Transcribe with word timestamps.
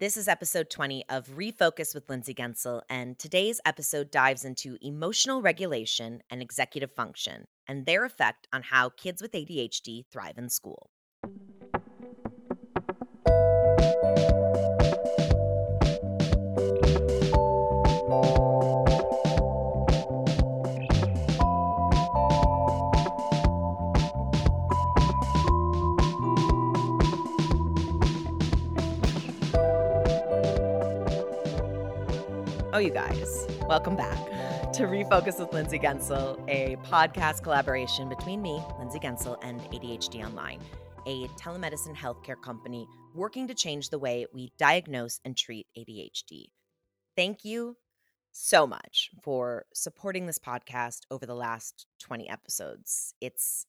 This 0.00 0.16
is 0.16 0.28
episode 0.28 0.70
20 0.70 1.04
of 1.10 1.26
Refocused 1.26 1.94
with 1.94 2.08
Lindsay 2.08 2.32
Guentzel, 2.32 2.80
and 2.88 3.18
today's 3.18 3.60
episode 3.66 4.10
dives 4.10 4.46
into 4.46 4.78
emotional 4.80 5.42
regulation 5.42 6.22
and 6.30 6.40
executive 6.40 6.90
function 6.90 7.44
and 7.68 7.84
their 7.84 8.06
effect 8.06 8.48
on 8.50 8.62
how 8.62 8.88
kids 8.88 9.20
with 9.20 9.32
ADHD 9.32 10.06
thrive 10.10 10.38
in 10.38 10.48
school. 10.48 10.88
You 32.80 32.90
guys, 32.90 33.46
welcome 33.68 33.94
back 33.94 34.16
to 34.72 34.84
Refocused 34.84 35.38
with 35.38 35.52
Lindsay 35.52 35.78
Guentzel, 35.78 36.42
a 36.48 36.76
podcast 36.86 37.42
collaboration 37.42 38.08
between 38.08 38.40
me, 38.40 38.58
Lindsay 38.78 38.98
Guentzel, 38.98 39.36
and 39.42 39.60
ADHD 39.64 40.24
Online, 40.24 40.58
a 41.06 41.26
telemedicine 41.38 41.94
healthcare 41.94 42.40
company 42.40 42.88
working 43.14 43.46
to 43.48 43.54
change 43.54 43.90
the 43.90 43.98
way 43.98 44.24
we 44.32 44.54
diagnose 44.56 45.20
and 45.26 45.36
treat 45.36 45.66
ADHD. 45.76 46.46
Thank 47.14 47.44
you 47.44 47.76
so 48.32 48.66
much 48.66 49.10
for 49.22 49.66
supporting 49.74 50.24
this 50.24 50.38
podcast 50.38 51.00
over 51.10 51.26
the 51.26 51.34
last 51.34 51.84
20 52.00 52.30
episodes. 52.30 53.14
It's 53.20 53.66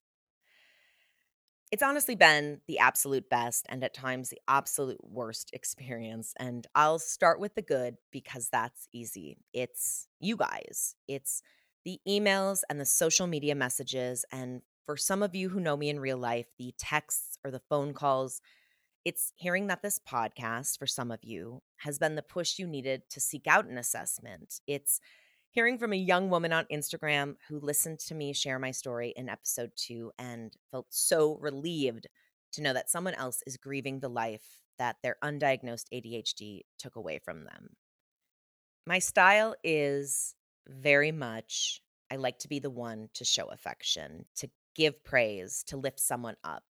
it's 1.71 1.83
honestly 1.83 2.15
been 2.15 2.59
the 2.67 2.79
absolute 2.79 3.29
best 3.29 3.65
and 3.69 3.83
at 3.83 3.93
times 3.93 4.29
the 4.29 4.41
absolute 4.47 4.99
worst 5.01 5.49
experience. 5.53 6.33
And 6.37 6.67
I'll 6.75 6.99
start 6.99 7.39
with 7.39 7.55
the 7.55 7.61
good 7.61 7.97
because 8.11 8.49
that's 8.49 8.87
easy. 8.93 9.37
It's 9.53 10.07
you 10.19 10.35
guys, 10.35 10.95
it's 11.07 11.41
the 11.85 11.99
emails 12.07 12.61
and 12.69 12.79
the 12.79 12.85
social 12.85 13.25
media 13.25 13.55
messages. 13.55 14.25
And 14.31 14.61
for 14.85 14.97
some 14.97 15.23
of 15.23 15.33
you 15.33 15.49
who 15.49 15.59
know 15.59 15.77
me 15.77 15.89
in 15.89 15.99
real 15.99 16.17
life, 16.17 16.47
the 16.59 16.73
texts 16.77 17.37
or 17.43 17.51
the 17.51 17.61
phone 17.69 17.93
calls. 17.93 18.41
It's 19.03 19.33
hearing 19.35 19.65
that 19.65 19.81
this 19.81 19.97
podcast, 19.97 20.77
for 20.77 20.85
some 20.85 21.09
of 21.09 21.23
you, 21.23 21.63
has 21.77 21.97
been 21.97 22.13
the 22.13 22.21
push 22.21 22.59
you 22.59 22.67
needed 22.67 23.01
to 23.09 23.19
seek 23.19 23.47
out 23.47 23.65
an 23.65 23.79
assessment. 23.79 24.59
It's 24.67 24.99
hearing 25.51 25.77
from 25.77 25.91
a 25.91 25.97
young 25.97 26.29
woman 26.29 26.53
on 26.53 26.65
Instagram 26.71 27.35
who 27.47 27.59
listened 27.59 27.99
to 27.99 28.15
me 28.15 28.33
share 28.33 28.57
my 28.57 28.71
story 28.71 29.13
in 29.15 29.29
episode 29.29 29.71
two 29.75 30.11
and 30.17 30.53
felt 30.71 30.87
so 30.89 31.37
relieved 31.41 32.07
to 32.53 32.61
know 32.61 32.73
that 32.73 32.89
someone 32.89 33.13
else 33.13 33.41
is 33.45 33.57
grieving 33.57 33.99
the 33.99 34.09
life 34.09 34.45
that 34.79 34.95
their 35.03 35.17
undiagnosed 35.23 35.85
ADHD 35.93 36.61
took 36.79 36.95
away 36.95 37.19
from 37.23 37.43
them. 37.43 37.69
My 38.87 38.99
style 38.99 39.55
is 39.63 40.33
very 40.67 41.11
much, 41.11 41.81
I 42.09 42.15
like 42.15 42.39
to 42.39 42.47
be 42.47 42.59
the 42.59 42.69
one 42.69 43.09
to 43.15 43.25
show 43.25 43.47
affection, 43.47 44.25
to 44.37 44.49
give 44.75 45.03
praise, 45.03 45.63
to 45.67 45.77
lift 45.77 45.99
someone 45.99 46.35
up. 46.45 46.63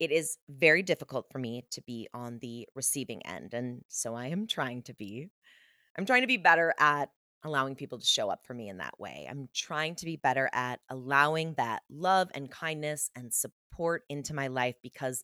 It 0.00 0.10
is 0.10 0.38
very 0.48 0.82
difficult 0.82 1.26
for 1.30 1.38
me 1.38 1.64
to 1.72 1.82
be 1.82 2.08
on 2.14 2.38
the 2.40 2.66
receiving 2.74 3.24
end, 3.26 3.54
and 3.54 3.82
so 3.88 4.14
I 4.14 4.28
am 4.28 4.46
trying 4.46 4.82
to 4.84 4.94
be. 4.94 5.28
I'm 5.96 6.06
trying 6.06 6.22
to 6.22 6.26
be 6.26 6.38
better 6.38 6.74
at 6.78 7.10
allowing 7.44 7.76
people 7.76 7.98
to 7.98 8.06
show 8.06 8.30
up 8.30 8.44
for 8.46 8.54
me 8.54 8.68
in 8.68 8.78
that 8.78 8.98
way. 8.98 9.26
I'm 9.30 9.48
trying 9.54 9.94
to 9.96 10.06
be 10.06 10.16
better 10.16 10.48
at 10.52 10.80
allowing 10.88 11.54
that 11.54 11.82
love 11.90 12.30
and 12.34 12.50
kindness 12.50 13.10
and 13.14 13.32
support 13.32 14.02
into 14.08 14.34
my 14.34 14.48
life 14.48 14.76
because 14.82 15.22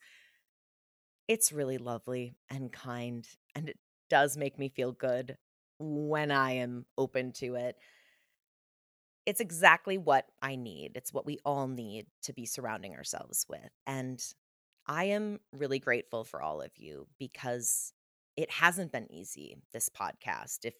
it's 1.28 1.52
really 1.52 1.78
lovely 1.78 2.34
and 2.50 2.70
kind 2.72 3.26
and 3.54 3.68
it 3.68 3.78
does 4.10 4.36
make 4.36 4.58
me 4.58 4.68
feel 4.68 4.92
good 4.92 5.36
when 5.78 6.30
I 6.30 6.52
am 6.52 6.84
open 6.98 7.32
to 7.34 7.54
it. 7.54 7.76
It's 9.24 9.40
exactly 9.40 9.96
what 9.96 10.26
I 10.42 10.56
need. 10.56 10.92
It's 10.96 11.12
what 11.12 11.24
we 11.24 11.38
all 11.44 11.68
need 11.68 12.06
to 12.24 12.32
be 12.32 12.44
surrounding 12.44 12.94
ourselves 12.94 13.46
with. 13.48 13.70
And 13.86 14.22
I 14.86 15.04
am 15.04 15.40
really 15.52 15.78
grateful 15.78 16.24
for 16.24 16.42
all 16.42 16.60
of 16.60 16.72
you 16.76 17.06
because 17.18 17.92
it 18.36 18.50
hasn't 18.50 18.92
been 18.92 19.10
easy, 19.12 19.56
this 19.72 19.88
podcast. 19.88 20.64
If 20.64 20.74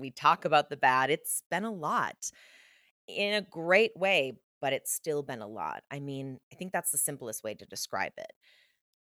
we 0.00 0.10
talk 0.10 0.44
about 0.44 0.70
the 0.70 0.76
bad, 0.76 1.10
it's 1.10 1.42
been 1.50 1.64
a 1.64 1.72
lot 1.72 2.30
in 3.06 3.34
a 3.34 3.42
great 3.42 3.92
way, 3.96 4.34
but 4.60 4.72
it's 4.72 4.92
still 4.92 5.22
been 5.22 5.42
a 5.42 5.48
lot. 5.48 5.82
I 5.90 6.00
mean, 6.00 6.38
I 6.52 6.56
think 6.56 6.72
that's 6.72 6.90
the 6.90 6.98
simplest 6.98 7.44
way 7.44 7.54
to 7.54 7.66
describe 7.66 8.12
it. 8.18 8.32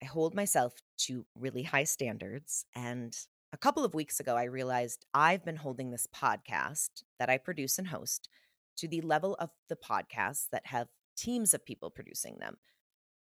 I 0.01 0.05
hold 0.05 0.33
myself 0.33 0.73
to 0.99 1.25
really 1.35 1.63
high 1.63 1.83
standards. 1.83 2.65
And 2.75 3.15
a 3.51 3.57
couple 3.57 3.83
of 3.83 3.93
weeks 3.93 4.19
ago, 4.19 4.35
I 4.35 4.43
realized 4.45 5.05
I've 5.13 5.43
been 5.43 5.57
holding 5.57 5.91
this 5.91 6.07
podcast 6.15 7.03
that 7.19 7.29
I 7.29 7.37
produce 7.37 7.77
and 7.77 7.87
host 7.87 8.29
to 8.77 8.87
the 8.87 9.01
level 9.01 9.35
of 9.39 9.49
the 9.67 9.75
podcasts 9.75 10.45
that 10.51 10.67
have 10.67 10.87
teams 11.17 11.53
of 11.53 11.65
people 11.65 11.89
producing 11.89 12.37
them. 12.39 12.57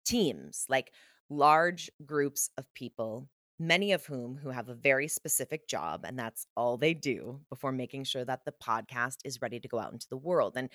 Teams, 0.05 0.65
like 0.69 0.93
large 1.29 1.91
groups 2.05 2.51
of 2.57 2.73
people 2.75 3.29
many 3.59 3.93
of 3.93 4.05
whom 4.05 4.37
who 4.37 4.51
have 4.51 4.69
a 4.69 4.75
very 4.75 5.09
specific 5.09 5.67
job 5.67 6.05
and 6.05 6.19
that's 6.19 6.47
all 6.57 6.77
they 6.77 6.93
do 6.95 7.41
before 7.49 7.73
making 7.73 8.05
sure 8.05 8.25
that 8.25 8.45
the 8.45 8.53
podcast 8.53 9.19
is 9.25 9.41
ready 9.41 9.59
to 9.59 9.69
go 9.69 9.79
out 9.79 9.93
into 9.93 10.09
the 10.09 10.17
world. 10.17 10.55
And 10.57 10.69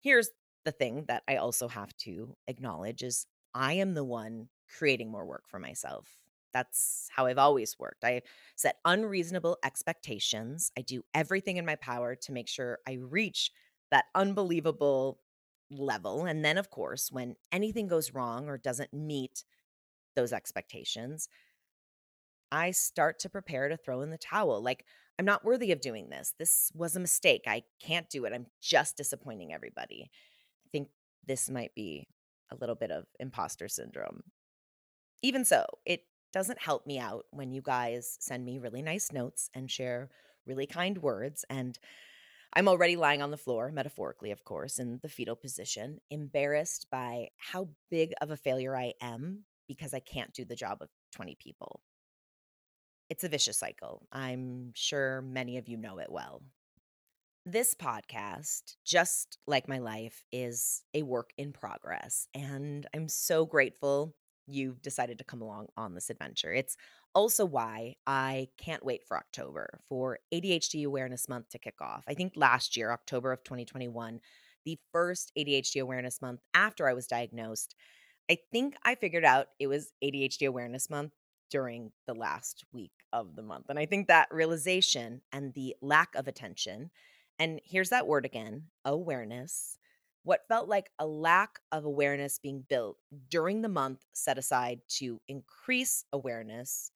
here's 0.00 0.30
the 0.64 0.72
thing 0.72 1.04
that 1.08 1.22
I 1.28 1.36
also 1.36 1.68
have 1.68 1.96
to 1.98 2.36
acknowledge 2.46 3.02
is 3.02 3.26
I 3.54 3.74
am 3.74 3.94
the 3.94 4.04
one 4.04 4.48
creating 4.78 5.10
more 5.10 5.24
work 5.26 5.44
for 5.48 5.58
myself. 5.58 6.18
That's 6.52 7.08
how 7.14 7.26
I've 7.26 7.38
always 7.38 7.78
worked. 7.78 8.04
I 8.04 8.22
set 8.56 8.76
unreasonable 8.84 9.58
expectations. 9.64 10.72
I 10.76 10.82
do 10.82 11.02
everything 11.14 11.56
in 11.56 11.64
my 11.64 11.76
power 11.76 12.14
to 12.16 12.32
make 12.32 12.48
sure 12.48 12.80
I 12.86 12.94
reach 12.94 13.52
that 13.90 14.06
unbelievable 14.14 15.20
level. 15.70 16.24
And 16.24 16.44
then, 16.44 16.58
of 16.58 16.70
course, 16.70 17.10
when 17.12 17.36
anything 17.52 17.86
goes 17.86 18.12
wrong 18.12 18.48
or 18.48 18.58
doesn't 18.58 18.92
meet 18.92 19.44
those 20.16 20.32
expectations, 20.32 21.28
I 22.52 22.70
start 22.72 23.18
to 23.20 23.28
prepare 23.28 23.68
to 23.68 23.76
throw 23.76 24.00
in 24.02 24.10
the 24.10 24.18
towel. 24.18 24.62
Like, 24.62 24.84
I'm 25.18 25.24
not 25.24 25.44
worthy 25.44 25.72
of 25.72 25.80
doing 25.80 26.08
this. 26.08 26.34
This 26.38 26.72
was 26.74 26.96
a 26.96 27.00
mistake. 27.00 27.42
I 27.46 27.62
can't 27.82 28.08
do 28.08 28.24
it. 28.24 28.32
I'm 28.32 28.46
just 28.60 28.96
disappointing 28.96 29.52
everybody. 29.52 30.10
I 30.66 30.68
think 30.72 30.88
this 31.26 31.50
might 31.50 31.74
be 31.74 32.08
a 32.50 32.56
little 32.56 32.74
bit 32.74 32.90
of 32.90 33.04
imposter 33.18 33.68
syndrome. 33.68 34.22
Even 35.22 35.44
so, 35.44 35.66
it 35.84 36.04
doesn't 36.32 36.60
help 36.60 36.86
me 36.86 36.98
out 36.98 37.26
when 37.30 37.52
you 37.52 37.60
guys 37.60 38.16
send 38.20 38.44
me 38.44 38.58
really 38.58 38.82
nice 38.82 39.12
notes 39.12 39.50
and 39.54 39.70
share 39.70 40.10
really 40.46 40.66
kind 40.66 40.98
words. 40.98 41.44
And 41.50 41.78
I'm 42.52 42.68
already 42.68 42.96
lying 42.96 43.22
on 43.22 43.30
the 43.30 43.36
floor, 43.36 43.70
metaphorically, 43.72 44.30
of 44.30 44.44
course, 44.44 44.78
in 44.78 44.98
the 45.02 45.08
fetal 45.08 45.36
position, 45.36 46.00
embarrassed 46.10 46.86
by 46.90 47.28
how 47.36 47.68
big 47.90 48.12
of 48.20 48.30
a 48.30 48.36
failure 48.36 48.76
I 48.76 48.94
am 49.00 49.44
because 49.68 49.94
I 49.94 50.00
can't 50.00 50.32
do 50.32 50.44
the 50.44 50.56
job 50.56 50.78
of 50.80 50.88
20 51.12 51.36
people. 51.40 51.80
It's 53.10 53.24
a 53.24 53.28
vicious 53.28 53.58
cycle. 53.58 54.06
I'm 54.12 54.70
sure 54.76 55.20
many 55.20 55.58
of 55.58 55.68
you 55.68 55.76
know 55.76 55.98
it 55.98 56.12
well. 56.12 56.42
This 57.44 57.74
podcast, 57.74 58.76
just 58.84 59.36
like 59.48 59.66
my 59.66 59.78
life, 59.78 60.22
is 60.30 60.84
a 60.94 61.02
work 61.02 61.30
in 61.36 61.52
progress. 61.52 62.28
And 62.34 62.86
I'm 62.94 63.08
so 63.08 63.44
grateful 63.44 64.14
you've 64.46 64.80
decided 64.80 65.18
to 65.18 65.24
come 65.24 65.42
along 65.42 65.66
on 65.76 65.92
this 65.92 66.08
adventure. 66.08 66.52
It's 66.54 66.76
also 67.12 67.44
why 67.44 67.96
I 68.06 68.46
can't 68.58 68.84
wait 68.84 69.02
for 69.08 69.16
October 69.16 69.80
for 69.88 70.20
ADHD 70.32 70.86
Awareness 70.86 71.28
Month 71.28 71.48
to 71.48 71.58
kick 71.58 71.80
off. 71.80 72.04
I 72.06 72.14
think 72.14 72.34
last 72.36 72.76
year, 72.76 72.92
October 72.92 73.32
of 73.32 73.42
2021, 73.42 74.20
the 74.64 74.78
first 74.92 75.32
ADHD 75.36 75.82
Awareness 75.82 76.22
Month 76.22 76.42
after 76.54 76.88
I 76.88 76.94
was 76.94 77.08
diagnosed, 77.08 77.74
I 78.30 78.38
think 78.52 78.76
I 78.84 78.94
figured 78.94 79.24
out 79.24 79.48
it 79.58 79.66
was 79.66 79.92
ADHD 80.04 80.46
Awareness 80.46 80.88
Month 80.88 81.10
during 81.50 81.90
the 82.06 82.14
last 82.14 82.64
week 82.72 82.92
of 83.12 83.36
the 83.36 83.42
month. 83.42 83.66
And 83.68 83.78
I 83.78 83.86
think 83.86 84.08
that 84.08 84.28
realization 84.30 85.22
and 85.32 85.52
the 85.54 85.76
lack 85.80 86.14
of 86.14 86.28
attention, 86.28 86.90
and 87.38 87.60
here's 87.64 87.90
that 87.90 88.06
word 88.06 88.24
again 88.24 88.64
awareness, 88.84 89.78
what 90.22 90.46
felt 90.48 90.68
like 90.68 90.90
a 90.98 91.06
lack 91.06 91.60
of 91.72 91.84
awareness 91.84 92.38
being 92.38 92.64
built 92.68 92.98
during 93.28 93.62
the 93.62 93.68
month 93.68 94.04
set 94.12 94.38
aside 94.38 94.80
to 94.88 95.20
increase 95.28 96.04
awareness 96.12 96.90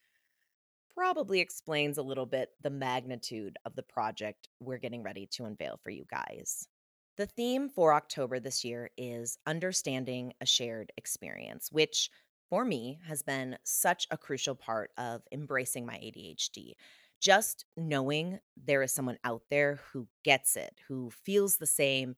probably 0.94 1.40
explains 1.40 1.98
a 1.98 2.02
little 2.02 2.26
bit 2.26 2.50
the 2.62 2.70
magnitude 2.70 3.56
of 3.64 3.74
the 3.74 3.82
project 3.82 4.48
we're 4.60 4.78
getting 4.78 5.02
ready 5.02 5.26
to 5.26 5.44
unveil 5.44 5.80
for 5.82 5.90
you 5.90 6.04
guys. 6.08 6.68
The 7.16 7.26
theme 7.26 7.68
for 7.68 7.94
October 7.94 8.40
this 8.40 8.64
year 8.64 8.90
is 8.96 9.38
understanding 9.46 10.34
a 10.40 10.46
shared 10.46 10.92
experience, 10.96 11.70
which 11.70 12.10
for 12.48 12.64
me 12.64 12.98
has 13.06 13.22
been 13.22 13.56
such 13.64 14.06
a 14.10 14.18
crucial 14.18 14.54
part 14.54 14.90
of 14.96 15.22
embracing 15.32 15.86
my 15.86 15.94
ADHD. 15.94 16.72
Just 17.20 17.64
knowing 17.76 18.40
there 18.56 18.82
is 18.82 18.92
someone 18.92 19.18
out 19.24 19.42
there 19.50 19.80
who 19.92 20.06
gets 20.24 20.56
it, 20.56 20.74
who 20.88 21.10
feels 21.10 21.56
the 21.56 21.66
same, 21.66 22.16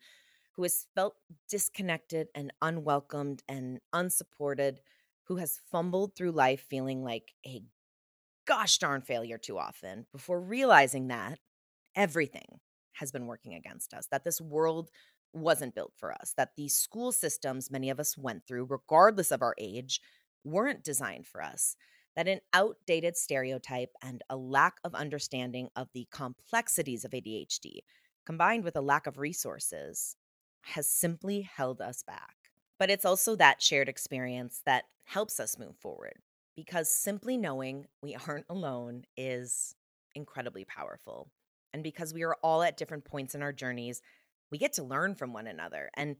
who 0.53 0.63
has 0.63 0.87
felt 0.95 1.17
disconnected 1.49 2.29
and 2.35 2.53
unwelcomed 2.63 3.43
and 3.49 3.81
unsupported, 3.93 4.81
who 5.25 5.37
has 5.37 5.61
fumbled 5.71 6.15
through 6.15 6.33
life 6.33 6.65
feeling 6.69 7.05
like 7.05 7.33
a 7.47 7.63
gosh 8.47 8.79
darn 8.79 9.03
failure 9.03 9.39
too 9.39 9.59
often 9.59 10.07
before 10.13 10.41
realizing 10.41 11.09
that 11.09 11.39
everything 11.95 12.61
has 12.93 13.13
been 13.13 13.27
working 13.27 13.55
against 13.55 13.93
us, 13.93 14.07
that 14.11 14.25
this 14.25 14.41
world 14.41 14.91
wasn't 15.37 15.75
built 15.75 15.93
for 15.97 16.13
us, 16.13 16.35
that 16.37 16.57
the 16.57 16.69
school 16.69 17.13
systems 17.13 17.71
many 17.71 17.91
of 17.91 18.01
us 18.01 18.17
went 18.17 18.47
through, 18.47 18.67
regardless 18.69 19.31
of 19.31 19.43
our 19.43 19.55
age, 19.59 20.01
weren't 20.45 20.85
designed 20.85 21.27
for 21.27 21.43
us, 21.43 21.77
that 22.17 22.29
an 22.29 22.41
outdated 22.53 23.17
stereotype 23.17 23.91
and 24.03 24.23
a 24.31 24.37
lack 24.37 24.75
of 24.85 24.95
understanding 24.95 25.69
of 25.77 25.89
the 25.93 26.09
complexities 26.11 27.05
of 27.05 27.11
ADHD, 27.11 27.81
combined 28.25 28.65
with 28.65 28.77
a 28.77 28.81
lack 28.81 29.07
of 29.07 29.19
resources, 29.19 30.17
has 30.63 30.89
simply 30.89 31.43
held 31.43 31.81
us 31.81 32.03
back. 32.03 32.35
But 32.79 32.91
it's 32.91 33.05
also 33.05 33.37
that 33.37 33.63
shared 33.63 33.89
experience 33.89 34.63
that 34.67 34.85
helps 35.05 35.39
us 35.39 35.59
move 35.59 35.77
forward 35.77 36.15
because 36.57 36.91
simply 36.91 37.37
knowing 37.37 37.87
we 38.03 38.17
aren't 38.27 38.47
alone 38.49 39.05
is 39.17 39.75
incredibly 40.15 40.65
powerful. 40.65 41.31
And 41.73 41.83
because 41.83 42.15
we 42.15 42.23
are 42.25 42.37
all 42.43 42.63
at 42.63 42.79
different 42.79 43.05
points 43.05 43.35
in 43.35 43.43
our 43.43 43.53
journeys, 43.53 44.01
we 44.51 44.59
get 44.59 44.75
to 44.75 44.85
learn 44.85 45.15
from 45.15 45.33
one 45.33 45.47
another. 45.47 45.91
And 45.95 46.17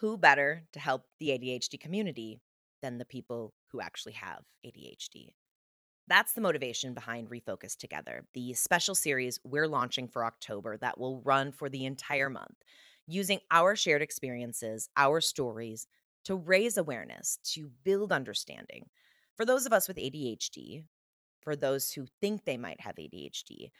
who 0.00 0.18
better 0.18 0.62
to 0.72 0.80
help 0.80 1.04
the 1.18 1.28
ADHD 1.30 1.80
community 1.80 2.40
than 2.82 2.98
the 2.98 3.04
people 3.04 3.54
who 3.72 3.80
actually 3.80 4.12
have 4.12 4.42
ADHD? 4.64 5.30
That's 6.08 6.34
the 6.34 6.40
motivation 6.40 6.94
behind 6.94 7.30
Refocused 7.30 7.78
Together, 7.78 8.26
the 8.32 8.54
special 8.54 8.94
series 8.94 9.40
we're 9.42 9.66
launching 9.66 10.06
for 10.06 10.24
October 10.24 10.76
that 10.76 10.98
will 10.98 11.20
run 11.22 11.50
for 11.50 11.68
the 11.68 11.84
entire 11.84 12.30
month, 12.30 12.62
using 13.08 13.40
our 13.50 13.74
shared 13.74 14.02
experiences, 14.02 14.88
our 14.96 15.20
stories 15.20 15.86
to 16.24 16.36
raise 16.36 16.76
awareness, 16.76 17.38
to 17.42 17.70
build 17.84 18.12
understanding. 18.12 18.86
For 19.36 19.44
those 19.44 19.66
of 19.66 19.72
us 19.72 19.88
with 19.88 19.96
ADHD, 19.96 20.84
for 21.40 21.56
those 21.56 21.92
who 21.92 22.06
think 22.20 22.44
they 22.44 22.56
might 22.56 22.80
have 22.80 22.96
ADHD, 22.96 23.70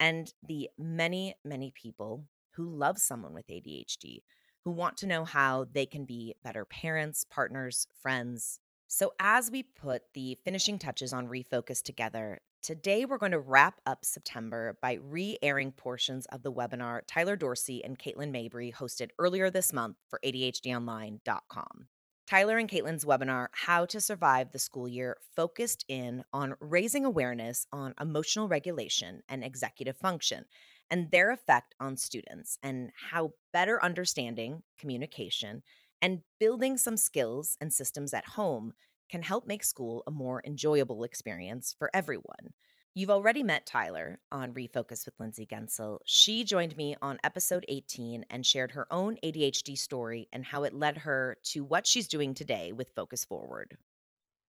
and 0.00 0.32
the 0.46 0.70
many, 0.78 1.34
many 1.44 1.70
people 1.74 2.24
who 2.56 2.68
love 2.68 2.98
someone 2.98 3.34
with 3.34 3.46
ADHD, 3.48 4.22
who 4.64 4.70
want 4.70 4.96
to 4.98 5.06
know 5.06 5.24
how 5.24 5.66
they 5.72 5.86
can 5.86 6.04
be 6.04 6.34
better 6.42 6.64
parents, 6.64 7.24
partners, 7.28 7.86
friends. 8.00 8.58
So, 8.86 9.12
as 9.18 9.50
we 9.50 9.62
put 9.62 10.02
the 10.14 10.38
finishing 10.44 10.78
touches 10.78 11.12
on 11.12 11.28
Refocused 11.28 11.82
together, 11.82 12.40
today 12.62 13.04
we're 13.04 13.18
going 13.18 13.32
to 13.32 13.38
wrap 13.38 13.80
up 13.86 14.04
September 14.04 14.78
by 14.80 14.98
re 15.02 15.36
airing 15.42 15.72
portions 15.72 16.26
of 16.26 16.42
the 16.42 16.52
webinar 16.52 17.00
Tyler 17.06 17.36
Dorsey 17.36 17.84
and 17.84 17.98
Katelyn 17.98 18.30
Mabry 18.30 18.72
hosted 18.72 19.10
earlier 19.18 19.50
this 19.50 19.72
month 19.72 19.96
for 20.08 20.20
ADHDonline.com. 20.24 21.88
Tyler 22.26 22.56
and 22.56 22.70
Katelyn's 22.70 23.04
webinar, 23.04 23.48
How 23.52 23.84
to 23.86 24.00
Survive 24.00 24.52
the 24.52 24.58
School 24.58 24.88
Year, 24.88 25.18
focused 25.36 25.84
in 25.88 26.24
on 26.32 26.54
raising 26.58 27.04
awareness 27.04 27.66
on 27.70 27.94
emotional 28.00 28.48
regulation 28.48 29.22
and 29.28 29.44
executive 29.44 29.98
function 29.98 30.46
and 30.90 31.10
their 31.10 31.30
effect 31.30 31.74
on 31.80 31.96
students, 31.96 32.58
and 32.62 32.90
how 33.10 33.32
better 33.52 33.82
understanding 33.82 34.62
communication 34.78 35.62
and 36.02 36.20
building 36.38 36.76
some 36.76 36.96
skills 36.96 37.56
and 37.60 37.72
systems 37.72 38.12
at 38.12 38.26
home 38.26 38.72
can 39.10 39.22
help 39.22 39.46
make 39.46 39.64
school 39.64 40.02
a 40.06 40.10
more 40.10 40.42
enjoyable 40.44 41.04
experience 41.04 41.74
for 41.78 41.90
everyone. 41.94 42.52
You've 42.96 43.10
already 43.10 43.42
met 43.42 43.66
Tyler 43.66 44.20
on 44.30 44.54
Refocused 44.54 45.06
with 45.06 45.18
Lindsay 45.18 45.46
Guentzel. 45.46 45.98
She 46.04 46.44
joined 46.44 46.76
me 46.76 46.94
on 47.02 47.18
episode 47.24 47.64
18 47.68 48.24
and 48.30 48.46
shared 48.46 48.70
her 48.70 48.86
own 48.92 49.16
ADHD 49.24 49.76
story 49.76 50.28
and 50.32 50.44
how 50.44 50.62
it 50.62 50.72
led 50.72 50.98
her 50.98 51.36
to 51.46 51.64
what 51.64 51.88
she's 51.88 52.06
doing 52.06 52.34
today 52.34 52.70
with 52.70 52.92
Focus 52.94 53.24
Forward. 53.24 53.76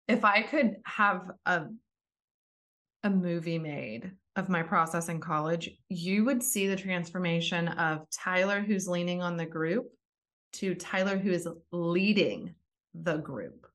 If 0.07 0.25
I 0.25 0.42
could 0.42 0.77
have 0.86 1.31
a 1.45 1.66
a 3.03 3.09
movie 3.09 3.59
made 3.59 4.12
of 4.36 4.50
my 4.50 4.63
process 4.63 5.09
in 5.09 5.19
college, 5.19 5.69
you 5.89 6.24
would 6.25 6.42
see 6.42 6.68
the 6.68 6.75
transformation 6.75 7.68
of 7.69 8.09
Tyler 8.09 8.62
who's 8.62 8.88
leaning 8.88 9.21
on 9.21 9.38
the 9.38 9.45
group 9.45 9.92
to 10.53 10.75
Tyler 10.75 11.18
who 11.18 11.31
is 11.31 11.48
leading 11.71 12.53
the 12.94 13.18
group. 13.18 13.68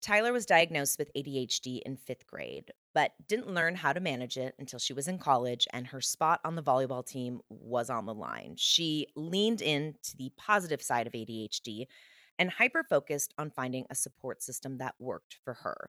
Tyler 0.00 0.32
was 0.32 0.46
diagnosed 0.46 0.98
with 0.98 1.12
ADHD 1.14 1.80
in 1.82 1.96
fifth 1.96 2.26
grade, 2.26 2.72
but 2.92 3.12
didn't 3.28 3.54
learn 3.54 3.76
how 3.76 3.92
to 3.92 4.00
manage 4.00 4.36
it 4.36 4.54
until 4.58 4.80
she 4.80 4.92
was 4.92 5.06
in 5.06 5.16
college 5.16 5.66
and 5.72 5.86
her 5.86 6.00
spot 6.00 6.40
on 6.44 6.56
the 6.56 6.62
volleyball 6.62 7.06
team 7.06 7.40
was 7.48 7.88
on 7.88 8.04
the 8.04 8.14
line. 8.14 8.54
She 8.56 9.06
leaned 9.14 9.62
into 9.62 10.16
the 10.16 10.32
positive 10.36 10.82
side 10.82 11.06
of 11.06 11.12
ADHD 11.12 11.86
and 12.38 12.50
hyper 12.50 12.82
focused 12.82 13.32
on 13.38 13.50
finding 13.50 13.86
a 13.90 13.94
support 13.94 14.42
system 14.42 14.78
that 14.78 14.96
worked 14.98 15.38
for 15.44 15.54
her. 15.54 15.88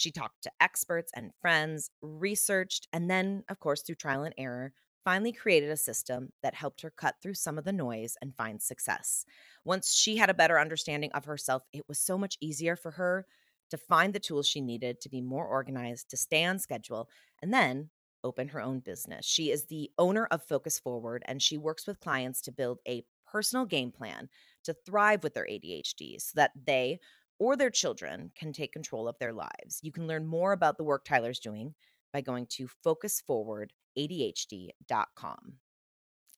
She 0.00 0.10
talked 0.10 0.42
to 0.44 0.52
experts 0.60 1.12
and 1.14 1.32
friends, 1.42 1.90
researched, 2.00 2.88
and 2.90 3.10
then, 3.10 3.44
of 3.50 3.60
course, 3.60 3.82
through 3.82 3.96
trial 3.96 4.22
and 4.22 4.34
error, 4.38 4.72
finally 5.04 5.30
created 5.32 5.70
a 5.70 5.76
system 5.76 6.32
that 6.42 6.54
helped 6.54 6.80
her 6.80 6.90
cut 6.90 7.16
through 7.22 7.34
some 7.34 7.58
of 7.58 7.64
the 7.64 7.72
noise 7.72 8.16
and 8.22 8.34
find 8.34 8.62
success. 8.62 9.26
Once 9.62 9.92
she 9.92 10.16
had 10.16 10.30
a 10.30 10.34
better 10.34 10.58
understanding 10.58 11.10
of 11.12 11.26
herself, 11.26 11.64
it 11.74 11.86
was 11.86 11.98
so 11.98 12.16
much 12.16 12.38
easier 12.40 12.76
for 12.76 12.92
her 12.92 13.26
to 13.68 13.76
find 13.76 14.14
the 14.14 14.18
tools 14.18 14.46
she 14.46 14.62
needed 14.62 15.02
to 15.02 15.10
be 15.10 15.20
more 15.20 15.46
organized, 15.46 16.08
to 16.08 16.16
stay 16.16 16.44
on 16.44 16.58
schedule, 16.58 17.10
and 17.42 17.52
then 17.52 17.90
open 18.24 18.48
her 18.48 18.60
own 18.60 18.80
business. 18.80 19.26
She 19.26 19.50
is 19.50 19.66
the 19.66 19.90
owner 19.98 20.26
of 20.30 20.42
Focus 20.42 20.78
Forward, 20.78 21.22
and 21.26 21.42
she 21.42 21.58
works 21.58 21.86
with 21.86 22.00
clients 22.00 22.40
to 22.42 22.52
build 22.52 22.80
a 22.88 23.04
personal 23.30 23.66
game 23.66 23.92
plan 23.92 24.28
to 24.64 24.74
thrive 24.74 25.22
with 25.22 25.34
their 25.34 25.46
ADHD 25.46 26.20
so 26.20 26.32
that 26.34 26.52
they 26.66 26.98
or 27.40 27.56
their 27.56 27.70
children 27.70 28.30
can 28.36 28.52
take 28.52 28.72
control 28.72 29.08
of 29.08 29.18
their 29.18 29.32
lives. 29.32 29.80
You 29.82 29.90
can 29.90 30.06
learn 30.06 30.26
more 30.26 30.52
about 30.52 30.76
the 30.76 30.84
work 30.84 31.04
Tyler's 31.04 31.40
doing 31.40 31.74
by 32.12 32.20
going 32.20 32.46
to 32.50 32.68
focusforwardadhd.com. 32.86 35.52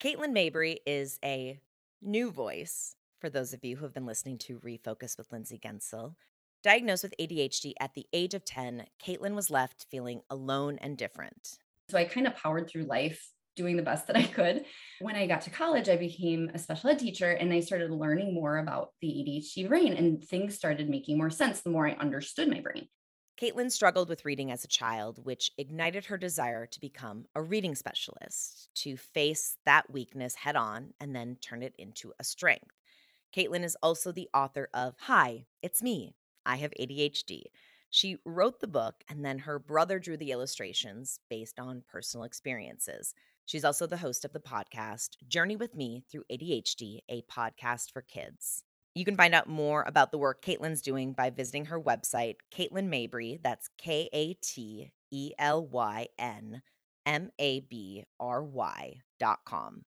Katelyn 0.02 0.32
Mabry 0.32 0.80
is 0.86 1.18
a 1.24 1.60
new 2.00 2.30
voice 2.30 2.96
for 3.20 3.28
those 3.28 3.52
of 3.52 3.64
you 3.64 3.76
who 3.76 3.84
have 3.84 3.94
been 3.94 4.06
listening 4.06 4.38
to 4.38 4.58
Refocused 4.60 5.18
with 5.18 5.30
Lindsay 5.30 5.58
Guentzel. 5.58 6.14
Diagnosed 6.62 7.02
with 7.02 7.14
ADHD 7.20 7.74
at 7.80 7.94
the 7.94 8.06
age 8.12 8.34
of 8.34 8.44
10, 8.44 8.86
Katelyn 9.04 9.34
was 9.34 9.50
left 9.50 9.86
feeling 9.90 10.22
alone 10.30 10.78
and 10.80 10.96
different. 10.96 11.58
So 11.88 11.98
I 11.98 12.04
kind 12.04 12.26
of 12.26 12.36
powered 12.36 12.68
through 12.68 12.84
life 12.84 13.32
doing 13.56 13.76
the 13.76 13.82
best 13.82 14.06
that 14.06 14.16
I 14.16 14.24
could. 14.24 14.64
When 15.00 15.16
I 15.16 15.26
got 15.26 15.42
to 15.42 15.50
college, 15.50 15.88
I 15.88 15.96
became 15.96 16.50
a 16.54 16.58
special 16.58 16.90
ed 16.90 16.98
teacher 16.98 17.30
and 17.30 17.52
I 17.52 17.60
started 17.60 17.90
learning 17.90 18.34
more 18.34 18.58
about 18.58 18.90
the 19.00 19.08
ADHD 19.08 19.68
brain 19.68 19.94
and 19.94 20.22
things 20.22 20.54
started 20.54 20.88
making 20.88 21.18
more 21.18 21.30
sense 21.30 21.60
the 21.60 21.70
more 21.70 21.86
I 21.86 21.92
understood 21.92 22.48
my 22.48 22.60
brain. 22.60 22.88
Katelyn 23.40 23.72
struggled 23.72 24.08
with 24.08 24.24
reading 24.24 24.52
as 24.52 24.62
a 24.62 24.68
child, 24.68 25.24
which 25.24 25.50
ignited 25.58 26.04
her 26.04 26.18
desire 26.18 26.66
to 26.66 26.80
become 26.80 27.24
a 27.34 27.42
reading 27.42 27.74
specialist, 27.74 28.68
to 28.76 28.96
face 28.96 29.56
that 29.64 29.90
weakness 29.90 30.34
head 30.34 30.54
on 30.54 30.92
and 31.00 31.16
then 31.16 31.36
turn 31.40 31.62
it 31.62 31.74
into 31.78 32.12
a 32.20 32.24
strength. 32.24 32.76
Katelyn 33.34 33.64
is 33.64 33.76
also 33.82 34.12
the 34.12 34.28
author 34.34 34.68
of 34.74 34.94
Hi, 35.00 35.46
It's 35.62 35.82
Me, 35.82 36.14
I 36.44 36.56
Have 36.56 36.72
ADHD. 36.78 37.44
She 37.90 38.18
wrote 38.24 38.60
the 38.60 38.68
book, 38.68 39.02
and 39.08 39.24
then 39.24 39.38
her 39.40 39.58
brother 39.58 39.98
drew 39.98 40.16
the 40.16 40.30
illustrations 40.30 41.18
based 41.28 41.58
on 41.58 41.82
personal 41.90 42.24
experiences. 42.24 43.14
She's 43.44 43.64
also 43.64 43.86
the 43.86 43.96
host 43.96 44.24
of 44.24 44.32
the 44.32 44.40
podcast 44.40 45.16
Journey 45.28 45.56
with 45.56 45.74
Me 45.74 46.04
Through 46.10 46.24
ADHD, 46.30 47.00
a 47.08 47.22
podcast 47.22 47.90
for 47.92 48.02
kids. 48.02 48.64
You 48.94 49.04
can 49.04 49.16
find 49.16 49.34
out 49.34 49.48
more 49.48 49.84
about 49.86 50.12
the 50.12 50.18
work 50.18 50.42
Katelyn's 50.44 50.82
doing 50.82 51.12
by 51.12 51.30
visiting 51.30 51.66
her 51.66 51.80
website, 51.80 52.36
Katelyn 52.54 52.88
Mabry. 52.88 53.40
That's 53.42 53.68
K 53.78 54.08
A 54.12 54.34
T 54.34 54.92
E 55.10 55.32
L 55.38 55.66
Y 55.66 56.08
N 56.18 56.62
M 57.06 57.30
A 57.38 57.60
B 57.60 58.04
R 58.20 58.44
Y 58.44 59.00
dot 59.18 59.40
com. 59.44 59.84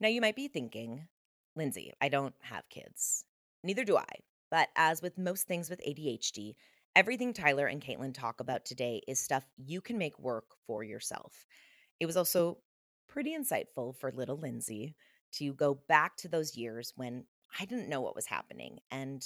Now, 0.00 0.08
you 0.08 0.20
might 0.20 0.36
be 0.36 0.48
thinking, 0.48 1.06
Lindsay, 1.54 1.92
I 2.00 2.08
don't 2.08 2.34
have 2.40 2.68
kids. 2.68 3.24
Neither 3.62 3.84
do 3.84 3.96
I. 3.96 4.06
But 4.50 4.68
as 4.76 5.00
with 5.02 5.18
most 5.18 5.46
things 5.46 5.70
with 5.70 5.80
ADHD, 5.86 6.54
everything 6.96 7.32
Tyler 7.32 7.66
and 7.66 7.80
Katelyn 7.80 8.14
talk 8.14 8.40
about 8.40 8.64
today 8.64 9.02
is 9.06 9.20
stuff 9.20 9.44
you 9.56 9.80
can 9.80 9.98
make 9.98 10.18
work 10.18 10.44
for 10.66 10.82
yourself. 10.82 11.46
It 12.00 12.06
was 12.06 12.16
also 12.16 12.58
pretty 13.06 13.36
insightful 13.36 13.96
for 13.96 14.10
little 14.12 14.36
Lindsay 14.36 14.96
to 15.32 15.52
go 15.54 15.74
back 15.88 16.16
to 16.16 16.28
those 16.28 16.56
years 16.56 16.92
when 16.96 17.24
I 17.58 17.64
didn't 17.64 17.88
know 17.88 18.00
what 18.00 18.16
was 18.16 18.26
happening 18.26 18.78
and 18.90 19.24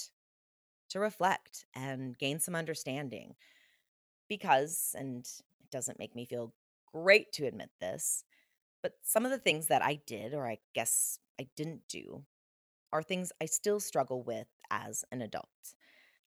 to 0.91 1.01
reflect 1.01 1.67
and 1.75 2.17
gain 2.19 2.41
some 2.41 2.55
understanding. 2.55 3.35
Because, 4.29 4.95
and 4.99 5.25
it 5.25 5.71
doesn't 5.71 5.99
make 5.99 6.15
me 6.15 6.27
feel 6.27 6.53
great 6.93 7.33
to 7.33 7.47
admit 7.47 7.71
this, 7.81 8.25
but 8.83 8.95
some 9.03 9.25
of 9.25 9.31
the 9.31 9.39
things 9.39 9.67
that 9.69 9.83
I 9.83 10.01
did, 10.07 10.35
or 10.35 10.47
I 10.47 10.59
guess 10.75 11.19
I 11.41 11.49
didn't 11.57 11.83
do, 11.89 12.25
are 12.93 13.03
things 13.03 13.33
I 13.41 13.47
still 13.47 13.81
struggle 13.81 14.23
with 14.23 14.47
as 14.71 15.05
an 15.11 15.23
adult. 15.23 15.49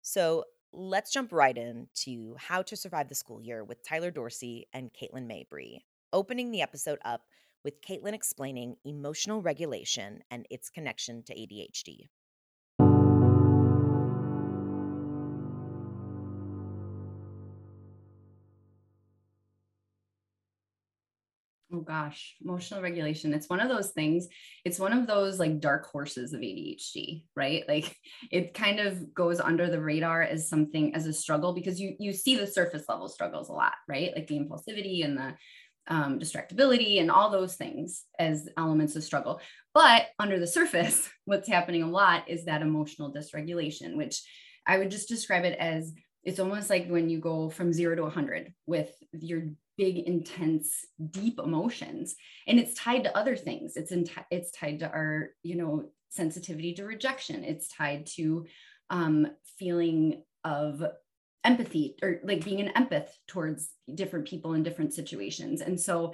So 0.01 0.45
let's 0.71 1.11
jump 1.11 1.31
right 1.31 1.57
into 1.57 2.35
how 2.37 2.61
to 2.63 2.75
survive 2.75 3.09
the 3.09 3.15
school 3.15 3.41
year 3.41 3.63
with 3.63 3.83
Tyler 3.83 4.11
Dorsey 4.11 4.67
and 4.73 4.91
Katelyn 4.93 5.27
Mabry, 5.27 5.83
opening 6.13 6.51
the 6.51 6.61
episode 6.61 6.99
up 7.03 7.21
with 7.63 7.81
Katelyn 7.81 8.13
explaining 8.13 8.77
emotional 8.85 9.41
regulation 9.41 10.23
and 10.31 10.45
its 10.49 10.69
connection 10.69 11.23
to 11.23 11.33
ADHD. 11.33 12.07
Oh 21.73 21.81
gosh, 21.81 22.37
emotional 22.41 22.81
regulation. 22.81 23.33
It's 23.33 23.49
one 23.49 23.59
of 23.59 23.67
those 23.67 23.89
things. 23.89 24.29
It's 24.63 24.79
one 24.79 24.93
of 24.93 25.05
those 25.05 25.37
like 25.37 25.59
dark 25.59 25.85
horses 25.91 26.31
of 26.31 26.39
ADHD, 26.39 27.25
right? 27.35 27.65
Like 27.67 27.93
it 28.31 28.53
kind 28.53 28.79
of 28.79 29.13
goes 29.13 29.41
under 29.41 29.69
the 29.69 29.81
radar 29.81 30.21
as 30.23 30.47
something 30.47 30.95
as 30.95 31.05
a 31.07 31.13
struggle 31.13 31.53
because 31.53 31.77
you 31.79 31.95
you 31.99 32.13
see 32.13 32.37
the 32.37 32.47
surface 32.47 32.85
level 32.87 33.09
struggles 33.09 33.49
a 33.49 33.53
lot, 33.53 33.73
right? 33.89 34.11
Like 34.15 34.27
the 34.27 34.39
impulsivity 34.39 35.03
and 35.03 35.17
the 35.17 35.33
um, 35.87 36.19
distractibility 36.19 36.99
and 36.99 37.09
all 37.09 37.29
those 37.29 37.55
things 37.55 38.03
as 38.19 38.49
elements 38.57 38.95
of 38.95 39.03
struggle. 39.03 39.39
But 39.73 40.07
under 40.19 40.39
the 40.39 40.47
surface, 40.47 41.09
what's 41.25 41.47
happening 41.47 41.83
a 41.83 41.89
lot 41.89 42.29
is 42.29 42.45
that 42.45 42.61
emotional 42.61 43.13
dysregulation, 43.13 43.95
which 43.95 44.21
I 44.65 44.77
would 44.77 44.91
just 44.91 45.07
describe 45.07 45.45
it 45.45 45.57
as 45.59 45.93
it's 46.23 46.39
almost 46.39 46.69
like 46.69 46.87
when 46.87 47.09
you 47.09 47.19
go 47.19 47.49
from 47.49 47.71
zero 47.71 47.95
to 47.95 48.01
100 48.01 48.53
with 48.65 48.91
your 49.13 49.43
big 49.77 49.99
intense 49.99 50.85
deep 51.11 51.39
emotions. 51.39 52.15
And 52.47 52.59
it's 52.59 52.73
tied 52.73 53.03
to 53.05 53.17
other 53.17 53.37
things. 53.37 53.77
It's 53.77 53.91
in 53.91 54.05
it's 54.29 54.51
tied 54.51 54.79
to 54.79 54.89
our 54.89 55.29
you 55.43 55.55
know 55.55 55.89
sensitivity 56.09 56.73
to 56.73 56.85
rejection. 56.85 57.43
It's 57.43 57.69
tied 57.69 58.07
to 58.17 58.45
um, 58.89 59.27
feeling 59.57 60.23
of 60.43 60.83
empathy 61.47 61.95
or 62.01 62.19
like 62.23 62.43
being 62.43 62.59
an 62.59 62.73
empath 62.75 63.07
towards 63.27 63.69
different 63.95 64.27
people 64.27 64.53
in 64.53 64.63
different 64.63 64.93
situations 64.93 65.61
and 65.61 65.79
so 65.79 66.13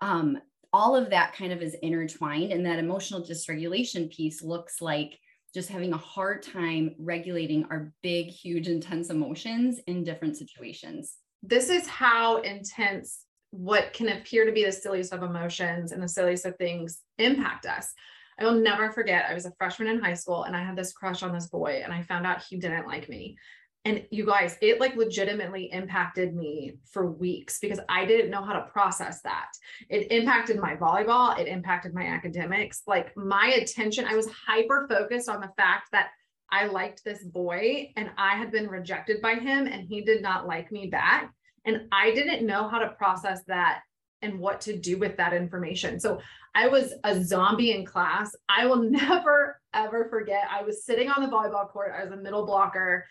um, 0.00 0.38
all 0.72 0.96
of 0.96 1.10
that 1.10 1.34
kind 1.34 1.52
of 1.52 1.62
is 1.62 1.76
intertwined 1.82 2.50
and 2.50 2.66
that 2.66 2.78
emotional 2.78 3.22
dysregulation 3.22 4.10
piece 4.10 4.42
looks 4.42 4.82
like 4.82 5.18
just 5.54 5.68
having 5.68 5.92
a 5.92 5.98
hard 5.98 6.42
time 6.42 6.94
regulating 6.98 7.64
our 7.70 7.92
big 8.02 8.26
huge 8.26 8.68
intense 8.68 9.10
emotions 9.10 9.78
in 9.86 10.02
different 10.02 10.36
situations 10.36 11.16
this 11.42 11.70
is 11.70 11.86
how 11.86 12.38
intense 12.38 13.24
what 13.52 13.92
can 13.92 14.08
appear 14.08 14.46
to 14.46 14.52
be 14.52 14.64
the 14.64 14.72
silliest 14.72 15.12
of 15.12 15.22
emotions 15.22 15.92
and 15.92 16.02
the 16.02 16.08
silliest 16.08 16.46
of 16.46 16.56
things 16.56 17.00
impact 17.18 17.66
us. 17.66 17.92
I 18.38 18.44
will 18.44 18.54
never 18.54 18.90
forget, 18.90 19.26
I 19.28 19.34
was 19.34 19.44
a 19.44 19.52
freshman 19.58 19.88
in 19.88 20.02
high 20.02 20.14
school 20.14 20.44
and 20.44 20.56
I 20.56 20.64
had 20.64 20.74
this 20.74 20.94
crush 20.94 21.22
on 21.22 21.34
this 21.34 21.48
boy, 21.48 21.82
and 21.84 21.92
I 21.92 22.02
found 22.02 22.26
out 22.26 22.42
he 22.48 22.56
didn't 22.56 22.86
like 22.86 23.08
me. 23.08 23.36
And 23.84 24.04
you 24.10 24.24
guys, 24.24 24.56
it 24.60 24.78
like 24.78 24.94
legitimately 24.94 25.70
impacted 25.72 26.36
me 26.36 26.74
for 26.84 27.10
weeks 27.10 27.58
because 27.58 27.80
I 27.88 28.04
didn't 28.04 28.30
know 28.30 28.42
how 28.42 28.52
to 28.52 28.70
process 28.72 29.22
that. 29.22 29.48
It 29.88 30.12
impacted 30.12 30.60
my 30.60 30.76
volleyball, 30.76 31.36
it 31.38 31.48
impacted 31.48 31.92
my 31.92 32.06
academics. 32.06 32.82
Like 32.86 33.16
my 33.16 33.54
attention, 33.56 34.04
I 34.04 34.14
was 34.14 34.28
hyper 34.28 34.86
focused 34.88 35.28
on 35.28 35.40
the 35.40 35.50
fact 35.56 35.88
that 35.92 36.10
I 36.50 36.66
liked 36.66 37.02
this 37.02 37.24
boy 37.24 37.90
and 37.96 38.10
I 38.16 38.36
had 38.36 38.52
been 38.52 38.68
rejected 38.68 39.20
by 39.20 39.34
him 39.34 39.66
and 39.66 39.82
he 39.82 40.02
did 40.02 40.22
not 40.22 40.46
like 40.46 40.70
me 40.70 40.86
back. 40.86 41.32
And 41.64 41.88
I 41.90 42.12
didn't 42.12 42.46
know 42.46 42.68
how 42.68 42.78
to 42.78 42.90
process 42.90 43.42
that 43.48 43.80
and 44.20 44.38
what 44.38 44.60
to 44.62 44.76
do 44.76 44.98
with 44.98 45.16
that 45.16 45.32
information. 45.32 45.98
So 45.98 46.20
I 46.54 46.68
was 46.68 46.94
a 47.04 47.22
zombie 47.22 47.72
in 47.72 47.84
class. 47.84 48.36
I 48.48 48.66
will 48.66 48.82
never, 48.90 49.60
ever 49.74 50.08
forget. 50.08 50.44
I 50.50 50.62
was 50.62 50.84
sitting 50.84 51.08
on 51.08 51.22
the 51.22 51.28
volleyball 51.28 51.68
court, 51.68 51.94
I 51.98 52.04
was 52.04 52.12
a 52.12 52.22
middle 52.22 52.46
blocker. 52.46 53.06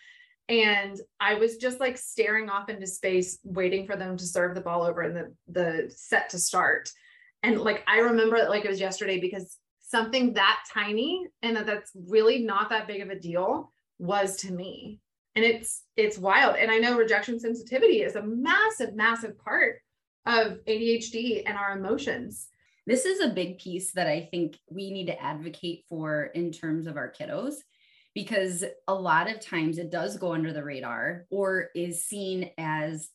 And 0.49 0.99
I 1.19 1.35
was 1.35 1.57
just 1.57 1.79
like 1.79 1.97
staring 1.97 2.49
off 2.49 2.69
into 2.69 2.87
space, 2.87 3.39
waiting 3.43 3.85
for 3.87 3.95
them 3.95 4.17
to 4.17 4.25
serve 4.25 4.55
the 4.55 4.61
ball 4.61 4.83
over 4.83 5.01
and 5.01 5.15
the, 5.15 5.33
the 5.47 5.93
set 5.95 6.29
to 6.29 6.39
start. 6.39 6.89
And 7.43 7.61
like 7.61 7.83
I 7.87 7.99
remember 7.99 8.35
it 8.35 8.49
like 8.49 8.65
it 8.65 8.69
was 8.69 8.79
yesterday 8.79 9.19
because 9.19 9.57
something 9.79 10.33
that 10.33 10.63
tiny 10.73 11.27
and 11.41 11.55
that 11.55 11.65
that's 11.65 11.91
really 12.07 12.43
not 12.43 12.69
that 12.69 12.87
big 12.87 13.01
of 13.01 13.09
a 13.09 13.19
deal 13.19 13.71
was 13.99 14.37
to 14.37 14.51
me. 14.51 14.99
And 15.35 15.45
it's 15.45 15.83
it's 15.95 16.17
wild. 16.17 16.57
And 16.57 16.69
i 16.69 16.77
know 16.77 16.97
rejection 16.97 17.39
sensitivity 17.39 18.01
is 18.01 18.15
a 18.15 18.23
massive 18.23 18.93
massive 18.93 19.37
part 19.37 19.77
of 20.25 20.59
adhd 20.65 21.43
and 21.45 21.57
our 21.57 21.77
emotions. 21.77 22.47
This 22.87 23.05
is 23.05 23.21
a 23.21 23.29
big 23.29 23.59
piece 23.59 23.93
that 23.93 24.07
i 24.07 24.27
think 24.31 24.57
we 24.69 24.91
need 24.91 25.07
to 25.07 25.21
advocate 25.21 25.85
for 25.87 26.23
in 26.23 26.51
terms 26.51 26.87
of 26.87 26.97
our 26.97 27.11
kiddos 27.11 27.55
because 28.13 28.63
a 28.87 28.93
lot 28.93 29.29
of 29.29 29.39
times 29.39 29.77
it 29.77 29.91
does 29.91 30.17
go 30.17 30.33
under 30.33 30.51
the 30.53 30.63
radar 30.63 31.25
or 31.29 31.69
is 31.75 32.03
seen 32.03 32.51
as 32.57 33.09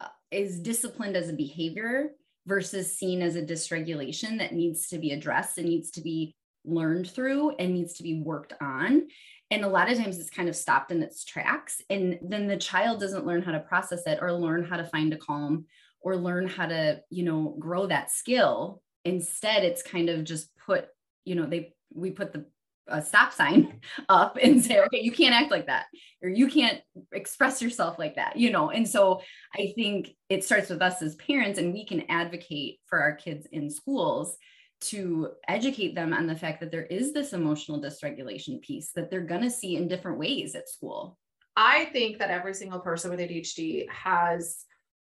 uh, 0.00 0.08
is 0.30 0.60
disciplined 0.60 1.16
as 1.16 1.28
a 1.28 1.34
behavior 1.34 2.10
versus 2.46 2.96
seen 2.96 3.22
as 3.22 3.36
a 3.36 3.42
dysregulation 3.42 4.38
that 4.38 4.52
needs 4.52 4.88
to 4.88 4.98
be 4.98 5.12
addressed 5.12 5.58
and 5.58 5.68
needs 5.68 5.90
to 5.92 6.00
be 6.00 6.34
learned 6.64 7.10
through 7.10 7.50
and 7.56 7.72
needs 7.72 7.94
to 7.94 8.02
be 8.02 8.20
worked 8.20 8.52
on. 8.60 9.08
And 9.50 9.64
a 9.64 9.68
lot 9.68 9.90
of 9.90 9.98
times 9.98 10.18
it's 10.18 10.30
kind 10.30 10.48
of 10.48 10.56
stopped 10.56 10.90
in 10.90 11.02
its 11.02 11.24
tracks. 11.24 11.80
And 11.90 12.18
then 12.22 12.46
the 12.46 12.56
child 12.56 13.00
doesn't 13.00 13.26
learn 13.26 13.42
how 13.42 13.52
to 13.52 13.60
process 13.60 14.06
it 14.06 14.18
or 14.22 14.32
learn 14.32 14.64
how 14.64 14.76
to 14.76 14.84
find 14.84 15.12
a 15.12 15.18
calm 15.18 15.66
or 16.00 16.16
learn 16.16 16.48
how 16.48 16.66
to, 16.66 17.00
you 17.10 17.22
know, 17.22 17.54
grow 17.58 17.86
that 17.86 18.10
skill. 18.10 18.82
Instead, 19.04 19.62
it's 19.62 19.82
kind 19.82 20.08
of 20.08 20.24
just 20.24 20.48
put, 20.56 20.86
you 21.24 21.34
know, 21.34 21.46
they, 21.46 21.74
we 21.94 22.10
put 22.10 22.32
the 22.32 22.46
a 22.88 23.02
stop 23.02 23.32
sign 23.32 23.80
up 24.08 24.38
and 24.42 24.64
say, 24.64 24.80
okay, 24.80 25.00
you 25.00 25.12
can't 25.12 25.34
act 25.34 25.50
like 25.50 25.66
that, 25.66 25.86
or 26.22 26.28
you 26.28 26.48
can't 26.48 26.80
express 27.12 27.62
yourself 27.62 27.98
like 27.98 28.16
that, 28.16 28.36
you 28.36 28.50
know. 28.50 28.70
And 28.70 28.88
so 28.88 29.20
I 29.54 29.72
think 29.74 30.10
it 30.28 30.44
starts 30.44 30.70
with 30.70 30.82
us 30.82 31.02
as 31.02 31.14
parents, 31.16 31.58
and 31.58 31.72
we 31.72 31.84
can 31.84 32.04
advocate 32.08 32.80
for 32.86 33.00
our 33.00 33.14
kids 33.14 33.46
in 33.52 33.70
schools 33.70 34.36
to 34.82 35.30
educate 35.46 35.94
them 35.94 36.12
on 36.12 36.26
the 36.26 36.34
fact 36.36 36.60
that 36.60 36.72
there 36.72 36.86
is 36.86 37.12
this 37.12 37.32
emotional 37.32 37.80
dysregulation 37.80 38.60
piece 38.60 38.90
that 38.92 39.10
they're 39.10 39.20
going 39.20 39.42
to 39.42 39.50
see 39.50 39.76
in 39.76 39.86
different 39.86 40.18
ways 40.18 40.54
at 40.54 40.68
school. 40.68 41.18
I 41.56 41.86
think 41.86 42.18
that 42.18 42.30
every 42.30 42.54
single 42.54 42.80
person 42.80 43.10
with 43.10 43.20
ADHD 43.20 43.88
has 43.90 44.64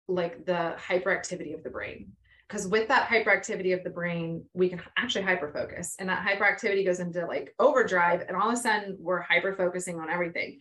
like 0.08 0.46
the 0.46 0.76
hyperactivity 0.78 1.54
of 1.54 1.64
the 1.64 1.70
brain 1.70 2.14
because 2.48 2.68
with 2.68 2.88
that 2.88 3.10
hyperactivity 3.10 3.74
of 3.74 3.84
the 3.84 3.90
brain 3.90 4.44
we 4.54 4.70
can 4.70 4.82
actually 4.98 5.24
hyper 5.24 5.52
focus 5.52 5.96
and 6.00 6.08
that 6.10 6.26
hyperactivity 6.26 6.86
goes 6.86 7.00
into 7.00 7.26
like 7.26 7.54
overdrive 7.60 8.22
and 8.28 8.38
all 8.38 8.50
of 8.50 8.54
a 8.54 8.58
sudden 8.58 8.98
we're 9.00 9.22
hyper 9.22 9.54
focusing 9.56 10.00
on 10.00 10.10
everything. 10.10 10.60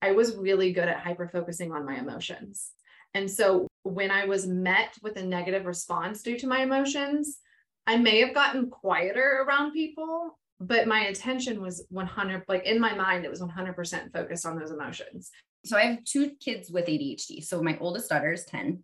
I 0.00 0.12
was 0.12 0.36
really 0.36 0.72
good 0.72 0.88
at 0.88 1.00
hyper 1.00 1.28
focusing 1.28 1.72
on 1.72 1.86
my 1.86 1.96
emotions. 1.96 2.70
And 3.14 3.30
so 3.30 3.68
when 3.84 4.10
i 4.10 4.24
was 4.24 4.46
met 4.46 4.96
with 5.02 5.16
a 5.16 5.22
negative 5.22 5.66
response 5.66 6.22
due 6.22 6.38
to 6.38 6.46
my 6.46 6.62
emotions 6.62 7.38
i 7.86 7.96
may 7.96 8.20
have 8.20 8.34
gotten 8.34 8.70
quieter 8.70 9.44
around 9.46 9.72
people 9.72 10.38
but 10.58 10.88
my 10.88 11.00
attention 11.06 11.60
was 11.60 11.86
100 11.90 12.44
like 12.48 12.64
in 12.64 12.80
my 12.80 12.94
mind 12.94 13.24
it 13.24 13.30
was 13.30 13.42
100% 13.42 14.12
focused 14.12 14.46
on 14.46 14.58
those 14.58 14.70
emotions. 14.70 15.30
So 15.64 15.76
i 15.76 15.82
have 15.82 16.04
two 16.04 16.32
kids 16.40 16.70
with 16.70 16.86
adhd 16.86 17.44
so 17.44 17.62
my 17.62 17.78
oldest 17.80 18.08
daughter 18.08 18.32
is 18.32 18.44
10 18.46 18.82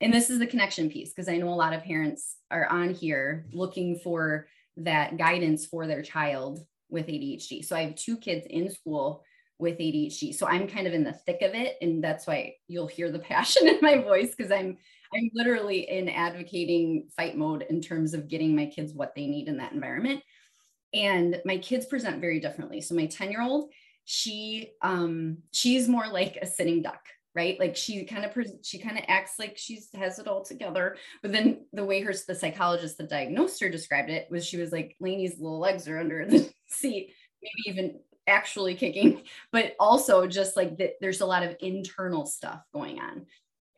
and 0.00 0.12
this 0.12 0.30
is 0.30 0.38
the 0.38 0.46
connection 0.46 0.90
piece 0.90 1.10
because 1.10 1.28
I 1.28 1.36
know 1.36 1.48
a 1.48 1.50
lot 1.50 1.72
of 1.72 1.82
parents 1.82 2.36
are 2.50 2.66
on 2.66 2.94
here 2.94 3.46
looking 3.52 3.98
for 3.98 4.46
that 4.76 5.16
guidance 5.16 5.66
for 5.66 5.86
their 5.86 6.02
child 6.02 6.60
with 6.88 7.06
ADHD. 7.08 7.64
So 7.64 7.74
I 7.76 7.82
have 7.82 7.96
two 7.96 8.16
kids 8.16 8.46
in 8.48 8.70
school 8.70 9.24
with 9.58 9.78
ADHD. 9.78 10.34
So 10.34 10.46
I'm 10.46 10.68
kind 10.68 10.86
of 10.86 10.94
in 10.94 11.02
the 11.02 11.12
thick 11.12 11.42
of 11.42 11.54
it 11.54 11.76
and 11.82 12.02
that's 12.02 12.26
why 12.26 12.54
you'll 12.68 12.86
hear 12.86 13.10
the 13.10 13.18
passion 13.30 13.66
in 13.66 13.78
my 13.82 13.98
voice 13.98 14.34
because 14.34 14.52
I'm 14.52 14.78
I'm 15.12 15.30
literally 15.32 15.88
in 15.88 16.08
advocating 16.08 17.08
fight 17.16 17.36
mode 17.36 17.64
in 17.70 17.80
terms 17.80 18.12
of 18.12 18.28
getting 18.28 18.54
my 18.54 18.66
kids 18.66 18.92
what 18.92 19.14
they 19.14 19.26
need 19.26 19.48
in 19.48 19.56
that 19.56 19.72
environment. 19.72 20.22
And 20.92 21.40
my 21.44 21.58
kids 21.58 21.86
present 21.86 22.20
very 22.20 22.40
differently. 22.40 22.82
So 22.82 22.94
my 22.94 23.06
10-year-old, 23.06 23.70
she 24.04 24.70
um 24.80 25.38
she's 25.52 25.88
more 25.88 26.06
like 26.08 26.38
a 26.40 26.46
sitting 26.46 26.82
duck 26.82 27.00
right? 27.34 27.58
Like 27.58 27.76
she 27.76 28.04
kind 28.04 28.24
of 28.24 28.32
she 28.62 28.78
kind 28.78 28.98
of 28.98 29.04
acts 29.08 29.38
like 29.38 29.56
she 29.56 29.80
has 29.94 30.18
it 30.18 30.26
all 30.26 30.44
together. 30.44 30.96
But 31.22 31.32
then 31.32 31.66
the 31.72 31.84
way 31.84 32.00
her 32.02 32.12
the 32.26 32.34
psychologist 32.34 32.98
that 32.98 33.10
diagnosed 33.10 33.60
her 33.60 33.68
described 33.68 34.10
it 34.10 34.28
was 34.30 34.46
she 34.46 34.56
was 34.56 34.72
like 34.72 34.96
Lainey's 35.00 35.38
little 35.38 35.58
legs 35.58 35.88
are 35.88 35.98
under 35.98 36.26
the 36.26 36.50
seat 36.68 37.12
maybe 37.42 37.78
even 37.78 38.00
actually 38.26 38.74
kicking. 38.74 39.22
But 39.52 39.74
also 39.78 40.26
just 40.26 40.56
like 40.56 40.78
that 40.78 40.94
there's 41.00 41.20
a 41.20 41.26
lot 41.26 41.42
of 41.42 41.56
internal 41.60 42.26
stuff 42.26 42.60
going 42.72 42.98
on. 42.98 43.26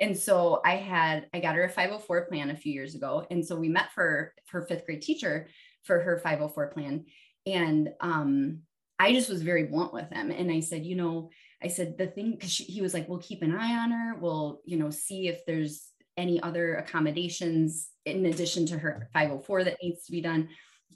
And 0.00 0.16
so 0.16 0.62
i 0.64 0.76
had 0.76 1.26
i 1.34 1.40
got 1.40 1.56
her 1.56 1.64
a 1.64 1.68
504 1.68 2.26
plan 2.26 2.50
a 2.50 2.56
few 2.56 2.72
years 2.72 2.94
ago. 2.94 3.26
And 3.30 3.44
so 3.44 3.56
we 3.56 3.68
met 3.68 3.92
for 3.92 4.32
her 4.50 4.62
fifth 4.62 4.86
grade 4.86 5.02
teacher 5.02 5.48
for 5.82 6.00
her 6.00 6.18
504 6.18 6.68
plan. 6.68 7.04
And 7.46 7.90
um 8.00 8.60
i 8.98 9.12
just 9.12 9.28
was 9.28 9.42
very 9.42 9.64
blunt 9.64 9.94
with 9.94 10.10
him 10.10 10.30
and 10.30 10.52
i 10.52 10.60
said 10.60 10.84
you 10.84 10.94
know 10.94 11.30
I 11.62 11.68
said, 11.68 11.98
the 11.98 12.06
thing, 12.06 12.32
because 12.32 12.56
he 12.56 12.80
was 12.80 12.94
like, 12.94 13.08
we'll 13.08 13.18
keep 13.18 13.42
an 13.42 13.54
eye 13.54 13.76
on 13.76 13.90
her. 13.90 14.14
We'll, 14.18 14.60
you 14.64 14.78
know, 14.78 14.90
see 14.90 15.28
if 15.28 15.44
there's 15.46 15.88
any 16.16 16.42
other 16.42 16.76
accommodations 16.76 17.88
in 18.04 18.26
addition 18.26 18.66
to 18.66 18.78
her 18.78 19.08
504 19.12 19.64
that 19.64 19.78
needs 19.82 20.04
to 20.04 20.12
be 20.12 20.20
done. 20.20 20.48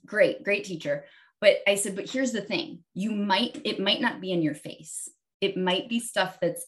Great, 0.06 0.42
great 0.42 0.64
teacher. 0.64 1.04
But 1.40 1.58
I 1.66 1.74
said, 1.74 1.96
but 1.96 2.08
here's 2.08 2.32
the 2.32 2.40
thing 2.40 2.84
you 2.94 3.10
might, 3.10 3.60
it 3.64 3.80
might 3.80 4.00
not 4.00 4.20
be 4.20 4.32
in 4.32 4.42
your 4.42 4.54
face. 4.54 5.08
It 5.40 5.56
might 5.56 5.88
be 5.88 6.00
stuff 6.00 6.38
that's 6.40 6.64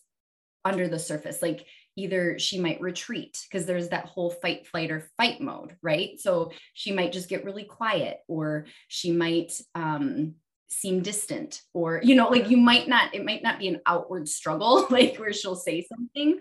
under 0.64 0.88
the 0.88 0.98
surface. 0.98 1.40
Like 1.40 1.66
either 1.96 2.38
she 2.38 2.60
might 2.60 2.80
retreat 2.80 3.38
because 3.48 3.66
there's 3.66 3.88
that 3.88 4.06
whole 4.06 4.30
fight, 4.30 4.66
flight, 4.66 4.90
or 4.90 5.08
fight 5.16 5.40
mode, 5.40 5.76
right? 5.82 6.20
So 6.20 6.52
she 6.74 6.92
might 6.92 7.12
just 7.12 7.28
get 7.28 7.44
really 7.44 7.64
quiet, 7.64 8.18
or 8.28 8.66
she 8.88 9.12
might, 9.12 9.52
um, 9.74 10.34
seem 10.68 11.00
distant 11.00 11.62
or 11.74 12.00
you 12.02 12.14
know 12.14 12.28
like 12.28 12.50
you 12.50 12.56
might 12.56 12.88
not 12.88 13.14
it 13.14 13.24
might 13.24 13.42
not 13.42 13.58
be 13.58 13.68
an 13.68 13.80
outward 13.86 14.28
struggle 14.28 14.86
like 14.90 15.16
where 15.16 15.32
she'll 15.32 15.54
say 15.54 15.82
something 15.82 16.38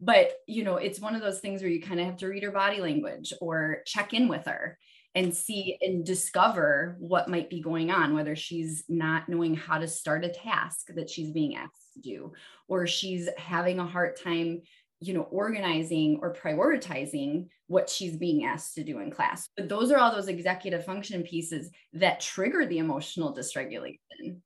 but 0.00 0.32
you 0.46 0.64
know 0.64 0.76
it's 0.76 1.00
one 1.00 1.14
of 1.14 1.20
those 1.20 1.40
things 1.40 1.60
where 1.60 1.70
you 1.70 1.82
kind 1.82 2.00
of 2.00 2.06
have 2.06 2.16
to 2.16 2.26
read 2.26 2.42
her 2.42 2.50
body 2.50 2.80
language 2.80 3.32
or 3.40 3.78
check 3.86 4.14
in 4.14 4.28
with 4.28 4.44
her 4.46 4.78
and 5.14 5.34
see 5.34 5.78
and 5.80 6.04
discover 6.04 6.96
what 6.98 7.28
might 7.28 7.50
be 7.50 7.60
going 7.60 7.90
on 7.90 8.14
whether 8.14 8.34
she's 8.34 8.84
not 8.88 9.28
knowing 9.28 9.54
how 9.54 9.78
to 9.78 9.88
start 9.88 10.24
a 10.24 10.28
task 10.28 10.88
that 10.94 11.10
she's 11.10 11.30
being 11.30 11.56
asked 11.56 11.92
to 11.94 12.00
do 12.00 12.32
or 12.68 12.86
she's 12.86 13.28
having 13.36 13.78
a 13.78 13.86
hard 13.86 14.16
time 14.16 14.62
you 15.00 15.14
know 15.14 15.22
organizing 15.22 16.18
or 16.22 16.34
prioritizing 16.34 17.46
what 17.66 17.90
she's 17.90 18.16
being 18.16 18.44
asked 18.44 18.74
to 18.74 18.84
do 18.84 19.00
in 19.00 19.10
class 19.10 19.50
but 19.56 19.68
those 19.68 19.90
are 19.90 19.98
all 19.98 20.14
those 20.14 20.28
executive 20.28 20.84
function 20.84 21.22
pieces 21.22 21.70
that 21.92 22.20
trigger 22.20 22.66
the 22.66 22.78
emotional 22.78 23.34
dysregulation 23.34 23.98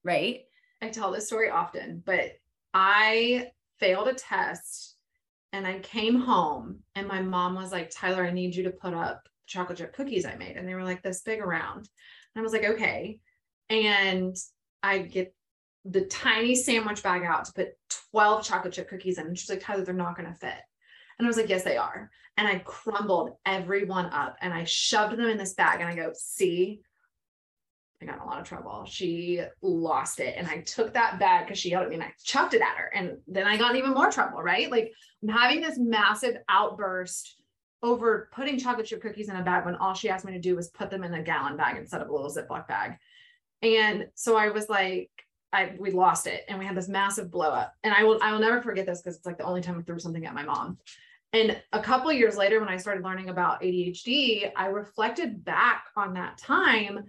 right 0.03 0.41
i 0.83 0.89
tell 0.89 1.13
this 1.13 1.27
story 1.27 1.51
often 1.51 2.03
but 2.05 2.33
i 2.75 3.49
failed 3.79 4.09
a 4.09 4.15
test 4.15 4.97
and 5.53 5.67
I 5.67 5.81
came 5.81 6.21
home 6.21 6.81
and 6.95 7.09
my 7.09 7.21
mom 7.21 7.57
was 7.57 7.73
like, 7.73 7.91
Tyler, 7.91 8.25
I 8.25 8.31
need 8.31 8.55
you 8.55 8.65
to 8.65 8.71
put 8.71 8.95
up 8.95 9.29
chocolate 9.47 9.79
chip 9.79 9.95
cookies 9.95 10.25
I 10.25 10.37
made. 10.37 10.57
And 10.57 10.69
they 10.69 10.75
were 10.75 10.85
like 10.85 11.03
this 11.03 11.23
big 11.23 11.41
around. 11.41 11.79
And 11.79 12.41
I 12.41 12.43
was 12.43 12.53
like, 12.53 12.65
okay. 12.65 13.19
And 13.69 14.37
I 14.83 14.99
get 14.99 15.35
the 15.85 16.03
tiny 16.03 16.55
sandwich 16.55 17.03
bag 17.03 17.23
out 17.25 17.47
to 17.47 17.53
put 17.53 17.69
12 18.13 18.45
chocolate 18.45 18.75
chip 18.75 18.89
cookies 18.89 19.19
in. 19.19 19.27
And 19.27 19.39
she's 19.39 19.49
like, 19.49 19.61
Tyler, 19.61 19.85
they're 19.85 19.95
not 19.95 20.17
going 20.17 20.29
to 20.29 20.35
fit. 20.35 20.61
And 21.19 21.27
I 21.27 21.29
was 21.29 21.37
like, 21.37 21.49
yes, 21.49 21.63
they 21.63 21.77
are. 21.77 22.11
And 22.37 22.49
I 22.49 22.59
crumbled 22.61 23.37
every 23.45 23.85
one 23.85 24.07
up 24.07 24.37
and 24.41 24.53
I 24.55 24.65
shoved 24.65 25.17
them 25.17 25.29
in 25.29 25.37
this 25.37 25.55
bag. 25.55 25.81
And 25.81 25.89
I 25.89 25.95
go, 25.95 26.13
see, 26.15 26.81
I 28.03 28.07
got 28.07 28.17
in 28.17 28.23
a 28.23 28.27
lot 28.27 28.41
of 28.41 28.49
trouble. 28.49 28.87
She 28.87 29.43
lost 29.61 30.21
it. 30.21 30.35
And 30.39 30.47
I 30.47 30.61
took 30.63 30.95
that 30.95 31.19
bag 31.19 31.47
because 31.47 31.59
she 31.59 31.71
yelled 31.71 31.85
at 31.85 31.91
me 31.91 31.97
and 31.97 32.05
I 32.05 32.13
chucked 32.25 32.55
it 32.55 32.63
at 32.63 32.77
her. 32.77 32.91
And 32.95 33.19
then 33.27 33.47
I 33.47 33.59
got 33.59 33.77
even 33.77 33.93
more 33.93 34.11
trouble, 34.11 34.43
right? 34.43 34.71
Like 34.71 34.93
I'm 35.23 35.29
having 35.29 35.61
this 35.61 35.79
massive 35.79 36.37
outburst 36.49 37.37
over 37.83 38.31
putting 38.33 38.59
chocolate 38.59 38.87
chip 38.87 39.03
cookies 39.03 39.29
in 39.29 39.37
a 39.37 39.43
bag 39.43 39.65
when 39.65 39.77
all 39.77 39.95
she 39.95 40.09
asked 40.09 40.25
me 40.25 40.33
to 40.33 40.39
do 40.39 40.57
was 40.57 40.69
put 40.69 40.91
them 40.91 41.05
in 41.05 41.15
a 41.15 41.23
gallon 41.23 41.57
bag 41.57 41.77
instead 41.77 42.01
of 42.01 42.09
a 42.09 42.13
little 42.13 42.31
Ziploc 42.31 42.67
bag. 42.69 42.97
And 43.63 44.07
so 44.15 44.37
I 44.37 44.49
was 44.49 44.69
like, 44.69 45.11
I 45.53 45.75
we 45.79 45.91
lost 45.91 46.27
it 46.27 46.45
and 46.49 46.59
we 46.59 46.65
had 46.65 46.77
this 46.77 46.89
massive 46.89 47.31
blow 47.31 47.51
up. 47.51 47.75
And 47.83 47.93
I 47.93 48.05
will 48.05 48.19
I 48.23 48.33
will 48.33 48.41
never 48.41 48.61
forget 48.63 48.87
this 48.87 49.01
because 49.01 49.17
it's 49.17 49.27
like 49.27 49.39
the 49.39 49.45
only 49.45 49.61
time 49.61 49.79
I 49.79 49.83
threw 49.83 49.99
something 49.99 50.27
at 50.27 50.35
my 50.35 50.45
mom. 50.45 50.79
And 51.33 51.61
a 51.73 51.81
couple 51.81 52.13
years 52.13 52.37
later, 52.37 52.59
when 52.59 52.69
I 52.69 52.77
started 52.77 53.05
learning 53.05 53.29
about 53.29 53.63
ADHD, 53.63 54.51
I 54.57 54.67
reflected 54.67 55.45
back 55.45 55.85
on 55.97 56.15
that 56.15 56.39
time 56.39 57.05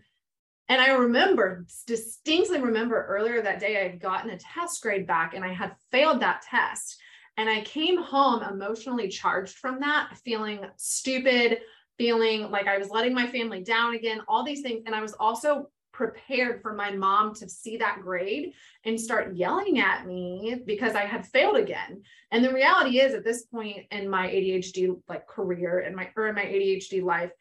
and 0.71 0.79
I 0.79 0.93
remember 0.93 1.65
distinctly 1.85 2.61
remember 2.61 3.05
earlier 3.05 3.41
that 3.41 3.59
day 3.59 3.77
I 3.77 3.89
had 3.89 3.99
gotten 3.99 4.29
a 4.29 4.37
test 4.37 4.81
grade 4.81 5.05
back 5.05 5.33
and 5.33 5.43
I 5.43 5.51
had 5.51 5.75
failed 5.91 6.21
that 6.21 6.43
test. 6.43 6.97
And 7.35 7.49
I 7.49 7.59
came 7.63 8.01
home 8.01 8.41
emotionally 8.41 9.09
charged 9.09 9.57
from 9.57 9.81
that, 9.81 10.17
feeling 10.23 10.61
stupid, 10.77 11.59
feeling 11.97 12.49
like 12.51 12.67
I 12.67 12.77
was 12.77 12.89
letting 12.89 13.13
my 13.13 13.27
family 13.27 13.61
down 13.61 13.95
again, 13.95 14.21
all 14.29 14.45
these 14.45 14.61
things. 14.61 14.83
And 14.85 14.95
I 14.95 15.01
was 15.01 15.11
also 15.13 15.69
prepared 15.91 16.61
for 16.61 16.73
my 16.73 16.91
mom 16.91 17.33
to 17.35 17.49
see 17.49 17.77
that 17.77 17.99
grade 18.01 18.53
and 18.85 18.99
start 18.99 19.35
yelling 19.35 19.79
at 19.79 20.07
me 20.07 20.61
because 20.65 20.95
I 20.95 21.05
had 21.05 21.27
failed 21.27 21.57
again. 21.57 22.01
And 22.31 22.43
the 22.43 22.53
reality 22.53 22.99
is 22.99 23.13
at 23.13 23.23
this 23.23 23.43
point 23.43 23.85
in 23.91 24.09
my 24.09 24.27
ADHD 24.27 24.99
like 25.07 25.27
career 25.27 25.79
and 25.79 25.95
my 25.95 26.09
or 26.15 26.27
in 26.27 26.35
my 26.35 26.45
ADHD 26.45 27.03
life, 27.03 27.31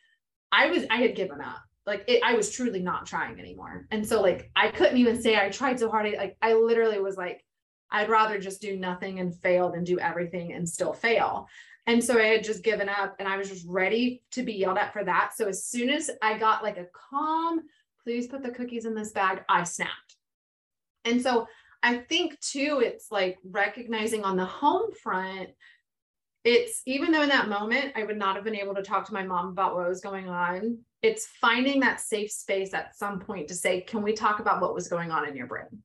I 0.53 0.67
was 0.67 0.85
I 0.91 0.97
had 0.97 1.15
given 1.15 1.41
up 1.41 1.63
like 1.87 2.05
it, 2.07 2.23
I 2.25 2.35
was 2.35 2.51
truly 2.51 2.81
not 2.81 3.07
trying 3.07 3.39
anymore. 3.39 3.87
And 3.91 4.07
so 4.07 4.21
like 4.21 4.51
I 4.57 4.71
couldn't 4.71 4.99
even 4.99 5.21
say 5.21 5.37
I 5.37 5.49
tried 5.49 5.79
so 5.79 5.91
hard. 5.91 6.07
I, 6.07 6.19
like 6.19 6.37
I 6.43 6.55
literally 6.55 7.01
was 7.01 7.17
like, 7.17 7.45
I'd 7.91 8.09
rather 8.09 8.39
just 8.39 8.61
do 8.61 8.77
nothing 8.77 9.19
and 9.21 9.35
fail 9.35 9.71
than 9.71 9.85
do 9.85 9.99
everything 9.99 10.53
and 10.53 10.69
still 10.69 10.93
fail. 10.93 11.49
And 11.87 12.05
so 12.05 12.19
I 12.19 12.27
had 12.27 12.45
just 12.45 12.63
given 12.63 12.89
up 12.89 13.17
and 13.19 13.27
I 13.27 13.37
was 13.37 13.49
just 13.49 13.67
ready 13.67 14.23
to 14.33 14.43
be 14.43 14.53
yelled 14.53 14.79
at 14.79 14.93
for 14.93 15.03
that. 15.05 15.33
So 15.35 15.49
as 15.49 15.65
soon 15.65 15.91
as 15.91 16.11
I 16.23 16.39
got 16.39 16.63
like 16.63 16.77
a 16.77 16.87
calm, 16.93 17.63
please 18.05 18.27
put 18.27 18.43
the 18.43 18.51
cookies 18.51 18.85
in 18.85 18.95
this 18.95 19.13
bag, 19.13 19.43
I 19.49 19.65
snapped. 19.65 20.17
And 21.05 21.21
so 21.21 21.47
I 21.83 21.99
think 21.99 22.39
too, 22.41 22.83
it's 22.85 23.11
like 23.11 23.39
recognizing 23.45 24.25
on 24.25 24.37
the 24.37 24.45
home 24.45 24.93
front, 25.03 25.51
it's 26.45 26.83
even 26.87 27.13
though 27.13 27.23
in 27.23 27.29
that 27.29 27.49
moment 27.49 27.93
I 27.97 28.05
would 28.05 28.19
not 28.19 28.35
have 28.37 28.45
been 28.45 28.57
able 28.57 28.75
to 28.75 28.83
talk 28.83 29.07
to 29.07 29.15
my 29.15 29.25
mom 29.25 29.49
about 29.49 29.75
what 29.75 29.89
was 29.89 30.01
going 30.01 30.29
on, 30.29 30.79
it's 31.03 31.27
finding 31.41 31.81
that 31.81 32.01
safe 32.01 32.31
space 32.31 32.75
at 32.75 32.97
some 32.97 33.21
point 33.21 33.49
to 33.49 33.55
say, 33.55 33.81
can 33.81 34.03
we 34.03 34.13
talk 34.13 34.41
about 34.41 34.61
what 34.61 34.75
was 34.75 34.89
going 34.89 35.11
on 35.11 35.27
in 35.29 35.37
your 35.37 35.47
brain? 35.47 35.83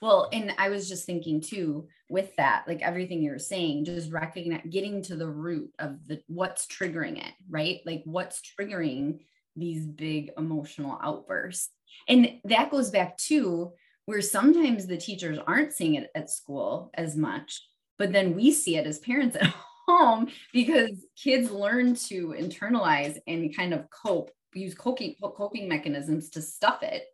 Well, 0.00 0.28
and 0.32 0.52
I 0.58 0.68
was 0.68 0.88
just 0.88 1.06
thinking 1.06 1.40
too 1.40 1.88
with 2.08 2.34
that, 2.36 2.64
like 2.68 2.82
everything 2.82 3.22
you're 3.22 3.38
saying, 3.38 3.86
just 3.86 4.12
recognizing, 4.12 4.70
getting 4.70 5.02
to 5.04 5.16
the 5.16 5.28
root 5.28 5.70
of 5.78 6.06
the 6.06 6.22
what's 6.28 6.66
triggering 6.66 7.18
it, 7.18 7.32
right? 7.48 7.80
Like 7.84 8.02
what's 8.04 8.40
triggering 8.40 9.20
these 9.56 9.86
big 9.86 10.30
emotional 10.36 10.98
outbursts. 11.02 11.70
And 12.08 12.40
that 12.44 12.70
goes 12.70 12.90
back 12.90 13.16
to 13.18 13.72
where 14.06 14.20
sometimes 14.20 14.86
the 14.86 14.96
teachers 14.96 15.38
aren't 15.46 15.72
seeing 15.72 15.94
it 15.94 16.10
at 16.14 16.30
school 16.30 16.90
as 16.94 17.16
much, 17.16 17.62
but 17.98 18.12
then 18.12 18.34
we 18.34 18.50
see 18.50 18.76
it 18.76 18.86
as 18.86 18.98
parents 18.98 19.36
at 19.40 19.54
home 19.86 20.28
because 20.52 21.06
kids 21.22 21.50
learn 21.50 21.94
to 21.94 22.34
internalize 22.38 23.18
and 23.26 23.54
kind 23.54 23.74
of 23.74 23.88
cope 23.90 24.30
use 24.54 24.74
coping 24.74 25.14
coping 25.22 25.68
mechanisms 25.68 26.30
to 26.30 26.42
stuff 26.42 26.82
it. 26.82 27.04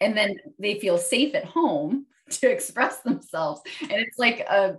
And 0.00 0.16
then 0.16 0.36
they 0.58 0.78
feel 0.78 0.98
safe 0.98 1.34
at 1.34 1.44
home 1.44 2.06
to 2.30 2.50
express 2.50 3.00
themselves. 3.00 3.60
And 3.82 3.92
it's 3.92 4.18
like 4.18 4.40
a 4.40 4.76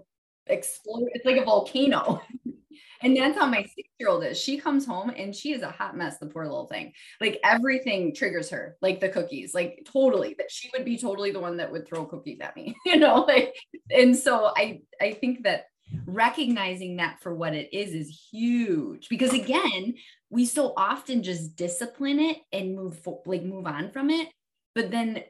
explode 0.48 1.08
it's 1.14 1.26
like 1.26 1.38
a 1.38 1.46
volcano 1.46 2.20
and 3.02 3.16
that's 3.16 3.38
how 3.38 3.46
my 3.46 3.64
six 3.64 3.90
year 4.00 4.10
old 4.10 4.24
is. 4.24 4.40
She 4.40 4.58
comes 4.58 4.86
home 4.86 5.12
and 5.16 5.36
she 5.36 5.54
is 5.54 5.62
a 5.62 5.72
hot 5.72 5.96
mess 5.98 6.18
the 6.20 6.28
poor 6.28 6.44
little 6.44 6.68
thing. 6.68 6.94
Like 7.22 7.40
everything 7.44 8.14
triggers 8.14 8.50
her 8.50 8.78
like 8.82 9.00
the 9.00 9.10
cookies 9.10 9.54
like 9.54 9.88
totally. 9.92 10.36
That 10.38 10.52
she 10.52 10.70
would 10.74 10.86
be 10.86 10.98
totally 10.98 11.32
the 11.32 11.40
one 11.40 11.58
that 11.58 11.72
would 11.72 11.88
throw 11.88 12.06
cookies 12.06 12.40
at 12.42 12.56
me 12.56 12.76
you 12.86 12.98
know 12.98 13.26
like 13.28 13.56
and 13.90 14.16
so 14.16 14.52
i 14.56 14.82
i 15.02 15.12
think 15.12 15.44
that 15.44 15.66
recognizing 16.06 16.98
that 16.98 17.20
for 17.22 17.34
what 17.34 17.56
it 17.56 17.74
is 17.74 17.94
is 17.94 18.28
huge. 18.32 19.10
Because 19.10 19.34
again 19.34 19.96
we 20.30 20.46
so 20.46 20.74
often 20.78 21.24
just 21.24 21.56
discipline 21.56 22.20
it 22.20 22.38
and 22.52 22.76
move 22.76 23.00
like 23.26 23.44
move 23.44 23.66
on 23.66 23.92
from 23.92 24.10
it 24.10 24.30
but 24.76 24.92
then 24.92 25.24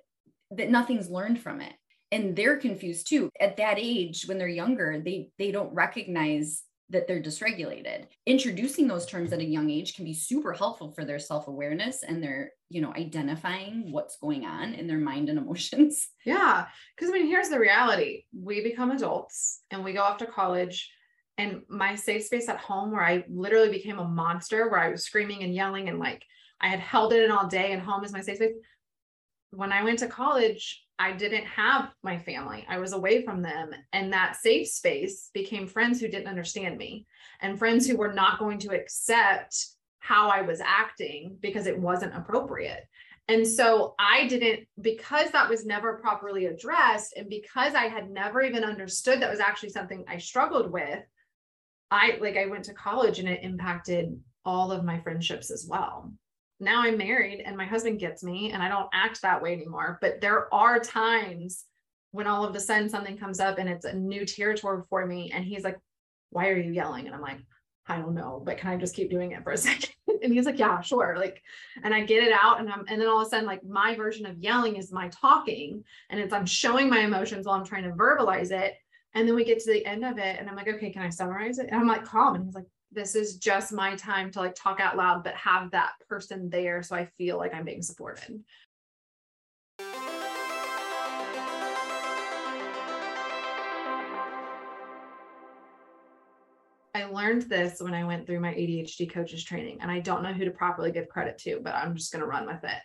that 0.52 0.70
nothing's 0.70 1.10
learned 1.10 1.40
from 1.40 1.62
it. 1.62 1.74
And 2.12 2.36
they're 2.36 2.58
confused 2.58 3.08
too. 3.08 3.30
At 3.40 3.58
that 3.58 3.78
age 3.78 4.24
when 4.26 4.38
they're 4.38 4.48
younger 4.48 5.00
they 5.04 5.30
they 5.38 5.52
don't 5.52 5.74
recognize 5.74 6.64
that 6.92 7.08
they're 7.08 7.22
dysregulated. 7.22 8.06
Introducing 8.26 8.88
those 8.88 9.06
terms 9.06 9.32
at 9.32 9.40
a 9.40 9.46
young 9.46 9.70
age 9.70 9.96
can 9.96 10.06
be 10.06 10.14
super 10.14 10.54
helpful 10.54 10.92
for 10.92 11.06
their 11.06 11.20
self-awareness 11.20 12.04
and 12.04 12.24
their 12.24 12.52
you 12.70 12.82
know 12.82 12.94
identifying 12.96 13.92
what's 13.92 14.18
going 14.18 14.46
on 14.46 14.74
in 14.74 14.88
their 14.88 14.98
mind 14.98 15.30
and 15.30 15.38
emotions. 15.38 16.08
Yeah 16.26 16.66
because 16.96 17.10
i 17.10 17.14
mean 17.14 17.28
here's 17.28 17.50
the 17.50 17.60
reality. 17.60 18.24
We 18.34 18.62
become 18.62 18.92
adults 18.92 19.62
and 19.72 19.84
we 19.84 19.94
go 19.94 20.02
off 20.02 20.18
to 20.18 20.26
college 20.26 20.92
and 21.38 21.62
my 21.70 21.96
safe 21.96 22.26
space 22.26 22.50
at 22.50 22.58
home 22.58 22.92
where 22.92 23.04
I 23.04 23.24
literally 23.30 23.70
became 23.70 23.98
a 23.98 24.08
monster 24.08 24.70
where 24.70 24.80
I 24.80 24.90
was 24.90 25.06
screaming 25.06 25.44
and 25.44 25.56
yelling 25.56 25.88
and 25.88 25.98
like 25.98 26.24
I 26.60 26.68
had 26.68 26.82
held 26.82 27.14
it 27.14 27.24
in 27.24 27.32
all 27.32 27.48
day 27.48 27.72
and 27.72 27.82
home 27.82 28.04
is 28.04 28.12
my 28.12 28.22
safe 28.22 28.36
space. 28.36 28.52
When 29.52 29.72
I 29.72 29.84
went 29.84 30.00
to 30.00 30.08
college, 30.08 30.84
I 31.00 31.14
didn't 31.14 31.46
have 31.46 31.94
my 32.04 32.20
family. 32.20 32.66
I 32.70 32.78
was 32.78 32.92
away 32.92 33.24
from 33.24 33.42
them. 33.42 33.72
And 33.94 34.12
that 34.12 34.36
safe 34.36 34.68
space 34.68 35.30
became 35.34 35.66
friends 35.66 36.00
who 36.00 36.10
didn't 36.10 36.28
understand 36.28 36.78
me 36.78 37.08
and 37.42 37.58
friends 37.58 37.88
who 37.88 37.96
were 37.96 38.14
not 38.14 38.38
going 38.38 38.60
to 38.60 38.76
accept 38.76 39.56
how 40.00 40.30
I 40.30 40.42
was 40.42 40.62
acting 40.62 41.38
because 41.40 41.68
it 41.68 41.80
wasn't 41.80 42.16
appropriate. 42.16 42.84
And 43.30 43.48
so 43.48 43.94
I 44.00 44.28
didn't, 44.28 44.68
because 44.82 45.30
that 45.32 45.50
was 45.50 45.66
never 45.66 46.00
properly 46.00 46.48
addressed, 46.48 47.14
and 47.16 47.30
because 47.30 47.76
I 47.76 47.86
had 47.86 48.10
never 48.10 48.42
even 48.42 48.64
understood 48.64 49.22
that 49.22 49.30
was 49.30 49.40
actually 49.40 49.70
something 49.70 50.04
I 50.08 50.18
struggled 50.18 50.72
with, 50.72 51.00
I 51.92 52.18
like 52.20 52.38
I 52.38 52.48
went 52.48 52.66
to 52.66 52.74
college 52.74 53.20
and 53.20 53.30
it 53.30 53.44
impacted 53.44 54.20
all 54.46 54.72
of 54.72 54.84
my 54.84 55.00
friendships 55.00 55.52
as 55.52 55.68
well. 55.70 56.12
Now 56.60 56.82
I'm 56.82 56.98
married 56.98 57.42
and 57.46 57.56
my 57.56 57.66
husband 57.66 58.00
gets 58.00 58.24
me 58.24 58.52
and 58.52 58.62
I 58.62 58.70
don't 58.70 58.90
act 58.94 59.22
that 59.22 59.42
way 59.42 59.54
anymore, 59.54 59.98
but 60.02 60.22
there 60.22 60.54
are 60.54 60.80
times 60.80 61.66
when 62.12 62.28
all 62.28 62.44
of 62.44 62.56
a 62.56 62.60
sudden 62.60 62.90
something 62.90 63.18
comes 63.18 63.40
up 63.40 63.60
and 63.60 63.70
it's 63.70 63.86
a 63.86 63.94
new 63.94 64.26
territory 64.26 64.84
for 64.90 65.06
me 65.06 65.32
and 65.34 65.46
he's 65.46 65.64
like, 65.64 65.78
"Why 66.32 66.50
are 66.50 66.58
you 66.58 66.72
yelling?" 66.72 67.06
and 67.06 67.16
I'm 67.16 67.22
like, 67.22 67.40
I 67.90 67.98
don't 67.98 68.14
know, 68.14 68.42
but 68.46 68.58
can 68.58 68.70
I 68.70 68.78
just 68.78 68.96
keep 68.96 69.10
doing 69.10 69.32
it 69.32 69.44
for 69.44 69.52
a 69.52 69.58
second? 69.70 69.90
and 70.22 70.34
he's 70.34 70.46
like, 70.46 70.60
yeah, 70.60 70.80
sure. 70.82 71.16
Like, 71.18 71.42
and 71.84 71.94
I 71.94 72.02
get 72.02 72.24
it 72.24 72.32
out. 72.32 72.60
And 72.60 72.70
I'm, 72.70 72.86
and 72.88 73.02
then 73.02 73.08
all 73.08 73.22
of 73.22 73.28
a 73.28 73.30
sudden, 73.30 73.46
like 73.46 73.64
my 73.64 73.96
version 73.96 74.26
of 74.26 74.38
yelling 74.38 74.76
is 74.76 74.92
my 74.92 75.10
talking. 75.10 75.84
And 76.10 76.20
it's, 76.20 76.34
I'm 76.34 76.46
showing 76.46 76.90
my 76.90 77.00
emotions 77.00 77.46
while 77.46 77.56
I'm 77.56 77.66
trying 77.66 77.84
to 77.84 77.92
verbalize 77.92 78.52
it. 78.52 78.76
And 79.16 79.28
then 79.28 79.36
we 79.36 79.44
get 79.44 79.60
to 79.62 79.72
the 79.72 79.86
end 79.86 80.06
of 80.06 80.20
it 80.20 80.38
and 80.40 80.48
I'm 80.48 80.56
like, 80.56 80.68
okay, 80.68 80.92
can 80.92 81.02
I 81.02 81.10
summarize 81.10 81.58
it? 81.58 81.68
And 81.72 81.82
I'm 81.82 81.88
like, 81.88 82.06
calm. 82.06 82.36
And 82.36 82.46
he's 82.46 82.54
like, 82.54 82.68
this 82.92 83.16
is 83.16 83.38
just 83.38 83.72
my 83.72 83.96
time 83.96 84.32
to 84.32 84.40
like 84.40 84.56
talk 84.56 84.80
out 84.80 84.98
loud, 84.98 85.24
but 85.24 85.36
have 85.36 85.72
that 85.72 85.92
person 86.08 86.50
there. 86.50 86.82
So 86.82 86.96
I 86.96 87.06
feel 87.06 87.38
like 87.38 87.54
I'm 87.54 87.66
being 87.66 87.82
supported. 87.82 88.44
I 96.96 97.06
learned 97.06 97.44
this 97.44 97.80
when 97.80 97.94
I 97.94 98.04
went 98.04 98.26
through 98.26 98.40
my 98.40 98.54
ADHD 98.54 99.12
coaches 99.12 99.44
training, 99.44 99.78
and 99.82 99.92
I 99.92 100.00
don't 100.00 100.24
know 100.24 100.34
who 100.34 100.46
to 100.46 100.52
properly 100.52 100.92
give 100.92 101.08
credit 101.08 101.38
to, 101.40 101.62
but 101.64 101.76
I'm 101.76 101.96
just 101.96 102.12
going 102.12 102.22
to 102.22 102.28
run 102.28 102.48
with 102.48 102.64
it. 102.64 102.82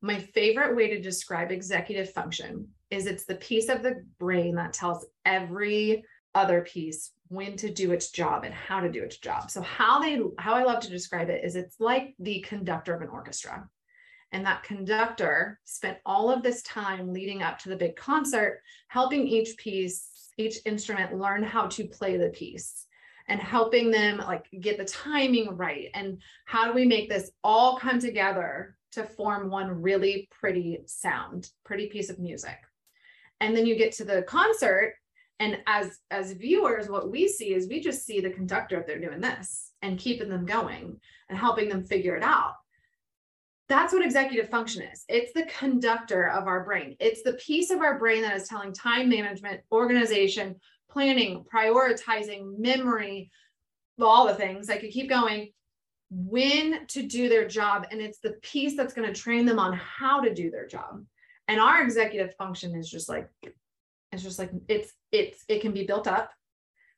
My 0.00 0.18
favorite 0.18 0.76
way 0.76 0.88
to 0.88 1.00
describe 1.00 1.50
executive 1.50 2.12
function 2.12 2.68
is 2.90 3.06
it's 3.06 3.24
the 3.24 3.34
piece 3.36 3.68
of 3.68 3.82
the 3.82 4.04
brain 4.18 4.54
that 4.54 4.72
tells 4.72 5.04
every 5.24 6.04
other 6.34 6.62
piece 6.62 7.12
when 7.34 7.56
to 7.56 7.72
do 7.72 7.92
its 7.92 8.10
job 8.10 8.44
and 8.44 8.54
how 8.54 8.80
to 8.80 8.90
do 8.90 9.02
its 9.02 9.18
job. 9.18 9.50
So 9.50 9.60
how 9.62 10.00
they 10.00 10.20
how 10.38 10.54
I 10.54 10.64
love 10.64 10.80
to 10.80 10.90
describe 10.90 11.28
it 11.28 11.44
is 11.44 11.56
it's 11.56 11.80
like 11.80 12.14
the 12.18 12.40
conductor 12.40 12.94
of 12.94 13.02
an 13.02 13.08
orchestra. 13.08 13.68
And 14.32 14.44
that 14.46 14.64
conductor 14.64 15.60
spent 15.64 15.98
all 16.04 16.30
of 16.30 16.42
this 16.42 16.62
time 16.62 17.12
leading 17.12 17.42
up 17.42 17.58
to 17.60 17.68
the 17.68 17.76
big 17.76 17.94
concert 17.94 18.62
helping 18.88 19.28
each 19.28 19.56
piece, 19.56 20.32
each 20.36 20.58
instrument 20.66 21.16
learn 21.16 21.42
how 21.42 21.66
to 21.68 21.86
play 21.86 22.16
the 22.16 22.30
piece 22.30 22.86
and 23.28 23.40
helping 23.40 23.90
them 23.90 24.18
like 24.18 24.46
get 24.60 24.76
the 24.76 24.84
timing 24.84 25.56
right 25.56 25.88
and 25.94 26.20
how 26.46 26.66
do 26.66 26.72
we 26.74 26.84
make 26.84 27.08
this 27.08 27.30
all 27.42 27.78
come 27.78 27.98
together 27.98 28.76
to 28.92 29.04
form 29.04 29.50
one 29.50 29.82
really 29.82 30.28
pretty 30.30 30.78
sound, 30.86 31.50
pretty 31.64 31.88
piece 31.88 32.10
of 32.10 32.18
music. 32.18 32.58
And 33.40 33.56
then 33.56 33.66
you 33.66 33.76
get 33.76 33.92
to 33.94 34.04
the 34.04 34.22
concert 34.22 34.94
and 35.44 35.58
as 35.66 35.98
as 36.10 36.32
viewers 36.32 36.88
what 36.88 37.10
we 37.10 37.28
see 37.28 37.52
is 37.52 37.68
we 37.68 37.80
just 37.80 38.06
see 38.06 38.20
the 38.20 38.30
conductor 38.30 38.80
if 38.80 38.86
they're 38.86 38.98
doing 38.98 39.20
this 39.20 39.72
and 39.82 39.98
keeping 39.98 40.30
them 40.30 40.46
going 40.46 40.98
and 41.28 41.38
helping 41.38 41.68
them 41.68 41.84
figure 41.84 42.16
it 42.16 42.22
out. 42.22 42.54
That's 43.68 43.92
what 43.92 44.04
executive 44.04 44.48
function 44.48 44.82
is. 44.82 45.04
It's 45.08 45.32
the 45.32 45.46
conductor 45.58 46.28
of 46.28 46.46
our 46.46 46.64
brain. 46.64 46.96
It's 46.98 47.22
the 47.22 47.34
piece 47.34 47.70
of 47.70 47.80
our 47.80 47.98
brain 47.98 48.22
that 48.22 48.36
is 48.36 48.48
telling 48.48 48.72
time 48.72 49.08
management 49.08 49.60
organization 49.70 50.56
planning 50.90 51.44
prioritizing 51.52 52.58
memory 52.58 53.30
all 54.00 54.26
the 54.26 54.34
things 54.34 54.68
i 54.68 54.76
could 54.76 54.90
keep 54.90 55.08
going 55.08 55.50
when 56.10 56.86
to 56.86 57.02
do 57.02 57.28
their 57.28 57.46
job. 57.46 57.86
And 57.90 58.00
it's 58.00 58.20
the 58.20 58.34
piece 58.42 58.76
that's 58.76 58.94
going 58.94 59.12
to 59.12 59.20
train 59.20 59.44
them 59.44 59.58
on 59.58 59.72
how 59.74 60.20
to 60.20 60.32
do 60.32 60.50
their 60.50 60.66
job. 60.66 61.04
And 61.48 61.60
our 61.60 61.82
executive 61.82 62.34
function 62.36 62.74
is 62.74 62.88
just 62.88 63.08
like 63.08 63.28
it's 64.14 64.22
just 64.22 64.38
like 64.38 64.50
it's 64.68 64.92
it's 65.12 65.44
it 65.48 65.60
can 65.60 65.72
be 65.72 65.84
built 65.84 66.06
up. 66.06 66.30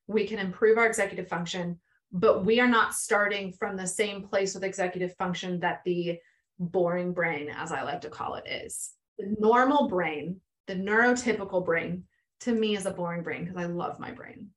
We 0.07 0.27
can 0.27 0.39
improve 0.39 0.79
our 0.79 0.87
executive 0.87 1.29
function, 1.29 1.81
but 2.13 2.45
we 2.45 2.61
are 2.61 2.69
not 2.69 2.95
starting 2.95 3.53
from 3.53 3.77
the 3.77 3.87
same 3.87 4.23
place 4.23 4.55
with 4.55 4.65
executive 4.65 5.15
function 5.17 5.61
that 5.61 5.81
the 5.85 6.19
boring 6.59 7.13
brain, 7.13 7.51
as 7.51 7.73
I 7.73 7.83
like 7.83 8.03
to 8.03 8.11
call 8.11 8.35
it, 8.35 8.47
is. 8.47 8.93
The 9.19 9.35
normal 9.39 9.89
brain, 9.89 10.41
the 10.67 10.75
neurotypical 10.75 11.65
brain, 11.65 12.05
to 12.41 12.53
me 12.53 12.77
is 12.77 12.87
a 12.87 12.91
boring 12.91 13.23
brain 13.23 13.45
because 13.45 13.57
I 13.57 13.67
love 13.67 13.99
my 13.99 14.13
brain. 14.13 14.51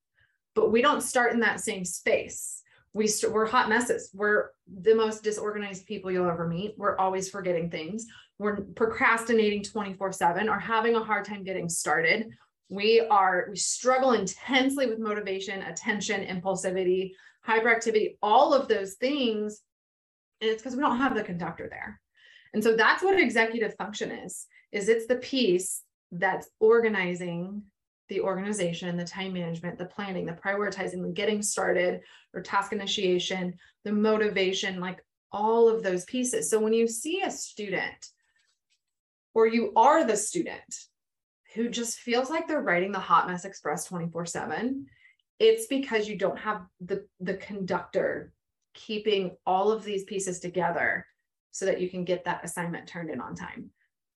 But 0.53 0.71
we 0.71 0.81
don't 0.81 1.01
start 1.01 1.33
in 1.33 1.39
that 1.41 1.59
same 1.59 1.85
space. 1.85 2.61
We 2.93 3.07
st- 3.07 3.31
we're 3.31 3.45
hot 3.45 3.69
messes. 3.69 4.09
We're 4.13 4.49
the 4.67 4.95
most 4.95 5.23
disorganized 5.23 5.85
people 5.85 6.11
you'll 6.11 6.29
ever 6.29 6.47
meet. 6.47 6.73
We're 6.77 6.97
always 6.97 7.29
forgetting 7.29 7.69
things. 7.69 8.05
We're 8.37 8.61
procrastinating 8.61 9.63
24 9.63 10.11
7 10.11 10.49
or 10.49 10.59
having 10.59 10.95
a 10.95 11.03
hard 11.03 11.25
time 11.25 11.43
getting 11.43 11.69
started 11.69 12.29
we 12.69 13.01
are 13.01 13.47
we 13.49 13.57
struggle 13.57 14.13
intensely 14.13 14.85
with 14.85 14.99
motivation 14.99 15.61
attention 15.63 16.23
impulsivity 16.23 17.11
hyperactivity 17.47 18.17
all 18.21 18.53
of 18.53 18.67
those 18.67 18.93
things. 18.95 19.61
And 20.41 20.49
it's 20.49 20.61
because 20.61 20.75
we 20.75 20.81
don't 20.81 20.97
have 20.97 21.15
the 21.15 21.23
conductor 21.23 21.67
there. 21.69 21.99
And 22.53 22.63
so 22.63 22.75
that's 22.75 23.03
what 23.03 23.19
executive 23.19 23.75
function 23.75 24.11
is 24.11 24.45
is 24.71 24.87
it's 24.87 25.07
the 25.07 25.15
piece 25.15 25.83
that's 26.11 26.49
organizing 26.59 27.63
the 28.07 28.21
organization 28.21 28.97
the 28.97 29.05
time 29.05 29.33
management 29.33 29.77
the 29.77 29.85
planning 29.85 30.25
the 30.25 30.33
prioritizing 30.33 31.03
the 31.03 31.11
getting 31.13 31.43
started 31.43 32.01
or 32.33 32.41
task 32.41 32.73
initiation 32.73 33.53
the 33.83 33.91
motivation 33.91 34.79
like 34.79 34.99
all 35.31 35.69
of 35.69 35.83
those 35.83 36.05
pieces. 36.05 36.49
So 36.49 36.59
when 36.59 36.73
you 36.73 36.87
see 36.87 37.21
a 37.21 37.29
student 37.29 38.07
or 39.35 39.45
you 39.47 39.71
are 39.75 40.03
the 40.05 40.17
student 40.17 40.75
who 41.53 41.69
just 41.69 41.99
feels 41.99 42.29
like 42.29 42.47
they're 42.47 42.61
writing 42.61 42.91
the 42.91 42.99
hot 42.99 43.27
mess 43.27 43.45
express 43.45 43.85
24 43.85 44.25
7 44.25 44.85
it's 45.39 45.67
because 45.67 46.07
you 46.07 46.17
don't 46.17 46.37
have 46.37 46.65
the 46.81 47.05
the 47.19 47.35
conductor 47.35 48.33
keeping 48.73 49.35
all 49.45 49.71
of 49.71 49.83
these 49.83 50.03
pieces 50.03 50.39
together 50.39 51.05
so 51.51 51.65
that 51.65 51.81
you 51.81 51.89
can 51.89 52.03
get 52.03 52.25
that 52.25 52.43
assignment 52.43 52.87
turned 52.87 53.09
in 53.09 53.19
on 53.19 53.35
time. 53.35 53.69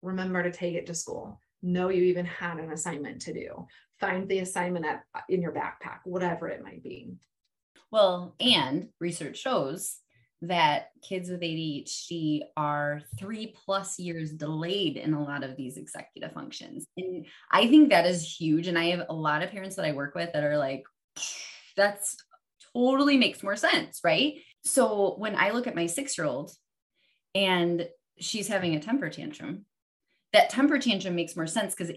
Remember 0.02 0.42
to 0.42 0.50
take 0.50 0.74
it 0.74 0.86
to 0.86 0.94
school. 0.94 1.40
Know 1.62 1.88
you 1.88 2.04
even 2.04 2.26
had 2.26 2.58
an 2.58 2.72
assignment 2.72 3.22
to 3.22 3.32
do. 3.32 3.66
Find 3.98 4.28
the 4.28 4.40
assignment 4.40 4.86
at, 4.86 5.02
in 5.28 5.42
your 5.42 5.52
backpack 5.52 6.00
whatever 6.04 6.48
it 6.48 6.64
might 6.64 6.82
be. 6.82 7.12
Well 7.90 8.34
and 8.40 8.88
research 8.98 9.38
shows 9.38 9.98
that 10.42 10.88
kids 11.02 11.28
with 11.28 11.40
ADHD 11.40 12.40
are 12.56 13.02
three 13.18 13.54
plus 13.64 13.98
years 13.98 14.32
delayed 14.32 14.96
in 14.96 15.12
a 15.12 15.22
lot 15.22 15.44
of 15.44 15.56
these 15.56 15.76
executive 15.76 16.32
functions. 16.32 16.86
And 16.96 17.26
I 17.50 17.66
think 17.66 17.90
that 17.90 18.06
is 18.06 18.24
huge. 18.24 18.66
And 18.66 18.78
I 18.78 18.86
have 18.86 19.06
a 19.08 19.14
lot 19.14 19.42
of 19.42 19.50
parents 19.50 19.76
that 19.76 19.84
I 19.84 19.92
work 19.92 20.14
with 20.14 20.32
that 20.32 20.44
are 20.44 20.56
like, 20.56 20.84
that's 21.76 22.16
totally 22.74 23.18
makes 23.18 23.42
more 23.42 23.56
sense. 23.56 24.00
Right. 24.02 24.36
So 24.64 25.14
when 25.18 25.36
I 25.36 25.50
look 25.50 25.66
at 25.66 25.74
my 25.74 25.86
six 25.86 26.16
year 26.16 26.26
old 26.26 26.52
and 27.34 27.86
she's 28.18 28.48
having 28.48 28.74
a 28.74 28.80
temper 28.80 29.10
tantrum, 29.10 29.66
that 30.32 30.50
temper 30.50 30.78
tantrum 30.78 31.14
makes 31.14 31.36
more 31.36 31.46
sense 31.46 31.74
because 31.74 31.94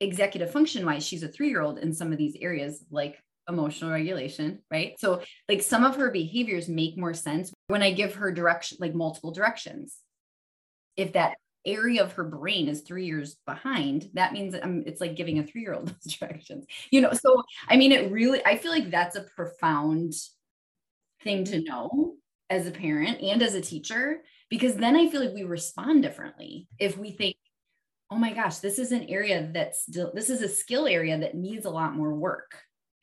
executive 0.00 0.50
function 0.50 0.84
wise, 0.84 1.06
she's 1.06 1.22
a 1.22 1.28
three 1.28 1.48
year 1.48 1.62
old 1.62 1.78
in 1.78 1.92
some 1.92 2.10
of 2.10 2.18
these 2.18 2.36
areas, 2.40 2.84
like 2.90 3.16
emotional 3.48 3.90
regulation, 3.90 4.60
right? 4.70 4.98
So, 4.98 5.22
like 5.48 5.62
some 5.62 5.84
of 5.84 5.96
her 5.96 6.10
behaviors 6.10 6.68
make 6.68 6.98
more 6.98 7.14
sense 7.14 7.52
when 7.68 7.82
I 7.82 7.92
give 7.92 8.14
her 8.16 8.32
direction, 8.32 8.78
like 8.80 8.94
multiple 8.94 9.32
directions. 9.32 9.98
If 10.96 11.14
that 11.14 11.36
area 11.66 12.02
of 12.02 12.12
her 12.12 12.24
brain 12.24 12.68
is 12.68 12.82
three 12.82 13.06
years 13.06 13.36
behind, 13.46 14.10
that 14.14 14.32
means 14.32 14.54
it's 14.86 15.00
like 15.00 15.16
giving 15.16 15.38
a 15.38 15.42
three 15.44 15.62
year 15.62 15.74
old 15.74 15.88
those 16.04 16.14
directions, 16.14 16.66
you 16.90 17.00
know? 17.00 17.12
So, 17.12 17.42
I 17.68 17.76
mean, 17.76 17.92
it 17.92 18.10
really, 18.10 18.44
I 18.44 18.56
feel 18.56 18.70
like 18.70 18.90
that's 18.90 19.16
a 19.16 19.22
profound 19.22 20.14
thing 21.22 21.44
to 21.44 21.62
know 21.62 22.14
as 22.50 22.66
a 22.66 22.70
parent 22.70 23.20
and 23.22 23.42
as 23.42 23.54
a 23.54 23.60
teacher, 23.60 24.22
because 24.50 24.76
then 24.76 24.96
I 24.96 25.08
feel 25.08 25.24
like 25.24 25.34
we 25.34 25.44
respond 25.44 26.02
differently 26.02 26.68
if 26.78 26.98
we 26.98 27.10
think, 27.10 27.36
oh 28.10 28.16
my 28.16 28.32
gosh, 28.32 28.58
this 28.58 28.78
is 28.78 28.92
an 28.92 29.04
area 29.08 29.50
that's, 29.52 29.86
this 29.86 30.28
is 30.28 30.42
a 30.42 30.48
skill 30.48 30.86
area 30.86 31.18
that 31.18 31.34
needs 31.34 31.64
a 31.64 31.70
lot 31.70 31.96
more 31.96 32.14
work 32.14 32.54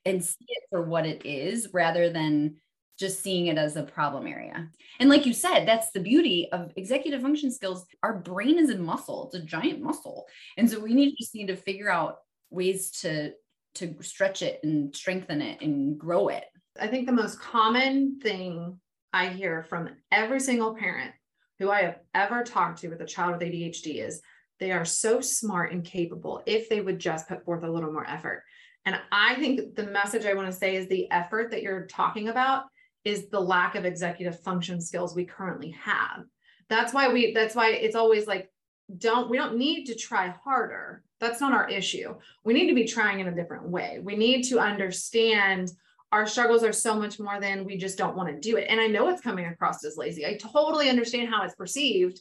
and 0.06 0.24
see 0.24 0.46
it 0.48 0.64
for 0.70 0.82
what 0.84 1.06
it 1.06 1.26
is 1.26 1.70
rather 1.74 2.10
than 2.10 2.56
just 3.00 3.22
seeing 3.22 3.48
it 3.48 3.58
as 3.58 3.76
a 3.76 3.84
problem 3.84 4.28
area. 4.28 4.70
And 5.00 5.10
like 5.10 5.26
you 5.26 5.34
said, 5.34 5.68
that's 5.68 5.92
the 5.92 6.00
beauty 6.00 6.48
of 6.52 6.72
executive 6.76 7.22
function 7.22 7.52
skills. 7.52 7.86
Our 8.04 8.20
brain 8.20 8.60
is 8.60 8.70
a 8.70 8.78
muscle, 8.78 9.26
it's 9.26 9.44
a 9.44 9.46
giant 9.46 9.82
muscle. 9.82 10.28
And 10.58 10.70
so 10.70 10.80
we 10.80 10.94
need 10.94 11.16
just 11.18 11.34
need 11.34 11.48
to 11.48 11.56
figure 11.56 11.90
out 11.90 12.18
ways 12.50 12.92
to 13.02 13.32
to 13.76 13.96
stretch 14.02 14.42
it 14.42 14.60
and 14.64 14.96
strengthen 14.96 15.42
it 15.42 15.62
and 15.62 15.98
grow 15.98 16.28
it. 16.28 16.44
I 16.80 16.88
think 16.88 17.06
the 17.06 17.14
most 17.14 17.40
common 17.40 18.20
thing 18.20 18.80
I 19.14 19.30
hear 19.30 19.64
from 19.64 19.90
every 20.12 20.40
single 20.40 20.76
parent 20.76 21.12
who 21.60 21.70
I 21.72 21.82
have 21.84 22.00
ever 22.14 22.44
talked 22.44 22.82
to 22.82 22.90
with 22.90 23.02
a 23.02 23.06
child 23.06 23.34
with 23.34 23.42
ADHD 23.42 24.06
is 24.06 24.22
they 24.60 24.72
are 24.72 24.86
so 24.86 25.22
smart 25.22 25.72
and 25.72 25.84
capable 25.84 26.44
if 26.46 26.70
they 26.70 26.82
would 26.82 27.00
just 27.00 27.28
put 27.28 27.44
forth 27.46 27.64
a 27.64 27.72
little 27.72 27.92
more 27.92 28.08
effort. 28.08 28.44
And 28.86 29.00
I 29.12 29.36
think 29.36 29.76
the 29.76 29.88
message 29.88 30.26
I 30.26 30.34
want 30.34 30.48
to 30.48 30.58
say 30.58 30.76
is 30.76 30.88
the 30.88 31.10
effort 31.12 31.52
that 31.52 31.62
you're 31.62 31.86
talking 31.86 32.30
about 32.30 32.64
is 33.04 33.30
the 33.30 33.40
lack 33.40 33.76
of 33.76 33.86
executive 33.86 34.40
function 34.42 34.82
skills 34.82 35.16
we 35.16 35.26
currently 35.26 35.72
have. 35.72 36.24
That's 36.70 36.94
why 36.94 37.12
we 37.12 37.34
that's 37.34 37.56
why 37.56 37.72
it's 37.72 37.96
always 37.96 38.28
like 38.28 38.50
don't 38.98 39.30
we 39.30 39.38
don't 39.38 39.58
need 39.58 39.86
to 39.86 39.96
try 39.96 40.34
harder. 40.44 41.04
That's 41.20 41.42
not 41.42 41.54
our 41.54 41.70
issue. 41.70 42.16
We 42.44 42.54
need 42.54 42.68
to 42.68 42.76
be 42.76 42.86
trying 42.86 43.20
in 43.20 43.28
a 43.28 43.36
different 43.36 43.70
way. 43.70 44.00
We 44.02 44.16
need 44.16 44.44
to 44.44 44.60
understand 44.60 45.72
our 46.12 46.28
struggles 46.28 46.64
are 46.64 46.74
so 46.74 46.96
much 46.96 47.20
more 47.20 47.40
than 47.40 47.64
we 47.64 47.78
just 47.78 47.98
don't 47.98 48.18
want 48.18 48.30
to 48.30 48.40
do 48.40 48.58
it. 48.58 48.68
And 48.70 48.82
I 48.82 48.88
know 48.88 49.08
it's 49.10 49.22
coming 49.22 49.46
across 49.46 49.86
as 49.86 49.98
lazy. 49.98 50.26
I 50.26 50.38
totally 50.38 50.90
understand 50.90 51.30
how 51.30 51.44
it's 51.44 51.56
perceived. 51.56 52.20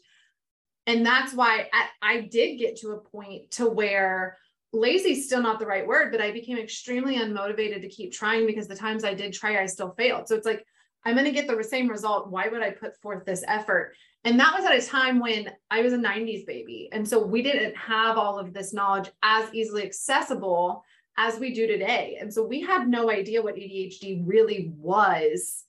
And 0.86 1.04
that's 1.04 1.34
why 1.34 1.68
I, 1.72 1.86
I 2.00 2.20
did 2.20 2.58
get 2.58 2.76
to 2.78 2.92
a 2.92 3.00
point 3.00 3.50
to 3.52 3.68
where 3.68 4.38
lazy 4.72 5.12
is 5.12 5.26
still 5.26 5.42
not 5.42 5.58
the 5.58 5.66
right 5.66 5.86
word, 5.86 6.12
but 6.12 6.20
I 6.20 6.30
became 6.30 6.58
extremely 6.58 7.16
unmotivated 7.16 7.80
to 7.82 7.88
keep 7.88 8.12
trying 8.12 8.46
because 8.46 8.68
the 8.68 8.76
times 8.76 9.04
I 9.04 9.14
did 9.14 9.32
try, 9.32 9.60
I 9.60 9.66
still 9.66 9.90
failed. 9.90 10.28
So 10.28 10.36
it's 10.36 10.46
like, 10.46 10.64
I'm 11.04 11.14
going 11.14 11.26
to 11.26 11.32
get 11.32 11.48
the 11.48 11.62
same 11.64 11.88
result. 11.88 12.30
Why 12.30 12.48
would 12.48 12.62
I 12.62 12.70
put 12.70 13.00
forth 13.00 13.24
this 13.24 13.42
effort? 13.46 13.94
And 14.24 14.38
that 14.38 14.54
was 14.54 14.66
at 14.66 14.76
a 14.76 14.86
time 14.86 15.18
when 15.18 15.50
I 15.70 15.80
was 15.80 15.94
a 15.94 15.98
90s 15.98 16.46
baby. 16.46 16.90
And 16.92 17.08
so 17.08 17.24
we 17.24 17.42
didn't 17.42 17.74
have 17.76 18.18
all 18.18 18.38
of 18.38 18.52
this 18.52 18.74
knowledge 18.74 19.10
as 19.22 19.52
easily 19.54 19.84
accessible 19.84 20.84
as 21.16 21.38
we 21.38 21.54
do 21.54 21.66
today. 21.66 22.18
And 22.20 22.32
so 22.32 22.44
we 22.44 22.60
had 22.60 22.86
no 22.86 23.10
idea 23.10 23.42
what 23.42 23.56
ADHD 23.56 24.22
really 24.26 24.72
was 24.76 25.64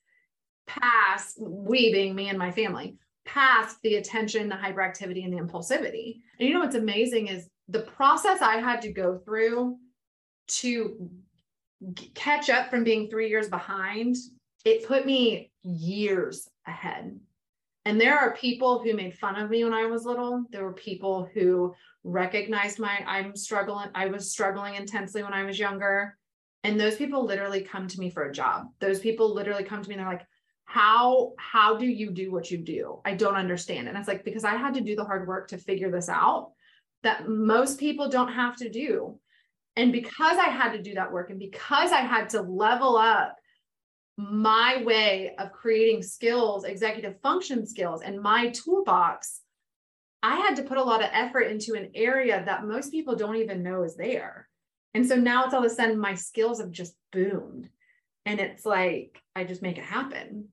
past 0.68 1.38
we 1.40 1.92
being 1.92 2.14
me 2.16 2.30
and 2.30 2.38
my 2.38 2.52
family 2.52 2.96
past 3.26 3.78
the 3.84 3.96
attention 3.96 4.50
the 4.50 4.56
hyperactivity 4.56 5.24
and 5.24 5.34
the 5.34 5.38
impulsivity 5.38 6.22
and 6.40 6.48
you 6.48 6.54
know 6.54 6.62
what's 6.62 6.76
amazing 6.76 7.28
is 7.28 7.50
the 7.72 7.82
process 7.82 8.42
I 8.42 8.58
had 8.58 8.82
to 8.82 8.92
go 8.92 9.18
through 9.18 9.78
to 10.48 11.10
catch 12.14 12.50
up 12.50 12.70
from 12.70 12.84
being 12.84 13.10
three 13.10 13.30
years 13.30 13.50
behind, 13.50 14.16
it 14.66 14.88
put 14.88 15.06
me 15.06 15.52
years 15.64 16.48
ahead. 16.68 17.20
And 17.86 18.00
there 18.00 18.18
are 18.18 18.36
people 18.36 18.80
who 18.80 18.94
made 18.94 19.18
fun 19.18 19.36
of 19.38 19.50
me 19.50 19.64
when 19.64 19.74
I 19.74 19.86
was 19.86 20.06
little. 20.06 20.44
There 20.52 20.64
were 20.64 20.74
people 20.74 21.28
who 21.34 21.74
recognized 22.04 22.78
my 22.78 23.04
I'm 23.08 23.36
struggling. 23.36 23.90
I 23.96 24.08
was 24.08 24.32
struggling 24.32 24.76
intensely 24.76 25.24
when 25.24 25.34
I 25.34 25.44
was 25.44 25.58
younger. 25.58 26.18
And 26.64 26.80
those 26.80 26.96
people 26.96 27.26
literally 27.26 27.62
come 27.62 27.88
to 27.88 28.00
me 28.00 28.12
for 28.12 28.24
a 28.24 28.34
job. 28.34 28.68
Those 28.80 29.00
people 29.00 29.34
literally 29.34 29.64
come 29.64 29.82
to 29.82 29.90
me 29.90 29.96
and 29.96 30.02
they're 30.02 30.12
like, 30.12 30.28
how 30.66 31.34
how 31.40 31.76
do 31.76 31.88
you 31.88 32.12
do 32.12 32.32
what 32.32 32.52
you 32.52 32.60
do? 32.60 33.00
I 33.04 33.16
don't 33.16 33.36
understand. 33.36 33.88
And 33.88 33.98
it's 33.98 34.08
like 34.08 34.24
because 34.24 34.44
I 34.44 34.56
had 34.56 34.76
to 34.76 34.82
do 34.82 34.96
the 34.96 35.04
hard 35.04 35.28
work 35.28 35.48
to 35.48 35.58
figure 35.58 35.90
this 35.90 36.08
out 36.08 36.52
that 37.04 37.28
most 37.28 37.80
people 37.80 38.10
don't 38.10 38.32
have 38.32 38.56
to 38.58 38.70
do. 38.70 39.20
And 39.76 39.92
mm-hmm. 39.92 40.02
because 40.02 40.38
I 40.38 40.50
had 40.50 40.74
to 40.74 40.82
do 40.82 40.94
that 40.96 41.12
work 41.12 41.30
and 41.30 41.40
because 41.40 41.92
I 41.92 42.02
had 42.02 42.30
to 42.30 42.42
level 42.42 42.98
up 42.98 43.36
my 44.18 44.84
way 44.84 45.34
of 45.40 45.52
creating 45.52 46.04
skills, 46.04 46.64
executive 46.64 47.20
function 47.22 47.66
skills, 47.66 48.02
and 48.02 48.22
my 48.22 48.50
toolbox, 48.50 49.42
I 50.22 50.36
had 50.38 50.56
to 50.58 50.64
put 50.64 50.78
a 50.78 50.84
lot 50.84 51.02
of 51.02 51.10
effort 51.12 51.42
into 51.42 51.74
an 51.74 51.92
area 51.96 52.44
that 52.46 52.66
most 52.66 52.92
people 52.92 53.16
don't 53.16 53.38
even 53.38 53.64
know 53.64 53.84
is 53.84 53.96
there. 53.96 54.48
And 54.94 55.08
so 55.08 55.16
now 55.16 55.46
it's 55.46 55.54
all 55.54 55.66
of 55.66 55.72
a 55.72 55.74
sudden 55.74 55.98
my 55.98 56.16
skills 56.16 56.60
have 56.60 56.72
just 56.72 56.94
boomed. 57.12 57.70
And 58.26 58.40
it's 58.40 58.66
like, 58.66 59.20
I 59.36 59.46
just 59.46 59.62
make 59.62 59.78
it 59.78 59.84
happen. 59.84 60.50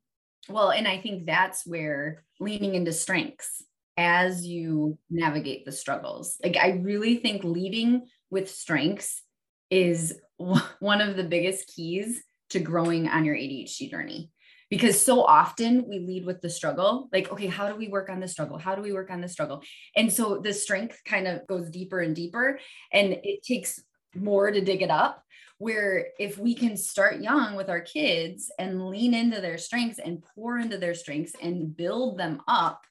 Well, 0.48 0.70
and 0.70 0.88
I 0.88 0.98
think 0.98 1.26
that's 1.26 1.66
where 1.66 2.24
leaning 2.40 2.74
into 2.74 2.92
strengths 2.92 3.62
as 3.98 4.46
you 4.46 4.96
navigate 5.10 5.66
the 5.66 5.72
struggles. 5.72 6.38
Like, 6.42 6.56
I 6.56 6.80
really 6.82 7.16
think 7.16 7.42
leading 7.42 8.06
with 8.30 8.48
strengths 8.48 9.22
is 9.70 10.18
one 10.78 11.00
of 11.00 11.16
the 11.16 11.24
biggest 11.24 11.66
keys 11.74 12.22
to 12.50 12.60
growing 12.60 13.08
on 13.08 13.24
your 13.24 13.34
ADHD 13.34 13.90
journey. 13.90 14.30
Because 14.70 15.02
so 15.02 15.24
often 15.24 15.86
we 15.88 15.98
lead 15.98 16.26
with 16.26 16.42
the 16.42 16.50
struggle, 16.50 17.08
like, 17.10 17.32
okay, 17.32 17.46
how 17.46 17.68
do 17.68 17.74
we 17.74 17.88
work 17.88 18.10
on 18.10 18.20
the 18.20 18.28
struggle? 18.28 18.58
How 18.58 18.74
do 18.74 18.82
we 18.82 18.92
work 18.92 19.10
on 19.10 19.22
the 19.22 19.28
struggle? 19.28 19.62
And 19.96 20.12
so 20.12 20.38
the 20.38 20.52
strength 20.52 21.00
kind 21.06 21.26
of 21.26 21.46
goes 21.46 21.70
deeper 21.70 22.00
and 22.00 22.14
deeper, 22.14 22.60
and 22.92 23.14
it 23.22 23.42
takes 23.42 23.82
more 24.14 24.50
to 24.50 24.60
dig 24.60 24.82
it 24.82 24.90
up. 24.90 25.24
Where 25.56 26.08
if 26.20 26.38
we 26.38 26.54
can 26.54 26.76
start 26.76 27.20
young 27.20 27.56
with 27.56 27.68
our 27.68 27.80
kids 27.80 28.52
and 28.58 28.88
lean 28.88 29.14
into 29.14 29.40
their 29.40 29.58
strengths 29.58 29.98
and 29.98 30.22
pour 30.22 30.58
into 30.58 30.78
their 30.78 30.94
strengths 30.94 31.32
and 31.42 31.74
build 31.76 32.18
them 32.18 32.42
up 32.46 32.82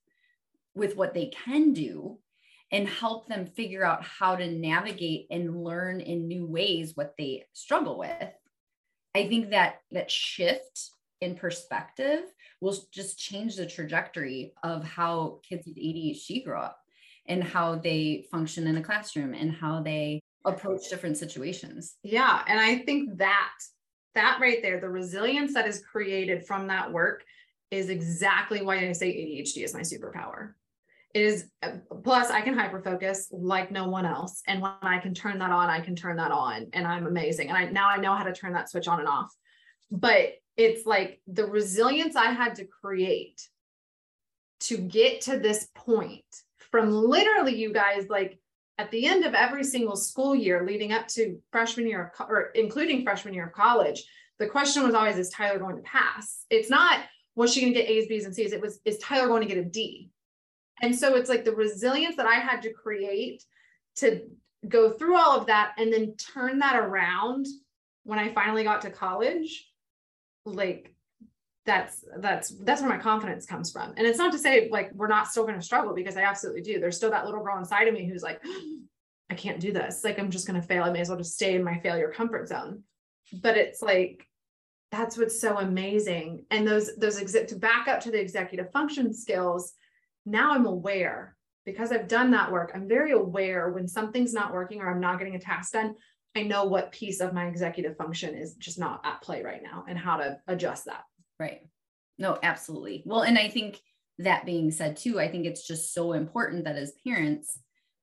with 0.77 0.95
what 0.95 1.13
they 1.13 1.27
can 1.27 1.73
do, 1.73 2.19
and 2.71 2.87
help 2.87 3.27
them 3.27 3.45
figure 3.45 3.83
out 3.83 4.03
how 4.03 4.35
to 4.35 4.51
navigate 4.51 5.27
and 5.31 5.63
learn 5.63 6.01
in 6.01 6.27
new 6.27 6.45
ways 6.45 6.93
what 6.95 7.13
they 7.17 7.45
struggle 7.53 7.97
with 7.97 8.33
i 9.15 9.27
think 9.27 9.49
that 9.51 9.81
that 9.91 10.11
shift 10.11 10.91
in 11.21 11.35
perspective 11.35 12.23
will 12.61 12.75
just 12.91 13.17
change 13.17 13.55
the 13.55 13.65
trajectory 13.65 14.53
of 14.63 14.83
how 14.83 15.39
kids 15.47 15.65
with 15.65 15.77
adhd 15.77 16.43
grow 16.43 16.59
up 16.59 16.79
and 17.27 17.43
how 17.43 17.75
they 17.75 18.25
function 18.31 18.67
in 18.67 18.77
a 18.77 18.83
classroom 18.83 19.33
and 19.33 19.51
how 19.51 19.81
they 19.81 20.21
approach 20.45 20.89
different 20.89 21.17
situations. 21.17 21.95
Yeah 22.03 22.41
and 22.47 22.59
i 22.59 22.77
think 22.79 23.17
that 23.17 23.53
that 24.15 24.39
right 24.39 24.61
there 24.61 24.79
the 24.79 24.89
resilience 24.89 25.53
that 25.53 25.67
is 25.67 25.83
created 25.83 26.45
from 26.45 26.67
that 26.67 26.91
work 26.91 27.23
is 27.69 27.89
exactly 27.89 28.61
why 28.61 28.77
i 28.77 28.91
say 28.93 29.09
adhd 29.09 29.61
is 29.61 29.73
my 29.73 29.81
superpower 29.81 30.53
it 31.17 31.23
is 31.23 31.45
plus 32.03 32.30
i 32.30 32.41
can 32.41 32.53
hyper 32.53 32.82
focus 32.82 33.27
like 33.32 33.71
no 33.71 33.88
one 33.88 34.06
else. 34.06 34.41
And 34.47 34.62
when 34.62 34.71
i 34.82 34.99
can 34.99 35.13
turn 35.13 35.39
that 35.39 35.51
on 35.51 35.69
i 35.69 35.80
can 35.80 35.95
turn 35.95 36.17
that 36.17 36.32
on 36.32 36.67
and 36.73 36.86
i'm 36.88 37.08
amazing. 37.08 37.49
And 37.49 37.58
i 37.58 37.65
now 37.65 37.89
i 37.89 37.97
know 37.97 38.13
how 38.13 38.23
to 38.23 38.34
turn 38.34 38.53
that 38.53 38.69
switch 38.69 38.88
on 38.88 38.99
and 38.99 39.08
off. 39.08 39.34
But 39.89 40.34
it's 40.56 40.86
like 40.86 41.21
the 41.27 41.45
resilience 41.45 42.15
i 42.15 42.32
had 42.32 42.56
to 42.56 42.65
create 42.65 43.41
to 44.60 44.77
get 44.77 45.21
to 45.21 45.38
this 45.38 45.69
point 45.75 46.25
from 46.71 46.91
literally 46.91 47.56
you 47.56 47.71
guys 47.73 48.08
like 48.10 48.39
at 48.80 48.91
the 48.91 49.06
end 49.08 49.25
of 49.25 49.34
every 49.34 49.63
single 49.63 49.95
school 49.95 50.36
year 50.36 50.65
leading 50.65 50.91
up 50.91 51.08
to 51.08 51.39
freshman 51.51 51.88
year 51.88 52.12
of, 52.19 52.30
or 52.30 52.49
including 52.53 53.03
freshman 53.03 53.34
year 53.34 53.47
of 53.47 53.53
college 53.53 54.03
the 54.39 54.47
question 54.47 54.84
was 54.84 54.93
always 54.93 55.17
is 55.17 55.30
tyler 55.30 55.58
going 55.58 55.77
to 55.77 55.82
pass? 55.82 56.45
It's 56.51 56.69
not 56.69 56.99
was 57.36 57.53
she 57.53 57.62
going 57.62 57.73
to 57.73 57.80
get 57.80 57.89
a's 57.89 58.08
b's 58.08 58.25
and 58.25 58.36
c's? 58.36 58.51
It 58.51 58.62
was 58.62 58.80
is 58.86 58.99
tyler 58.99 59.27
going 59.27 59.41
to 59.41 59.47
get 59.47 59.58
a 59.58 59.63
d 59.63 60.12
and 60.81 60.95
so 60.95 61.15
it's 61.15 61.29
like 61.29 61.45
the 61.45 61.55
resilience 61.55 62.15
that 62.17 62.27
I 62.27 62.35
had 62.35 62.61
to 62.63 62.73
create 62.73 63.43
to 63.97 64.21
go 64.67 64.91
through 64.91 65.17
all 65.17 65.39
of 65.39 65.47
that 65.47 65.73
and 65.77 65.91
then 65.91 66.15
turn 66.15 66.59
that 66.59 66.75
around 66.75 67.47
when 68.03 68.19
I 68.19 68.33
finally 68.33 68.63
got 68.63 68.81
to 68.83 68.89
college. 68.89 69.69
Like 70.45 70.93
that's 71.65 72.05
that's 72.19 72.49
that's 72.49 72.81
where 72.81 72.89
my 72.89 72.97
confidence 72.97 73.45
comes 73.45 73.71
from. 73.71 73.93
And 73.97 74.07
it's 74.07 74.17
not 74.17 74.31
to 74.31 74.37
say 74.37 74.69
like 74.71 74.91
we're 74.93 75.07
not 75.07 75.27
still 75.27 75.43
going 75.43 75.59
to 75.59 75.65
struggle 75.65 75.93
because 75.93 76.15
I 76.15 76.21
absolutely 76.21 76.61
do. 76.61 76.79
There's 76.79 76.95
still 76.95 77.11
that 77.11 77.25
little 77.25 77.43
girl 77.43 77.57
inside 77.57 77.87
of 77.87 77.93
me 77.93 78.07
who's 78.07 78.23
like, 78.23 78.41
I 79.29 79.35
can't 79.35 79.59
do 79.59 79.73
this. 79.73 80.03
Like 80.03 80.19
I'm 80.19 80.31
just 80.31 80.47
going 80.47 80.59
to 80.59 80.65
fail. 80.65 80.83
I 80.83 80.89
may 80.91 81.01
as 81.01 81.09
well 81.09 81.17
just 81.17 81.35
stay 81.35 81.55
in 81.55 81.63
my 81.63 81.79
failure 81.79 82.11
comfort 82.15 82.47
zone. 82.47 82.83
But 83.41 83.57
it's 83.57 83.81
like 83.81 84.25
that's 84.91 85.17
what's 85.17 85.39
so 85.39 85.57
amazing. 85.57 86.45
And 86.49 86.65
those 86.65 86.95
those 86.95 87.19
exit 87.19 87.49
to 87.49 87.55
back 87.55 87.87
up 87.87 87.99
to 88.01 88.11
the 88.11 88.19
executive 88.19 88.71
function 88.71 89.13
skills 89.13 89.73
now 90.27 90.53
I'm 90.53 90.65
aware 90.65 91.35
because 91.65 91.91
I've 91.91 92.07
done 92.07 92.31
that 92.31 92.51
work. 92.51 92.71
I'm 92.73 92.87
very 92.87 93.11
aware 93.11 93.69
when 93.69 93.87
something's 93.87 94.33
not 94.33 94.53
working 94.53 94.81
or 94.81 94.89
I'm 94.89 94.99
not 94.99 95.19
getting 95.19 95.35
a 95.35 95.39
task 95.39 95.73
done. 95.73 95.95
I 96.35 96.43
know 96.43 96.65
what 96.65 96.91
piece 96.91 97.19
of 97.19 97.33
my 97.33 97.47
executive 97.47 97.97
function 97.97 98.35
is 98.35 98.55
just 98.55 98.77
not 98.77 99.01
at 99.03 99.21
play 99.21 99.41
right 99.41 99.63
now 99.63 99.85
and 99.87 99.97
how 99.97 100.17
to 100.17 100.37
adjust 100.47 100.85
that. 100.85 101.03
Right. 101.39 101.61
No, 102.17 102.37
absolutely. 102.43 103.03
Well, 103.05 103.21
and 103.21 103.37
I 103.37 103.49
think 103.49 103.79
that 104.19 104.45
being 104.45 104.71
said, 104.71 104.97
too, 104.97 105.19
I 105.19 105.29
think 105.29 105.45
it's 105.45 105.65
just 105.65 105.93
so 105.93 106.13
important 106.13 106.65
that 106.65 106.75
as 106.75 106.93
parents, 107.05 107.59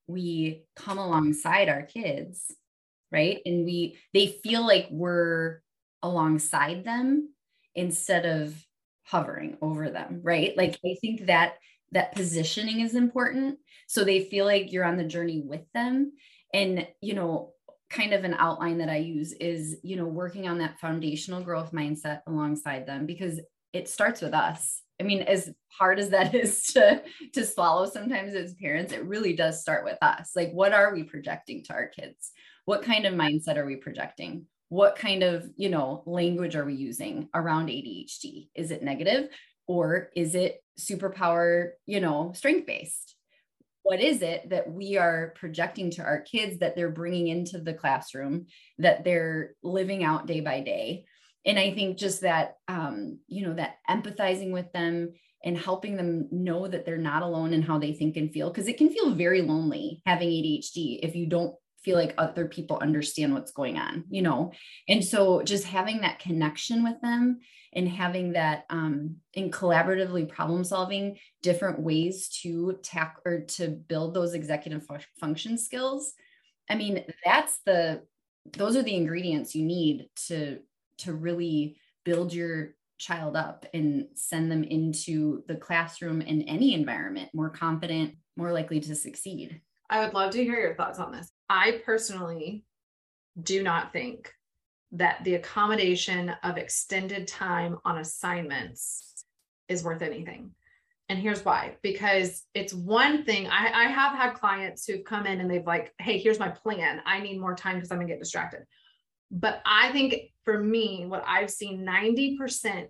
we 0.06 0.64
come 0.76 0.98
alongside 0.98 1.68
our 1.68 1.82
kids, 1.82 2.54
right? 3.10 3.40
And 3.44 3.64
we, 3.64 3.98
they 4.12 4.26
feel 4.26 4.66
like 4.66 4.88
we're 4.90 5.60
alongside 6.02 6.84
them 6.84 7.30
instead 7.74 8.26
of 8.26 8.54
hovering 9.04 9.56
over 9.62 9.90
them, 9.90 10.20
right? 10.22 10.56
Like, 10.56 10.78
I 10.84 10.96
think 11.00 11.26
that 11.26 11.54
that 11.94 12.14
positioning 12.14 12.80
is 12.80 12.94
important. 12.94 13.59
So 13.87 14.04
they 14.04 14.24
feel 14.24 14.44
like 14.44 14.72
you're 14.72 14.85
on 14.85 14.96
the 14.96 15.04
journey 15.04 15.42
with 15.44 15.62
them. 15.72 16.12
And 16.52 16.87
you 17.00 17.14
know 17.14 17.54
kind 17.90 18.12
of 18.12 18.24
an 18.24 18.35
outline 18.35 18.78
that 18.78 18.88
i 18.88 18.96
use 18.96 19.33
is 19.35 19.76
you 19.83 19.94
know 19.96 20.07
working 20.07 20.48
on 20.48 20.59
that 20.59 20.80
foundational 20.80 21.42
growth 21.42 21.70
mindset 21.70 22.20
alongside 22.26 22.87
them 22.87 23.07
because 23.07 23.40
it 23.72 23.88
starts 23.88 24.20
with 24.20 24.33
us. 24.33 24.83
I 25.00 25.02
mean 25.02 25.22
as 25.22 25.50
hard 25.68 25.98
as 25.98 26.11
that 26.11 26.35
is 26.44 26.62
to 26.72 27.02
to 27.35 27.44
swallow 27.44 27.87
sometimes 27.87 28.35
as 28.35 28.54
parents 28.54 28.92
it 28.92 29.04
really 29.04 29.35
does 29.35 29.61
start 29.61 29.85
with 29.85 29.98
us. 30.02 30.30
Like 30.35 30.52
what 30.52 30.72
are 30.72 30.94
we 30.94 31.02
projecting 31.02 31.64
to 31.64 31.72
our 31.72 31.88
kids? 31.88 32.30
What 32.64 32.83
kind 32.83 33.04
of 33.04 33.14
mindset 33.14 33.57
are 33.57 33.66
we 33.66 33.76
projecting? 33.76 34.46
What 34.68 34.96
kind 34.96 35.22
of 35.22 35.48
you 35.57 35.68
know 35.68 36.02
language 36.07 36.57
are 36.57 36.64
we 36.64 36.74
using 36.74 37.28
around 37.35 37.68
adhd 37.68 38.48
is 38.54 38.70
it 38.70 38.83
negative 38.83 39.28
or 39.66 40.11
is 40.14 40.35
it 40.35 40.63
superpower, 40.78 41.70
you 41.87 42.00
know, 42.00 42.32
strength 42.34 42.66
based? 42.66 43.16
What 43.82 44.00
is 44.00 44.22
it 44.22 44.48
that 44.50 44.72
we 44.72 44.96
are 44.96 45.34
projecting 45.37 45.90
to 45.92 46.02
our 46.02 46.20
kids 46.20 46.58
that 46.58 46.74
they're 46.74 46.90
bringing 46.90 47.28
into 47.28 47.58
the 47.58 47.74
classroom, 47.74 48.46
that 48.78 49.04
they're 49.04 49.54
living 49.62 50.02
out 50.02 50.26
day 50.26 50.40
by 50.40 50.60
day? 50.60 51.04
And 51.44 51.58
I 51.58 51.74
think 51.74 51.98
just 51.98 52.22
that, 52.22 52.54
um, 52.68 53.18
you 53.28 53.46
know, 53.46 53.54
that 53.54 53.76
empathizing 53.88 54.52
with 54.52 54.72
them 54.72 55.12
and 55.44 55.58
helping 55.58 55.96
them 55.96 56.28
know 56.32 56.66
that 56.66 56.87
they're 56.87 56.96
not 56.96 57.22
alone 57.22 57.52
in 57.52 57.60
how 57.60 57.78
they 57.78 57.92
think 57.92 58.16
and 58.16 58.32
feel, 58.32 58.48
because 58.48 58.66
it 58.66 58.78
can 58.78 58.88
feel 58.88 59.10
very 59.10 59.42
lonely 59.42 60.00
having 60.06 60.30
ADHD 60.30 61.00
if 61.02 61.14
you 61.14 61.26
don't 61.26 61.54
feel 61.85 61.97
like 61.97 62.14
other 62.18 62.47
people 62.47 62.79
understand 62.81 63.35
what's 63.35 63.53
going 63.53 63.79
on, 63.79 64.05
you 64.09 64.23
know? 64.23 64.53
And 64.88 65.05
so 65.05 65.42
just 65.42 65.64
having 65.64 66.01
that 66.01 66.18
connection 66.18 66.83
with 66.83 67.01
them 67.01 67.40
and 67.75 67.88
having 67.88 68.33
that 68.33 68.64
um, 68.70 69.16
in 69.35 69.51
collaboratively 69.51 70.29
problem 70.29 70.64
solving 70.64 71.18
different 71.42 71.81
ways 71.81 72.29
to 72.42 72.79
tack 72.83 73.16
or 73.25 73.40
to 73.40 73.68
build 73.68 74.14
those 74.14 74.35
executive 74.35 74.87
fu- 74.87 74.97
function 75.18 75.59
skills 75.59 76.14
i 76.70 76.75
mean 76.75 77.05
that's 77.25 77.59
the 77.66 78.03
those 78.53 78.77
are 78.77 78.83
the 78.83 78.94
ingredients 78.94 79.55
you 79.55 79.64
need 79.64 80.09
to 80.14 80.59
to 80.99 81.12
really 81.12 81.77
build 82.05 82.33
your 82.33 82.75
child 82.99 83.37
up 83.37 83.66
and 83.75 84.07
send 84.14 84.51
them 84.51 84.62
into 84.62 85.42
the 85.49 85.57
classroom 85.57 86.20
in 86.20 86.42
any 86.42 86.75
environment 86.75 87.29
more 87.35 87.51
confident 87.51 88.14
more 88.37 88.53
likely 88.53 88.81
to 88.81 88.94
succeed 88.94 89.61
i 89.90 90.03
would 90.03 90.14
love 90.14 90.31
to 90.31 90.42
hear 90.42 90.59
your 90.59 90.75
thoughts 90.75 90.99
on 90.99 91.12
this 91.12 91.31
i 91.48 91.80
personally 91.85 92.64
do 93.40 93.62
not 93.62 93.92
think 93.92 94.33
that 94.94 95.22
the 95.24 95.35
accommodation 95.35 96.33
of 96.42 96.57
extended 96.57 97.26
time 97.26 97.78
on 97.85 97.98
assignments 97.98 99.24
is 99.68 99.83
worth 99.83 100.02
anything. 100.02 100.52
And 101.09 101.18
here's 101.18 101.44
why 101.44 101.76
because 101.83 102.44
it's 102.54 102.72
one 102.72 103.24
thing 103.24 103.46
I, 103.48 103.70
I 103.72 103.85
have 103.88 104.16
had 104.16 104.35
clients 104.35 104.87
who've 104.87 105.04
come 105.04 105.26
in 105.26 105.40
and 105.40 105.50
they've 105.50 105.66
like, 105.66 105.92
hey, 105.98 106.18
here's 106.18 106.38
my 106.38 106.48
plan. 106.48 107.02
I 107.04 107.20
need 107.20 107.40
more 107.40 107.54
time 107.54 107.74
because 107.74 107.90
I'm 107.90 107.98
gonna 107.98 108.09
get 108.09 108.20
distracted. 108.20 108.61
But 109.30 109.61
I 109.66 109.90
think 109.92 110.33
for 110.44 110.62
me, 110.62 111.04
what 111.07 111.24
I've 111.26 111.50
seen 111.50 111.85
90% 111.85 112.87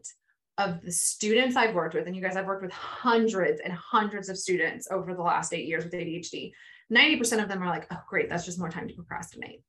of 0.59 0.83
the 0.83 0.93
students 0.93 1.57
I've 1.57 1.75
worked 1.75 1.95
with, 1.95 2.07
and 2.07 2.15
you 2.15 2.23
guys, 2.23 2.37
I've 2.37 2.47
worked 2.47 2.63
with 2.63 2.73
hundreds 2.73 3.61
and 3.61 3.73
hundreds 3.73 4.29
of 4.29 4.39
students 4.39 4.87
over 4.91 5.15
the 5.15 5.23
last 5.23 5.53
eight 5.53 5.67
years 5.67 5.85
with 5.85 5.95
ADHD. 5.95 6.53
90% 6.93 7.43
of 7.43 7.49
them 7.49 7.63
are 7.63 7.69
like, 7.69 7.87
oh, 7.91 8.01
great, 8.09 8.29
that's 8.29 8.45
just 8.45 8.59
more 8.59 8.71
time 8.71 8.89
to 8.89 8.95
procrastinate. 8.95 9.63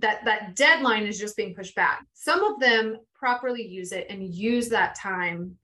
That 0.00 0.24
that 0.24 0.56
deadline 0.56 1.04
is 1.04 1.18
just 1.18 1.36
being 1.36 1.54
pushed 1.54 1.74
back. 1.74 2.04
Some 2.14 2.42
of 2.44 2.58
them 2.60 2.98
properly 3.14 3.66
use 3.66 3.92
it 3.92 4.06
and 4.10 4.34
use 4.34 4.68
that 4.70 4.96
time 4.96 5.56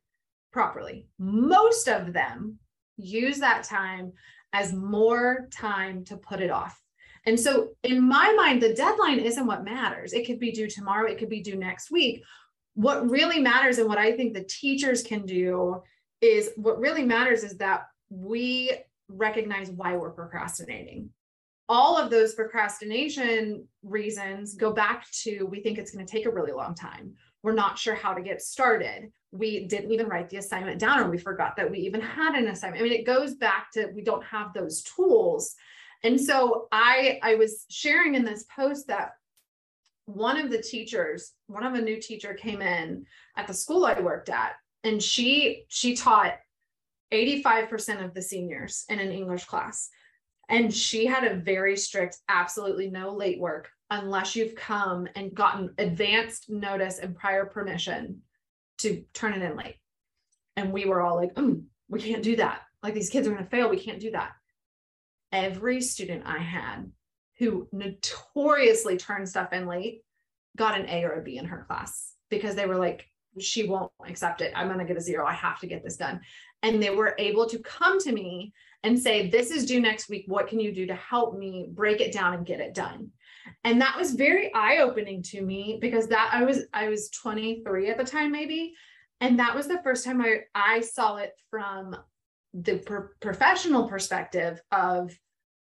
properly. 0.52 1.06
Most 1.18 1.88
of 1.88 2.12
them 2.12 2.58
use 2.96 3.38
that 3.38 3.64
time 3.64 4.12
as 4.52 4.72
more 4.72 5.48
time 5.52 6.04
to 6.04 6.16
put 6.16 6.40
it 6.40 6.50
off. 6.50 6.80
And 7.26 7.38
so, 7.38 7.70
in 7.82 8.00
my 8.02 8.32
mind, 8.32 8.62
the 8.62 8.74
deadline 8.74 9.18
isn't 9.18 9.46
what 9.46 9.64
matters. 9.64 10.12
It 10.12 10.26
could 10.26 10.40
be 10.40 10.52
due 10.52 10.68
tomorrow, 10.68 11.10
it 11.10 11.18
could 11.18 11.28
be 11.28 11.42
due 11.42 11.56
next 11.56 11.90
week. 11.90 12.22
What 12.74 13.10
really 13.10 13.40
matters, 13.40 13.78
and 13.78 13.88
what 13.88 13.98
I 13.98 14.12
think 14.12 14.32
the 14.32 14.44
teachers 14.44 15.02
can 15.02 15.26
do, 15.26 15.82
is 16.20 16.50
what 16.56 16.78
really 16.78 17.04
matters 17.04 17.44
is 17.44 17.58
that 17.58 17.82
we 18.08 18.70
recognize 19.10 19.70
why 19.70 19.96
we're 19.96 20.10
procrastinating. 20.10 21.10
All 21.68 21.96
of 21.96 22.10
those 22.10 22.34
procrastination 22.34 23.66
reasons 23.82 24.54
go 24.54 24.72
back 24.72 25.06
to 25.22 25.44
we 25.44 25.60
think 25.60 25.78
it's 25.78 25.92
going 25.92 26.04
to 26.04 26.10
take 26.10 26.26
a 26.26 26.30
really 26.30 26.52
long 26.52 26.74
time. 26.74 27.14
We're 27.42 27.52
not 27.52 27.78
sure 27.78 27.94
how 27.94 28.12
to 28.12 28.22
get 28.22 28.42
started. 28.42 29.10
We 29.32 29.66
didn't 29.66 29.92
even 29.92 30.08
write 30.08 30.28
the 30.28 30.38
assignment 30.38 30.80
down, 30.80 30.98
or 30.98 31.08
we 31.08 31.16
forgot 31.18 31.56
that 31.56 31.70
we 31.70 31.78
even 31.78 32.00
had 32.00 32.34
an 32.34 32.48
assignment. 32.48 32.80
I 32.80 32.84
mean, 32.84 32.92
it 32.92 33.06
goes 33.06 33.34
back 33.34 33.70
to 33.72 33.86
we 33.94 34.02
don't 34.02 34.24
have 34.24 34.52
those 34.52 34.82
tools. 34.82 35.54
And 36.02 36.20
so 36.20 36.66
I 36.72 37.20
I 37.22 37.36
was 37.36 37.66
sharing 37.70 38.14
in 38.14 38.24
this 38.24 38.44
post 38.54 38.88
that 38.88 39.12
one 40.06 40.36
of 40.36 40.50
the 40.50 40.60
teachers, 40.60 41.32
one 41.46 41.64
of 41.64 41.74
a 41.74 41.80
new 41.80 42.00
teacher 42.00 42.34
came 42.34 42.62
in 42.62 43.06
at 43.36 43.46
the 43.46 43.54
school 43.54 43.84
I 43.84 44.00
worked 44.00 44.28
at, 44.28 44.54
and 44.82 45.02
she 45.02 45.64
she 45.68 45.94
taught 45.94 46.34
85% 47.12 48.04
of 48.04 48.14
the 48.14 48.22
seniors 48.22 48.84
in 48.88 48.98
an 48.98 49.10
English 49.10 49.44
class. 49.44 49.88
And 50.48 50.74
she 50.74 51.06
had 51.06 51.24
a 51.24 51.36
very 51.36 51.76
strict, 51.76 52.18
absolutely 52.28 52.90
no 52.90 53.12
late 53.12 53.38
work 53.38 53.70
unless 53.90 54.36
you've 54.36 54.54
come 54.54 55.08
and 55.14 55.34
gotten 55.34 55.74
advanced 55.78 56.48
notice 56.48 56.98
and 56.98 57.16
prior 57.16 57.44
permission 57.44 58.22
to 58.78 59.04
turn 59.12 59.34
it 59.34 59.42
in 59.42 59.56
late. 59.56 59.76
And 60.56 60.72
we 60.72 60.86
were 60.86 61.00
all 61.00 61.16
like, 61.16 61.34
mm, 61.34 61.64
we 61.88 62.00
can't 62.00 62.22
do 62.22 62.36
that. 62.36 62.62
Like 62.82 62.94
these 62.94 63.10
kids 63.10 63.26
are 63.26 63.30
going 63.30 63.44
to 63.44 63.50
fail. 63.50 63.68
We 63.68 63.80
can't 63.80 64.00
do 64.00 64.12
that. 64.12 64.32
Every 65.32 65.80
student 65.80 66.24
I 66.26 66.38
had 66.38 66.90
who 67.38 67.68
notoriously 67.72 68.96
turned 68.96 69.28
stuff 69.28 69.52
in 69.52 69.66
late 69.66 70.02
got 70.56 70.78
an 70.78 70.88
A 70.88 71.04
or 71.04 71.12
a 71.12 71.22
B 71.22 71.38
in 71.38 71.46
her 71.46 71.64
class 71.66 72.12
because 72.28 72.54
they 72.54 72.66
were 72.66 72.76
like, 72.76 73.06
she 73.38 73.68
won't 73.68 73.92
accept 74.06 74.40
it. 74.40 74.52
I'm 74.56 74.66
going 74.66 74.78
to 74.78 74.84
get 74.84 74.96
a 74.96 75.00
zero. 75.00 75.26
I 75.26 75.34
have 75.34 75.60
to 75.60 75.66
get 75.66 75.84
this 75.84 75.96
done. 75.96 76.20
And 76.62 76.82
they 76.82 76.90
were 76.90 77.14
able 77.18 77.46
to 77.46 77.58
come 77.60 78.00
to 78.00 78.12
me 78.12 78.52
and 78.82 78.98
say, 78.98 79.28
This 79.28 79.50
is 79.50 79.66
due 79.66 79.80
next 79.80 80.08
week. 80.08 80.24
What 80.26 80.48
can 80.48 80.60
you 80.60 80.72
do 80.72 80.86
to 80.86 80.94
help 80.94 81.38
me 81.38 81.68
break 81.70 82.00
it 82.00 82.12
down 82.12 82.34
and 82.34 82.46
get 82.46 82.60
it 82.60 82.74
done? 82.74 83.10
And 83.64 83.80
that 83.80 83.96
was 83.96 84.14
very 84.14 84.52
eye-opening 84.54 85.22
to 85.24 85.42
me 85.42 85.78
because 85.80 86.08
that 86.08 86.30
I 86.32 86.44
was 86.44 86.64
I 86.72 86.88
was 86.88 87.10
23 87.10 87.90
at 87.90 87.98
the 87.98 88.04
time, 88.04 88.32
maybe. 88.32 88.74
And 89.20 89.38
that 89.38 89.54
was 89.54 89.66
the 89.66 89.82
first 89.82 90.04
time 90.04 90.20
I, 90.22 90.40
I 90.54 90.80
saw 90.80 91.16
it 91.16 91.32
from 91.50 91.96
the 92.54 92.78
pro- 92.78 93.08
professional 93.20 93.86
perspective 93.86 94.60
of, 94.72 95.16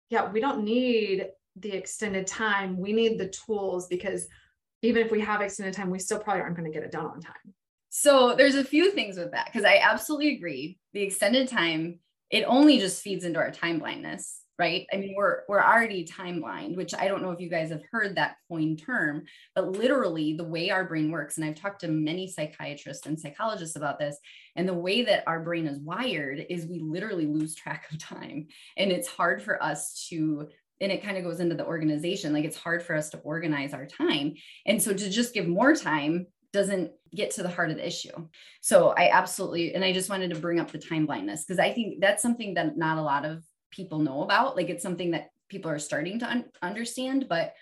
yeah, 0.09 0.31
we 0.31 0.39
don't 0.39 0.63
need 0.63 1.27
the 1.57 1.71
extended 1.71 2.27
time. 2.27 2.77
We 2.77 2.93
need 2.93 3.19
the 3.19 3.27
tools 3.27 3.87
because 3.87 4.27
even 4.81 5.05
if 5.05 5.11
we 5.11 5.21
have 5.21 5.41
extended 5.41 5.73
time, 5.73 5.89
we 5.89 5.99
still 5.99 6.19
probably 6.19 6.41
aren't 6.41 6.55
going 6.55 6.71
to 6.71 6.73
get 6.73 6.83
it 6.83 6.91
done 6.91 7.05
on 7.05 7.21
time. 7.21 7.53
So 7.89 8.35
there's 8.35 8.55
a 8.55 8.63
few 8.63 8.91
things 8.91 9.17
with 9.17 9.31
that 9.31 9.47
because 9.47 9.65
I 9.65 9.79
absolutely 9.81 10.35
agree. 10.35 10.79
The 10.93 11.01
extended 11.01 11.49
time, 11.49 11.99
it 12.29 12.45
only 12.45 12.79
just 12.79 13.01
feeds 13.01 13.25
into 13.25 13.39
our 13.39 13.51
time 13.51 13.79
blindness, 13.79 14.39
right? 14.57 14.87
I 14.93 14.95
mean, 14.95 15.13
we're 15.17 15.41
we're 15.49 15.61
already 15.61 16.05
time 16.05 16.39
blind, 16.39 16.77
which 16.77 16.93
I 16.95 17.09
don't 17.09 17.21
know 17.21 17.31
if 17.31 17.41
you 17.41 17.49
guys 17.49 17.69
have 17.69 17.83
heard 17.91 18.15
that 18.15 18.37
coin 18.47 18.77
term, 18.77 19.23
but 19.55 19.73
literally 19.73 20.37
the 20.37 20.45
way 20.45 20.69
our 20.69 20.85
brain 20.85 21.11
works, 21.11 21.37
and 21.37 21.45
I've 21.45 21.55
talked 21.55 21.81
to 21.81 21.89
many 21.89 22.29
psychiatrists 22.29 23.05
and 23.05 23.19
psychologists 23.19 23.75
about 23.75 23.99
this, 23.99 24.17
and 24.55 24.69
the 24.69 24.73
way 24.73 25.03
that 25.03 25.25
our 25.27 25.41
brain 25.41 25.67
is 25.67 25.79
wired 25.79 26.45
is 26.49 26.67
we 26.67 26.79
literally 26.79 27.27
lose 27.27 27.55
track 27.55 27.87
of 27.91 27.99
time. 27.99 28.47
And 28.77 28.89
it's 28.89 29.09
hard 29.09 29.43
for 29.43 29.61
us 29.61 30.07
to 30.09 30.47
and 30.81 30.91
it 30.91 31.03
kind 31.03 31.17
of 31.17 31.23
goes 31.23 31.39
into 31.39 31.55
the 31.55 31.65
organization 31.65 32.33
like 32.33 32.45
it's 32.45 32.57
hard 32.57 32.83
for 32.83 32.95
us 32.95 33.09
to 33.09 33.17
organize 33.19 33.73
our 33.73 33.85
time 33.85 34.33
and 34.65 34.81
so 34.81 34.93
to 34.93 35.09
just 35.09 35.33
give 35.33 35.47
more 35.47 35.75
time 35.75 36.25
doesn't 36.51 36.91
get 37.15 37.31
to 37.31 37.43
the 37.43 37.49
heart 37.49 37.71
of 37.71 37.77
the 37.77 37.87
issue 37.87 38.27
so 38.59 38.89
i 38.97 39.09
absolutely 39.09 39.73
and 39.73 39.85
i 39.85 39.93
just 39.93 40.09
wanted 40.09 40.29
to 40.29 40.39
bring 40.39 40.59
up 40.59 40.71
the 40.71 40.77
time 40.77 41.05
blindness 41.05 41.45
because 41.45 41.59
i 41.59 41.71
think 41.71 42.01
that's 42.01 42.21
something 42.21 42.53
that 42.55 42.77
not 42.77 42.97
a 42.97 43.01
lot 43.01 43.25
of 43.25 43.43
people 43.71 43.99
know 43.99 44.23
about 44.23 44.55
like 44.55 44.69
it's 44.69 44.83
something 44.83 45.11
that 45.11 45.29
people 45.47 45.71
are 45.71 45.79
starting 45.79 46.19
to 46.19 46.29
un- 46.29 46.49
understand 46.61 47.27
but 47.29 47.53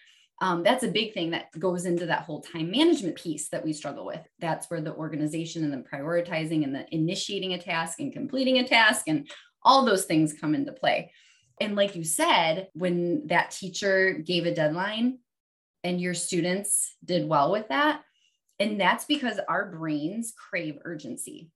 um, 0.41 0.63
that's 0.63 0.83
a 0.83 0.89
big 0.89 1.13
thing 1.13 1.31
that 1.31 1.47
goes 1.59 1.85
into 1.85 2.05
that 2.05 2.23
whole 2.23 2.41
time 2.41 2.71
management 2.71 3.15
piece 3.15 3.49
that 3.49 3.63
we 3.63 3.73
struggle 3.73 4.05
with. 4.05 4.21
That's 4.39 4.69
where 4.69 4.81
the 4.81 4.95
organization 4.95 5.63
and 5.63 5.73
the 5.73 5.89
prioritizing 5.89 6.63
and 6.63 6.73
the 6.73 6.85
initiating 6.95 7.53
a 7.53 7.61
task 7.61 7.99
and 7.99 8.13
completing 8.13 8.59
a 8.59 8.67
task 8.67 9.07
and 9.07 9.29
all 9.63 9.83
those 9.83 10.05
things 10.05 10.33
come 10.33 10.55
into 10.55 10.71
play. 10.71 11.11
And 11.59 11.75
like 11.75 11.95
you 11.95 12.03
said, 12.03 12.69
when 12.73 13.27
that 13.27 13.51
teacher 13.51 14.13
gave 14.13 14.45
a 14.45 14.53
deadline 14.53 15.19
and 15.83 15.99
your 15.99 16.13
students 16.13 16.95
did 17.03 17.27
well 17.27 17.51
with 17.51 17.67
that, 17.69 18.01
and 18.59 18.79
that's 18.79 19.05
because 19.05 19.39
our 19.47 19.71
brains 19.71 20.33
crave 20.49 20.77
urgency. 20.83 21.49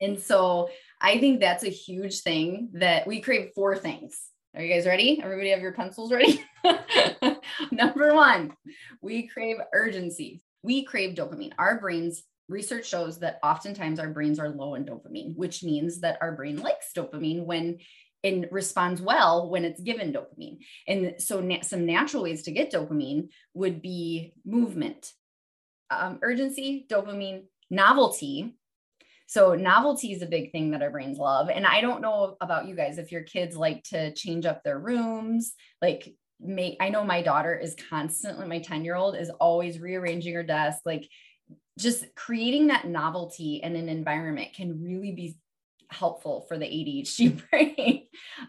And 0.00 0.18
so 0.18 0.70
I 1.00 1.18
think 1.18 1.40
that's 1.40 1.64
a 1.64 1.70
huge 1.70 2.20
thing 2.20 2.70
that 2.74 3.06
we 3.06 3.20
crave 3.20 3.50
four 3.54 3.76
things. 3.76 4.18
Are 4.54 4.62
you 4.62 4.72
guys 4.72 4.86
ready? 4.86 5.20
Everybody 5.22 5.50
have 5.50 5.60
your 5.60 5.72
pencils 5.72 6.12
ready? 6.12 6.42
Number 7.72 8.14
one, 8.14 8.52
we 9.00 9.28
crave 9.28 9.58
urgency. 9.72 10.42
We 10.62 10.84
crave 10.84 11.14
dopamine. 11.14 11.52
Our 11.58 11.80
brains, 11.80 12.24
research 12.48 12.88
shows 12.88 13.20
that 13.20 13.38
oftentimes 13.44 14.00
our 14.00 14.08
brains 14.08 14.40
are 14.40 14.48
low 14.48 14.74
in 14.74 14.84
dopamine, 14.84 15.36
which 15.36 15.62
means 15.62 16.00
that 16.00 16.18
our 16.20 16.32
brain 16.32 16.60
likes 16.60 16.92
dopamine 16.96 17.44
when 17.44 17.78
and 18.22 18.46
responds 18.50 19.00
well 19.00 19.48
when 19.48 19.64
it's 19.64 19.80
given 19.80 20.12
dopamine. 20.12 20.58
And 20.86 21.14
so, 21.18 21.40
na- 21.40 21.62
some 21.62 21.86
natural 21.86 22.22
ways 22.22 22.42
to 22.44 22.52
get 22.52 22.72
dopamine 22.72 23.28
would 23.54 23.82
be 23.82 24.34
movement, 24.44 25.12
um, 25.90 26.18
urgency, 26.22 26.86
dopamine, 26.88 27.44
novelty. 27.70 28.56
So, 29.26 29.54
novelty 29.54 30.12
is 30.12 30.22
a 30.22 30.26
big 30.26 30.52
thing 30.52 30.72
that 30.72 30.82
our 30.82 30.90
brains 30.90 31.18
love. 31.18 31.48
And 31.48 31.66
I 31.66 31.80
don't 31.80 32.02
know 32.02 32.36
about 32.40 32.66
you 32.66 32.74
guys 32.74 32.98
if 32.98 33.12
your 33.12 33.22
kids 33.22 33.56
like 33.56 33.82
to 33.84 34.12
change 34.14 34.44
up 34.44 34.62
their 34.62 34.78
rooms, 34.78 35.52
like 35.80 36.14
make, 36.40 36.76
I 36.80 36.88
know 36.88 37.04
my 37.04 37.22
daughter 37.22 37.56
is 37.56 37.76
constantly, 37.88 38.46
my 38.46 38.58
10 38.58 38.84
year 38.84 38.96
old 38.96 39.16
is 39.16 39.30
always 39.30 39.80
rearranging 39.80 40.34
her 40.34 40.42
desk, 40.42 40.80
like 40.84 41.08
just 41.78 42.04
creating 42.14 42.68
that 42.68 42.86
novelty 42.86 43.60
in 43.62 43.76
an 43.76 43.88
environment 43.88 44.52
can 44.54 44.82
really 44.82 45.12
be 45.12 45.36
helpful 45.90 46.44
for 46.48 46.58
the 46.58 46.66
ADHD 46.66 47.40
brain. 47.50 48.06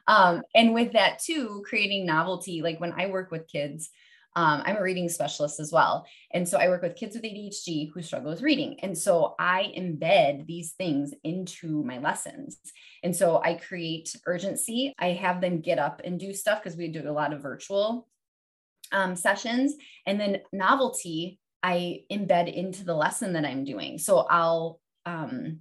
um, 0.08 0.42
and 0.56 0.74
with 0.74 0.94
that 0.94 1.20
too, 1.20 1.64
creating 1.68 2.06
novelty, 2.06 2.62
like 2.62 2.80
when 2.80 2.94
I 2.94 3.08
work 3.08 3.32
with 3.32 3.48
kids, 3.48 3.90
um, 4.36 4.64
I'm 4.66 4.78
a 4.78 4.82
reading 4.82 5.10
specialist 5.10 5.60
as 5.60 5.72
well. 5.72 6.06
And 6.32 6.48
so 6.48 6.58
I 6.58 6.70
work 6.70 6.82
with 6.82 6.96
kids 6.96 7.16
with 7.16 7.26
ADHD 7.26 7.92
who 7.92 8.02
struggle 8.02 8.32
with 8.32 8.42
reading. 8.42 8.80
And 8.82 8.98
so 8.98 9.36
I 9.38 9.74
embed 9.78 10.46
these 10.46 10.72
things 10.74 11.14
into 11.24 11.84
my 11.84 12.00
lessons. 12.00 12.58
And 13.04 13.16
so 13.16 13.42
I 13.44 13.56
create 13.56 14.16
urgency. 14.26 14.94
I 14.98 15.08
have 15.08 15.42
them 15.42 15.60
get 15.60 15.80
up 15.80 16.02
and 16.06 16.20
do 16.20 16.34
stuff 16.34 16.64
because 16.64 16.78
we 16.78 16.88
do 16.88 17.10
a 17.10 17.12
lot 17.12 17.34
of 17.34 17.42
virtual 17.42 18.08
um, 18.94 19.16
sessions. 19.16 19.76
And 20.06 20.20
then 20.20 20.40
novelty, 20.54 21.40
I 21.62 22.04
embed 22.10 22.54
into 22.54 22.86
the 22.86 22.96
lesson 22.96 23.34
that 23.34 23.46
I'm 23.46 23.66
doing. 23.66 23.98
So 23.98 24.20
I'll, 24.20 24.80
um, 25.06 25.60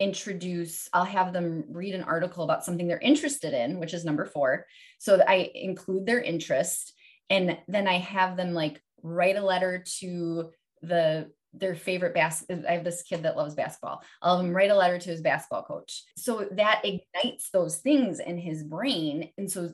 introduce 0.00 0.88
i'll 0.92 1.04
have 1.04 1.32
them 1.32 1.64
read 1.68 1.94
an 1.94 2.02
article 2.02 2.42
about 2.42 2.64
something 2.64 2.88
they're 2.88 2.98
interested 2.98 3.52
in 3.52 3.78
which 3.78 3.94
is 3.94 4.04
number 4.04 4.24
four. 4.24 4.66
So 4.98 5.22
i 5.26 5.50
include 5.54 6.06
their 6.06 6.20
interest 6.20 6.94
and 7.28 7.58
then 7.68 7.86
i 7.86 7.98
have 7.98 8.36
them 8.36 8.54
like 8.54 8.82
write 9.02 9.36
a 9.36 9.44
letter 9.44 9.84
to 10.00 10.50
the 10.82 11.30
their 11.52 11.74
favorite 11.74 12.14
bas 12.14 12.44
i 12.50 12.72
have 12.72 12.84
this 12.84 13.02
kid 13.02 13.24
that 13.24 13.36
loves 13.36 13.54
basketball. 13.54 14.02
I'll 14.22 14.36
have 14.36 14.46
him 14.46 14.54
write 14.54 14.70
a 14.70 14.76
letter 14.76 14.98
to 14.98 15.10
his 15.10 15.20
basketball 15.20 15.64
coach. 15.64 16.04
So 16.16 16.48
that 16.52 16.82
ignites 16.84 17.50
those 17.50 17.78
things 17.78 18.20
in 18.20 18.38
his 18.38 18.62
brain 18.62 19.30
and 19.36 19.50
so 19.50 19.70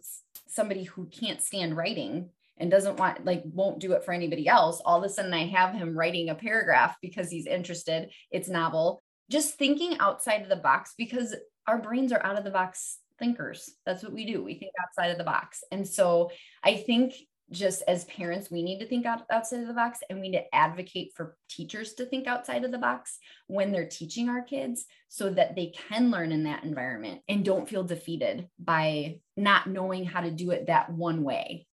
somebody 0.49 0.85
who 0.85 1.07
can't 1.07 1.43
stand 1.43 1.77
writing 1.77 2.31
and 2.59 2.71
doesn't 2.71 2.97
want 2.97 3.25
like 3.25 3.43
won't 3.45 3.79
do 3.79 3.93
it 3.93 4.05
for 4.05 4.13
anybody 4.13 4.49
else 4.49 4.81
all 4.85 4.99
of 4.99 5.05
a 5.05 5.09
sudden 5.09 5.35
i 5.35 5.47
have 5.47 5.75
him 5.75 5.97
writing 5.97 6.31
a 6.31 6.35
paragraph 6.35 6.97
because 7.03 7.31
he's 7.31 7.47
interested 7.47 8.11
it's 8.31 8.49
novel 8.49 9.03
just 9.31 9.55
thinking 9.55 9.99
outside 9.99 10.43
of 10.43 10.49
the 10.49 10.57
box 10.57 10.95
because 10.97 11.35
our 11.67 11.79
brains 11.79 12.13
are 12.13 12.25
out 12.25 12.39
of 12.39 12.45
the 12.45 12.51
box 12.51 12.99
thinkers. 13.19 13.71
That's 13.85 14.03
what 14.03 14.13
we 14.13 14.27
do. 14.27 14.43
We 14.43 14.59
think 14.59 14.73
outside 14.83 15.11
of 15.11 15.19
the 15.19 15.25
box. 15.25 15.65
And 15.73 15.87
so 15.87 16.31
I 16.63 16.77
think 16.77 17.15
just 17.51 17.83
as 17.87 18.05
parents, 18.07 18.51
we 18.51 18.63
need 18.63 18.81
to 18.81 18.87
think 18.87 19.07
out, 19.07 19.23
outside 19.31 19.61
of 19.61 19.69
the 19.69 19.75
box 19.75 20.01
and 20.11 20.21
we 20.21 20.29
need 20.29 20.39
to 20.39 20.55
advocate 20.55 21.13
for 21.15 21.37
teachers 21.49 21.95
to 21.95 22.05
think 22.05 22.27
outside 22.27 22.65
of 22.65 22.73
the 22.73 22.79
box 22.79 23.19
when 23.47 23.71
they're 23.71 23.89
teaching 23.89 24.29
our 24.29 24.43
kids 24.43 24.85
so 25.09 25.31
that 25.31 25.55
they 25.55 25.73
can 25.89 26.11
learn 26.11 26.33
in 26.33 26.45
that 26.45 26.65
environment 26.65 27.21
and 27.29 27.45
don't 27.45 27.69
feel 27.69 27.85
defeated 27.85 28.49
by 28.59 29.21
not 29.37 29.69
knowing 29.69 30.05
how 30.05 30.21
to 30.21 30.31
do 30.31 30.51
it 30.51 30.67
that 30.67 30.91
one 30.91 31.23
way. 31.23 31.67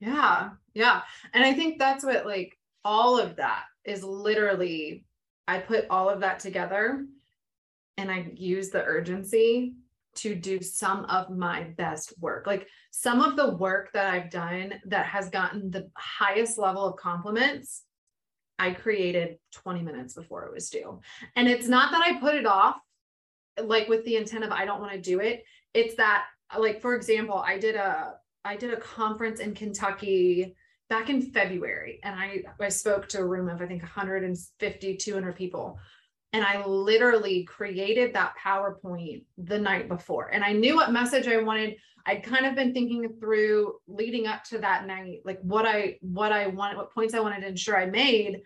Yeah. 0.00 0.50
Yeah. 0.74 1.02
And 1.32 1.42
I 1.42 1.54
think 1.54 1.78
that's 1.78 2.04
what 2.04 2.24
like 2.24 2.56
all 2.84 3.18
of 3.18 3.36
that 3.36 3.64
is 3.84 4.04
literally, 4.04 5.04
I 5.48 5.58
put 5.58 5.86
all 5.90 6.08
of 6.08 6.20
that 6.20 6.40
together 6.40 7.06
and 7.96 8.10
I 8.10 8.30
use 8.34 8.70
the 8.70 8.82
urgency 8.82 9.74
to 10.16 10.34
do 10.34 10.60
some 10.62 11.04
of 11.04 11.30
my 11.30 11.64
best 11.76 12.14
work. 12.18 12.46
Like 12.46 12.68
some 12.90 13.20
of 13.20 13.36
the 13.36 13.54
work 13.56 13.92
that 13.92 14.12
I've 14.12 14.30
done 14.30 14.74
that 14.86 15.06
has 15.06 15.30
gotten 15.30 15.70
the 15.70 15.90
highest 15.96 16.58
level 16.58 16.86
of 16.86 16.96
compliments, 16.96 17.82
I 18.58 18.72
created 18.72 19.36
20 19.52 19.82
minutes 19.82 20.14
before 20.14 20.46
it 20.46 20.54
was 20.54 20.70
due. 20.70 21.00
And 21.36 21.48
it's 21.48 21.68
not 21.68 21.92
that 21.92 22.02
I 22.02 22.18
put 22.18 22.34
it 22.34 22.46
off 22.46 22.76
like 23.62 23.88
with 23.88 24.04
the 24.04 24.16
intent 24.16 24.44
of 24.44 24.50
I 24.50 24.64
don't 24.64 24.80
want 24.80 24.92
to 24.92 25.00
do 25.00 25.20
it. 25.20 25.44
It's 25.74 25.94
that 25.96 26.24
like 26.58 26.80
for 26.80 26.94
example, 26.94 27.36
I 27.36 27.58
did 27.58 27.76
a 27.76 28.14
I 28.44 28.56
did 28.56 28.72
a 28.72 28.80
conference 28.80 29.40
in 29.40 29.54
Kentucky 29.54 30.54
back 30.88 31.10
in 31.10 31.20
February 31.20 32.00
and 32.02 32.14
I 32.14 32.42
I 32.60 32.68
spoke 32.68 33.08
to 33.08 33.18
a 33.18 33.26
room 33.26 33.48
of 33.48 33.60
I 33.60 33.66
think 33.66 33.82
150 33.82 34.96
200 34.96 35.36
people 35.36 35.78
and 36.32 36.44
I 36.44 36.62
literally 36.66 37.44
created 37.44 38.12
that 38.12 38.34
PowerPoint 38.44 39.24
the 39.38 39.58
night 39.58 39.88
before. 39.88 40.28
And 40.28 40.44
I 40.44 40.52
knew 40.52 40.76
what 40.76 40.92
message 40.92 41.28
I 41.28 41.38
wanted. 41.38 41.76
I'd 42.04 42.24
kind 42.24 42.44
of 42.44 42.54
been 42.54 42.74
thinking 42.74 43.08
through 43.18 43.76
leading 43.88 44.26
up 44.26 44.44
to 44.50 44.58
that 44.58 44.86
night, 44.86 45.20
like 45.24 45.40
what 45.40 45.64
I 45.64 45.96
what 46.02 46.32
I 46.32 46.48
wanted, 46.48 46.76
what 46.76 46.92
points 46.92 47.14
I 47.14 47.20
wanted 47.20 47.40
to 47.40 47.48
ensure 47.48 47.78
I 47.78 47.86
made. 47.86 48.42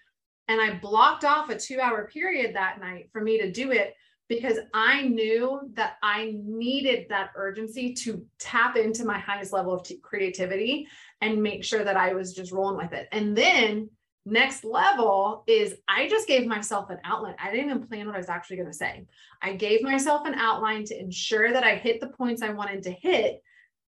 And 0.47 0.61
I 0.61 0.79
blocked 0.79 1.25
off 1.25 1.51
a 1.51 1.59
two 1.59 1.81
hour 1.81 2.07
period 2.07 2.55
that 2.55 2.81
night 2.81 3.11
for 3.13 3.23
me 3.23 3.39
to 3.39 3.51
do 3.51 3.73
it 3.73 3.95
because 4.29 4.59
I 4.73 5.03
knew 5.03 5.61
that 5.75 5.97
I 6.01 6.37
needed 6.45 7.07
that 7.09 7.31
urgency 7.35 7.93
to 7.95 8.25
tap 8.39 8.77
into 8.77 9.05
my 9.05 9.19
highest 9.19 9.53
level 9.53 9.75
of 9.75 9.83
t- 9.83 9.99
creativity 10.01 10.87
and 11.21 11.43
make 11.43 11.65
sure 11.65 11.85
that 11.85 11.97
I 11.97 12.15
was 12.15 12.35
just 12.35 12.53
rolling 12.53 12.77
with 12.77 12.93
it. 12.93 13.09
And 13.13 13.37
then 13.37 13.91
Next 14.27 14.65
level 14.65 15.45
is 15.47 15.77
I 15.89 16.07
just 16.09 16.29
gave 16.29 16.47
myself 16.47 16.91
an 16.91 16.99
outline. 17.05 17.37
I 17.43 17.51
didn't 17.51 17.71
even 17.71 17.87
plan 17.87 18.07
what 18.07 18.15
I 18.15 18.19
was 18.19 18.29
actually 18.29 18.59
going 18.59 18.69
to 18.69 18.77
say. 18.77 19.07
I 19.41 19.55
gave 19.55 19.83
myself 19.83 20.27
an 20.27 20.35
outline 20.35 20.85
to 20.87 21.01
ensure 21.01 21.53
that 21.53 21.65
I 21.65 21.77
hit 21.77 22.01
the 22.01 22.09
points 22.09 22.43
I 22.43 22.51
wanted 22.51 22.83
to 22.83 22.91
hit. 22.91 23.43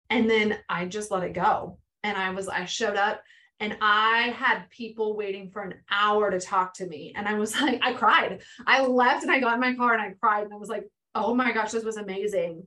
And 0.08 0.28
then 0.28 0.58
I 0.68 0.86
just 0.86 1.10
let 1.10 1.24
it 1.24 1.34
go. 1.34 1.78
And 2.02 2.16
I 2.16 2.30
was, 2.30 2.48
I 2.48 2.64
showed 2.64 2.96
up 2.96 3.22
and 3.60 3.76
I 3.82 4.34
had 4.36 4.70
people 4.70 5.14
waiting 5.14 5.50
for 5.50 5.62
an 5.62 5.74
hour 5.90 6.30
to 6.30 6.40
talk 6.40 6.74
to 6.74 6.86
me. 6.86 7.12
And 7.14 7.28
I 7.28 7.34
was 7.34 7.54
like, 7.60 7.80
I 7.82 7.92
cried. 7.92 8.42
I 8.66 8.84
left 8.84 9.24
and 9.24 9.32
I 9.32 9.40
got 9.40 9.54
in 9.54 9.60
my 9.60 9.74
car 9.74 9.92
and 9.92 10.02
I 10.02 10.14
cried. 10.18 10.44
And 10.44 10.54
I 10.54 10.56
was 10.56 10.70
like, 10.70 10.84
oh 11.14 11.34
my 11.34 11.52
gosh, 11.52 11.72
this 11.72 11.84
was 11.84 11.98
amazing. 11.98 12.66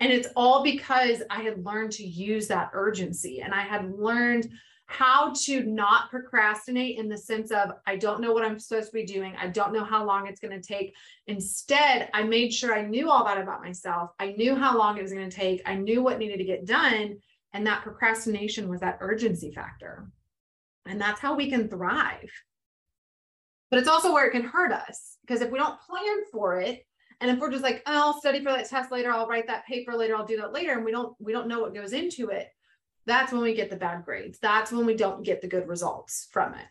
And 0.00 0.12
it's 0.12 0.28
all 0.36 0.62
because 0.62 1.22
I 1.30 1.42
had 1.42 1.64
learned 1.64 1.92
to 1.92 2.06
use 2.06 2.48
that 2.48 2.70
urgency 2.74 3.40
and 3.40 3.54
I 3.54 3.62
had 3.62 3.92
learned 3.98 4.48
how 4.86 5.32
to 5.32 5.64
not 5.64 6.10
procrastinate 6.10 6.98
in 6.98 7.08
the 7.08 7.18
sense 7.18 7.50
of 7.50 7.70
I 7.86 7.96
don't 7.96 8.20
know 8.20 8.32
what 8.32 8.44
I'm 8.44 8.58
supposed 8.58 8.88
to 8.88 8.94
be 8.94 9.04
doing. 9.04 9.34
I 9.36 9.48
don't 9.48 9.72
know 9.72 9.84
how 9.84 10.04
long 10.04 10.26
it's 10.26 10.38
going 10.38 10.60
to 10.60 10.66
take. 10.66 10.94
Instead, 11.26 12.08
I 12.14 12.22
made 12.22 12.54
sure 12.54 12.72
I 12.72 12.82
knew 12.82 13.10
all 13.10 13.24
that 13.24 13.38
about 13.38 13.62
myself. 13.62 14.10
I 14.20 14.32
knew 14.32 14.54
how 14.54 14.78
long 14.78 14.96
it 14.96 15.02
was 15.02 15.12
going 15.12 15.28
to 15.28 15.36
take. 15.36 15.60
I 15.66 15.74
knew 15.74 16.02
what 16.02 16.18
needed 16.18 16.38
to 16.38 16.44
get 16.44 16.66
done. 16.66 17.18
And 17.52 17.66
that 17.66 17.82
procrastination 17.82 18.68
was 18.68 18.80
that 18.80 18.98
urgency 19.00 19.50
factor. 19.50 20.08
And 20.86 21.00
that's 21.00 21.20
how 21.20 21.34
we 21.34 21.50
can 21.50 21.68
thrive. 21.68 22.30
But 23.70 23.80
it's 23.80 23.88
also 23.88 24.12
where 24.12 24.26
it 24.26 24.32
can 24.32 24.44
hurt 24.44 24.72
us 24.72 25.16
because 25.22 25.40
if 25.40 25.50
we 25.50 25.58
don't 25.58 25.80
plan 25.80 26.18
for 26.30 26.60
it, 26.60 26.86
and 27.20 27.30
if 27.30 27.38
we're 27.38 27.50
just 27.50 27.62
like, 27.62 27.82
oh, 27.86 27.92
I'll 27.92 28.20
study 28.20 28.38
for 28.38 28.52
that 28.52 28.68
test 28.68 28.92
later, 28.92 29.10
I'll 29.10 29.26
write 29.26 29.46
that 29.46 29.66
paper 29.66 29.94
later, 29.94 30.16
I'll 30.16 30.26
do 30.26 30.36
that 30.38 30.52
later, 30.52 30.72
and 30.72 30.84
we 30.84 30.92
don't 30.92 31.14
we 31.18 31.32
don't 31.32 31.48
know 31.48 31.60
what 31.60 31.74
goes 31.74 31.92
into 31.92 32.28
it, 32.28 32.48
that's 33.06 33.32
when 33.32 33.42
we 33.42 33.54
get 33.54 33.70
the 33.70 33.76
bad 33.76 34.04
grades. 34.04 34.38
That's 34.40 34.72
when 34.72 34.84
we 34.84 34.94
don't 34.94 35.24
get 35.24 35.40
the 35.40 35.48
good 35.48 35.68
results 35.68 36.28
from 36.30 36.54
it. 36.54 36.66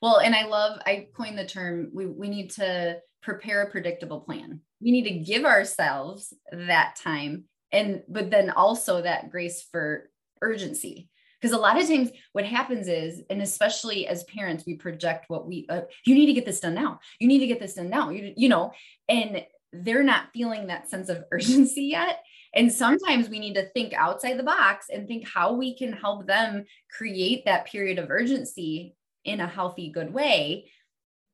Well, 0.00 0.18
and 0.18 0.34
I 0.34 0.46
love, 0.46 0.80
I 0.86 1.08
coined 1.14 1.38
the 1.38 1.46
term 1.46 1.90
we, 1.92 2.06
we 2.06 2.28
need 2.28 2.50
to 2.52 2.98
prepare 3.22 3.62
a 3.62 3.70
predictable 3.70 4.20
plan. 4.20 4.60
We 4.80 4.90
need 4.90 5.04
to 5.04 5.18
give 5.18 5.44
ourselves 5.44 6.32
that 6.50 6.96
time 6.96 7.44
and, 7.72 8.02
but 8.08 8.30
then 8.30 8.50
also 8.50 9.02
that 9.02 9.30
grace 9.30 9.66
for 9.70 10.10
urgency. 10.40 11.08
Because 11.40 11.56
a 11.56 11.60
lot 11.60 11.80
of 11.80 11.86
times 11.86 12.10
what 12.32 12.44
happens 12.44 12.88
is, 12.88 13.22
and 13.30 13.40
especially 13.40 14.08
as 14.08 14.24
parents, 14.24 14.64
we 14.66 14.74
project 14.74 15.26
what 15.28 15.46
we, 15.46 15.66
uh, 15.68 15.82
you 16.04 16.14
need 16.14 16.26
to 16.26 16.32
get 16.32 16.44
this 16.44 16.58
done 16.58 16.74
now. 16.74 16.98
You 17.20 17.28
need 17.28 17.38
to 17.38 17.46
get 17.46 17.60
this 17.60 17.74
done 17.74 17.90
now. 17.90 18.10
You, 18.10 18.32
you 18.36 18.48
know, 18.48 18.72
and 19.08 19.44
they're 19.72 20.02
not 20.02 20.32
feeling 20.32 20.66
that 20.66 20.88
sense 20.90 21.08
of 21.08 21.24
urgency 21.32 21.84
yet. 21.84 22.22
And 22.54 22.72
sometimes 22.72 23.28
we 23.28 23.38
need 23.38 23.54
to 23.54 23.68
think 23.70 23.92
outside 23.92 24.38
the 24.38 24.42
box 24.42 24.86
and 24.92 25.06
think 25.06 25.28
how 25.28 25.52
we 25.52 25.76
can 25.76 25.92
help 25.92 26.26
them 26.26 26.64
create 26.90 27.44
that 27.44 27.66
period 27.66 27.98
of 27.98 28.10
urgency 28.10 28.96
in 29.24 29.40
a 29.40 29.46
healthy, 29.46 29.90
good 29.90 30.12
way. 30.12 30.70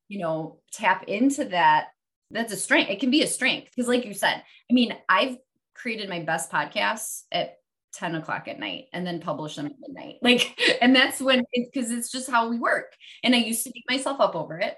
You 0.09 0.18
know, 0.18 0.61
tap 0.72 1.05
into 1.05 1.45
that. 1.47 1.89
That's 2.30 2.53
a 2.53 2.57
strength. 2.57 2.91
It 2.91 3.01
can 3.01 3.11
be 3.11 3.22
a 3.22 3.28
strength 3.28 3.70
because, 3.74 3.89
like 3.89 4.05
you 4.05 4.14
said, 4.14 4.43
I 4.70 4.74
mean, 4.74 4.97
I've 5.09 5.37
created 5.74 6.09
my 6.09 6.20
best 6.20 6.51
podcasts 6.51 7.22
at 7.30 7.59
10 7.95 8.16
o'clock 8.16 8.49
at 8.49 8.59
night 8.59 8.87
and 8.93 9.07
then 9.07 9.20
publish 9.20 9.57
them 9.57 9.66
at 9.66 9.72
midnight. 9.80 10.16
Like, 10.22 10.59
and 10.80 10.95
that's 10.95 11.20
when 11.20 11.45
because 11.53 11.91
it's 11.91 12.11
just 12.11 12.30
how 12.30 12.49
we 12.49 12.59
work. 12.59 12.93
And 13.22 13.35
I 13.35 13.39
used 13.39 13.64
to 13.64 13.70
beat 13.70 13.85
myself 13.89 14.20
up 14.20 14.35
over 14.35 14.59
it. 14.59 14.74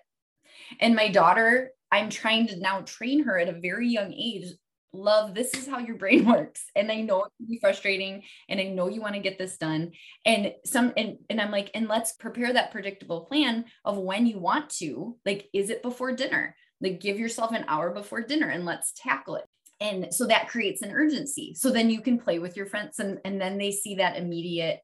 And 0.81 0.95
my 0.95 1.09
daughter, 1.09 1.71
I'm 1.97 2.11
trying 2.11 2.47
to 2.49 2.59
now 2.59 2.83
train 2.83 3.25
her 3.25 3.39
at 3.39 3.49
a 3.49 3.59
very 3.61 3.89
young 3.89 4.13
age. 4.13 4.45
Love 4.93 5.35
this 5.35 5.55
is 5.55 5.67
how 5.67 5.79
your 5.79 5.97
brain 5.97 6.27
works. 6.35 6.65
And 6.75 6.91
i 6.93 7.01
know 7.01 7.25
it 7.25 7.33
can 7.37 7.47
be 7.47 7.59
frustrating 7.59 8.23
and 8.49 8.61
i 8.61 8.65
know 8.65 8.89
you 8.89 9.01
want 9.01 9.15
to 9.15 9.21
get 9.21 9.39
this 9.39 9.57
done. 9.57 9.93
And 10.25 10.53
some 10.65 10.93
and, 10.97 11.17
and 11.31 11.41
i'm 11.41 11.51
like 11.51 11.71
and 11.75 11.89
let's 11.89 12.13
prepare 12.13 12.53
that 12.53 12.71
predictable 12.71 13.23
plan 13.23 13.65
of 13.85 13.99
when 13.99 14.27
you 14.27 14.39
want 14.39 14.71
to 14.79 15.17
like 15.25 15.49
is 15.53 15.71
it 15.71 15.83
before 15.83 16.13
dinner? 16.13 16.55
Like 16.81 17.01
give 17.01 17.19
yourself 17.19 17.53
an 17.53 17.65
hour 17.69 17.91
before 17.91 18.21
dinner 18.21 18.49
and 18.49 18.67
let's 18.67 18.93
tackle 18.93 19.37
it. 19.37 19.45
And 19.81 20.13
so 20.13 20.27
that 20.27 20.49
creates 20.49 20.83
an 20.83 20.93
urgency. 20.93 21.55
So 21.55 21.71
then 21.71 21.91
you 21.91 22.01
can 22.01 22.19
play 22.19 22.39
with 22.39 22.57
your 22.57 22.67
friends 22.67 22.99
and, 22.99 23.19
and 23.25 23.41
then 23.41 23.57
they 23.59 23.71
see 23.73 23.97
that 23.97 24.17
immediate 24.17 24.81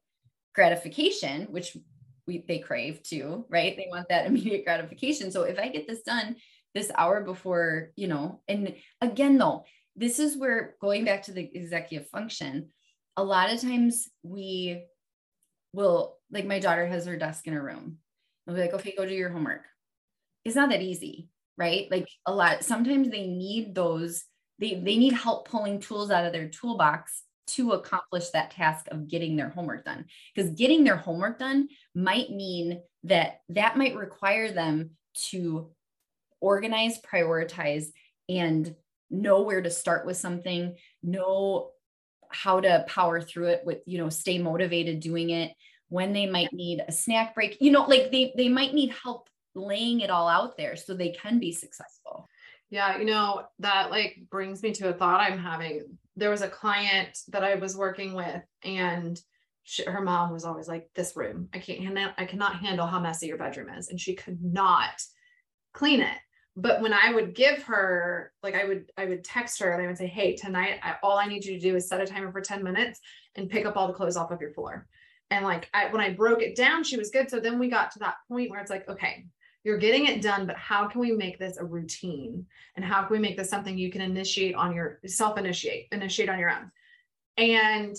gratification 0.55 1.47
which 1.49 1.75
we 2.27 2.43
they 2.47 2.59
crave 2.59 3.01
too 3.03 3.45
right? 3.49 3.75
They 3.75 3.87
want 3.89 4.09
that 4.09 4.25
immediate 4.29 4.65
gratification. 4.65 5.31
So 5.31 5.43
if 5.43 5.59
i 5.59 5.67
get 5.69 5.87
this 5.87 6.01
done 6.01 6.35
this 6.73 6.91
hour 6.95 7.21
before 7.21 7.89
you 7.95 8.07
know 8.07 8.41
and 8.47 8.75
again 9.01 9.37
though 9.37 9.63
this 9.95 10.19
is 10.19 10.37
where 10.37 10.75
going 10.81 11.05
back 11.05 11.23
to 11.23 11.31
the 11.31 11.49
executive 11.55 12.07
function, 12.09 12.69
a 13.15 13.23
lot 13.23 13.53
of 13.53 13.61
times 13.61 14.09
we 14.23 14.83
will, 15.71 16.17
like 16.31 16.45
my 16.45 16.59
daughter 16.59 16.85
has 16.85 17.05
her 17.05 17.17
desk 17.17 17.47
in 17.47 17.53
her 17.53 17.63
room. 17.63 17.97
I'll 18.47 18.55
be 18.55 18.61
like, 18.61 18.73
okay, 18.73 18.93
go 18.97 19.05
do 19.05 19.13
your 19.13 19.29
homework. 19.29 19.65
It's 20.45 20.55
not 20.55 20.69
that 20.69 20.81
easy, 20.81 21.29
right? 21.57 21.89
Like 21.91 22.07
a 22.25 22.33
lot, 22.33 22.63
sometimes 22.63 23.09
they 23.09 23.27
need 23.27 23.75
those, 23.75 24.23
they, 24.59 24.75
they 24.75 24.97
need 24.97 25.13
help 25.13 25.47
pulling 25.47 25.79
tools 25.79 26.11
out 26.11 26.25
of 26.25 26.33
their 26.33 26.49
toolbox 26.49 27.23
to 27.45 27.73
accomplish 27.73 28.29
that 28.29 28.51
task 28.51 28.87
of 28.89 29.07
getting 29.07 29.35
their 29.35 29.49
homework 29.49 29.85
done. 29.85 30.05
Because 30.33 30.51
getting 30.51 30.83
their 30.83 30.97
homework 30.97 31.39
done 31.39 31.69
might 31.93 32.31
mean 32.31 32.81
that 33.03 33.41
that 33.49 33.77
might 33.77 33.95
require 33.95 34.51
them 34.51 34.91
to 35.29 35.69
organize, 36.43 36.99
prioritize, 37.01 37.85
and 38.27 38.75
know 39.09 39.41
where 39.41 39.61
to 39.61 39.69
start 39.69 40.05
with 40.05 40.17
something, 40.17 40.75
know 41.01 41.71
how 42.29 42.59
to 42.59 42.85
power 42.87 43.21
through 43.21 43.47
it 43.47 43.61
with, 43.63 43.79
you 43.85 43.97
know, 43.97 44.09
stay 44.09 44.37
motivated 44.37 44.99
doing 44.99 45.29
it, 45.29 45.51
when 45.89 46.11
they 46.11 46.25
might 46.25 46.51
need 46.51 46.81
a 46.87 46.91
snack 46.91 47.35
break, 47.35 47.57
you 47.61 47.71
know, 47.71 47.85
like 47.85 48.11
they 48.11 48.33
they 48.35 48.49
might 48.49 48.73
need 48.73 48.91
help 48.91 49.29
laying 49.55 49.99
it 49.99 50.09
all 50.09 50.27
out 50.27 50.57
there 50.57 50.75
so 50.75 50.93
they 50.93 51.11
can 51.11 51.39
be 51.39 51.51
successful. 51.51 52.27
Yeah, 52.71 52.97
you 52.97 53.05
know, 53.05 53.43
that 53.59 53.91
like 53.91 54.17
brings 54.31 54.63
me 54.63 54.71
to 54.73 54.89
a 54.89 54.93
thought 54.93 55.21
I'm 55.21 55.37
having. 55.37 55.97
There 56.15 56.31
was 56.31 56.41
a 56.41 56.49
client 56.49 57.17
that 57.29 57.43
I 57.43 57.55
was 57.55 57.77
working 57.77 58.15
with 58.15 58.41
and 58.63 59.19
she, 59.63 59.83
her 59.85 60.01
mom 60.01 60.31
was 60.31 60.43
always 60.43 60.67
like 60.67 60.89
this 60.93 61.15
room 61.15 61.49
i 61.53 61.57
can't 61.57 61.79
handle 61.79 62.11
i 62.17 62.25
cannot 62.25 62.57
handle 62.57 62.85
how 62.85 62.99
messy 62.99 63.27
your 63.27 63.37
bedroom 63.37 63.69
is 63.69 63.89
and 63.89 63.99
she 63.99 64.13
could 64.13 64.43
not 64.43 65.01
clean 65.73 66.01
it 66.01 66.17
but 66.55 66.81
when 66.81 66.93
i 66.93 67.11
would 67.11 67.33
give 67.33 67.63
her 67.63 68.31
like 68.43 68.55
i 68.55 68.63
would 68.63 68.91
i 68.97 69.05
would 69.05 69.23
text 69.23 69.59
her 69.59 69.71
and 69.71 69.81
i 69.81 69.87
would 69.87 69.97
say 69.97 70.07
hey 70.07 70.35
tonight 70.35 70.79
I, 70.83 70.95
all 71.01 71.17
i 71.17 71.25
need 71.25 71.43
you 71.43 71.53
to 71.53 71.59
do 71.59 71.75
is 71.75 71.87
set 71.87 72.01
a 72.01 72.05
timer 72.05 72.31
for 72.31 72.41
10 72.41 72.63
minutes 72.63 72.99
and 73.35 73.49
pick 73.49 73.65
up 73.65 73.75
all 73.75 73.87
the 73.87 73.93
clothes 73.93 74.17
off 74.17 74.31
of 74.31 74.41
your 74.41 74.53
floor. 74.53 74.87
And 75.31 75.43
like 75.43 75.69
I, 75.73 75.87
when 75.87 76.01
i 76.01 76.11
broke 76.11 76.41
it 76.41 76.55
down 76.55 76.83
she 76.83 76.97
was 76.97 77.09
good. 77.09 77.29
So 77.29 77.39
then 77.39 77.57
we 77.57 77.69
got 77.69 77.91
to 77.91 77.99
that 77.99 78.15
point 78.27 78.51
where 78.51 78.59
it's 78.59 78.69
like 78.69 78.87
okay 78.87 79.25
you're 79.63 79.77
getting 79.77 80.07
it 80.07 80.21
done 80.21 80.45
but 80.45 80.57
how 80.57 80.87
can 80.87 80.99
we 80.99 81.11
make 81.11 81.39
this 81.39 81.57
a 81.57 81.63
routine? 81.63 82.45
And 82.75 82.83
how 82.83 83.03
can 83.03 83.13
we 83.13 83.19
make 83.19 83.37
this 83.37 83.49
something 83.49 83.77
you 83.77 83.91
can 83.91 84.01
initiate 84.01 84.55
on 84.55 84.75
your 84.75 84.99
self 85.05 85.37
initiate 85.37 85.87
initiate 85.91 86.29
on 86.29 86.37
your 86.37 86.51
own? 86.51 86.71
And 87.37 87.95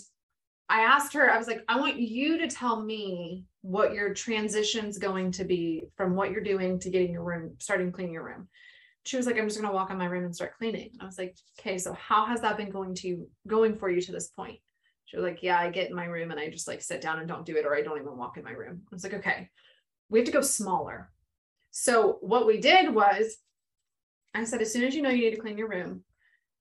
I 0.69 0.81
asked 0.81 1.13
her, 1.15 1.31
I 1.31 1.39
was 1.39 1.47
like, 1.47 1.63
I 1.69 1.79
want 1.79 1.97
you 1.97 2.39
to 2.39 2.49
tell 2.49 2.83
me 2.83 3.45
what 3.65 3.95
your 3.95 4.13
transition's 4.13 4.99
going 4.99 5.33
to 5.33 5.43
be 5.43 5.85
from 5.97 6.15
what 6.15 6.31
you're 6.31 6.43
doing 6.43 6.79
to 6.79 6.91
getting 6.91 7.13
your 7.13 7.25
room, 7.25 7.55
starting 7.59 7.91
cleaning 7.91 8.13
your 8.13 8.23
room. 8.23 8.47
She 9.07 9.17
was 9.17 9.25
like, 9.25 9.39
I'm 9.39 9.49
just 9.49 9.59
gonna 9.59 9.73
walk 9.73 9.91
in 9.91 9.97
my 9.97 10.05
room 10.05 10.27
and 10.27 10.37
start 10.37 10.59
cleaning. 10.59 10.91
I 11.01 11.07
was 11.07 11.17
like, 11.17 11.35
okay, 11.59 11.79
so 11.79 11.95
how 11.95 12.27
has 12.27 12.43
that 12.43 12.59
been 12.59 12.69
going 12.69 12.95
to 12.97 13.27
going 13.47 13.79
for 13.79 13.89
you 13.89 14.03
to 14.03 14.13
this 14.13 14.29
point? 14.29 14.59
She 15.07 15.17
was 15.17 15.25
like, 15.25 15.43
Yeah, 15.43 15.59
I 15.59 15.71
get 15.71 15.89
in 15.89 15.97
my 15.97 16.05
room 16.05 16.31
and 16.31 16.39
I 16.39 16.51
just 16.51 16.69
like 16.69 16.83
sit 16.83 17.01
down 17.01 17.21
and 17.21 17.27
don't 17.27 17.47
do 17.47 17.57
it, 17.57 17.65
or 17.65 17.75
I 17.75 17.81
don't 17.81 17.99
even 17.99 18.19
walk 18.19 18.37
in 18.37 18.45
my 18.45 18.51
room. 18.51 18.83
I 18.93 18.95
was 18.95 19.03
like, 19.03 19.15
okay, 19.15 19.49
we 20.11 20.19
have 20.19 20.27
to 20.27 20.33
go 20.33 20.43
smaller. 20.43 21.11
So 21.71 22.19
what 22.21 22.47
we 22.47 22.61
did 22.61 22.95
was 22.95 23.39
I 24.35 24.45
said, 24.45 24.61
as 24.61 24.75
soon 24.75 24.85
as 24.85 24.95
you 24.95 25.01
know 25.01 25.09
you 25.09 25.23
need 25.25 25.37
to 25.37 25.41
clean 25.41 25.57
your 25.57 25.71
room, 25.71 26.05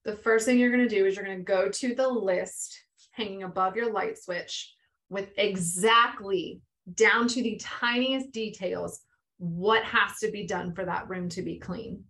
the 0.05 0.15
first 0.15 0.45
thing 0.45 0.57
you're 0.57 0.71
going 0.71 0.87
to 0.87 0.95
do 0.95 1.05
is 1.05 1.17
you're 1.17 1.25
going 1.25 1.37
to 1.37 1.43
go 1.43 1.67
to 1.69 1.95
the 1.95 2.07
list 2.07 2.79
hanging 3.11 3.43
above 3.43 3.75
your 3.75 3.91
light 3.91 4.17
switch 4.17 4.73
with 5.09 5.29
exactly 5.37 6.61
down 6.95 7.27
to 7.29 7.41
the 7.41 7.59
tiniest 7.61 8.31
details 8.31 9.01
what 9.37 9.83
has 9.83 10.19
to 10.19 10.31
be 10.31 10.45
done 10.45 10.73
for 10.73 10.85
that 10.85 11.09
room 11.09 11.29
to 11.29 11.41
be 11.41 11.57
clean. 11.57 12.03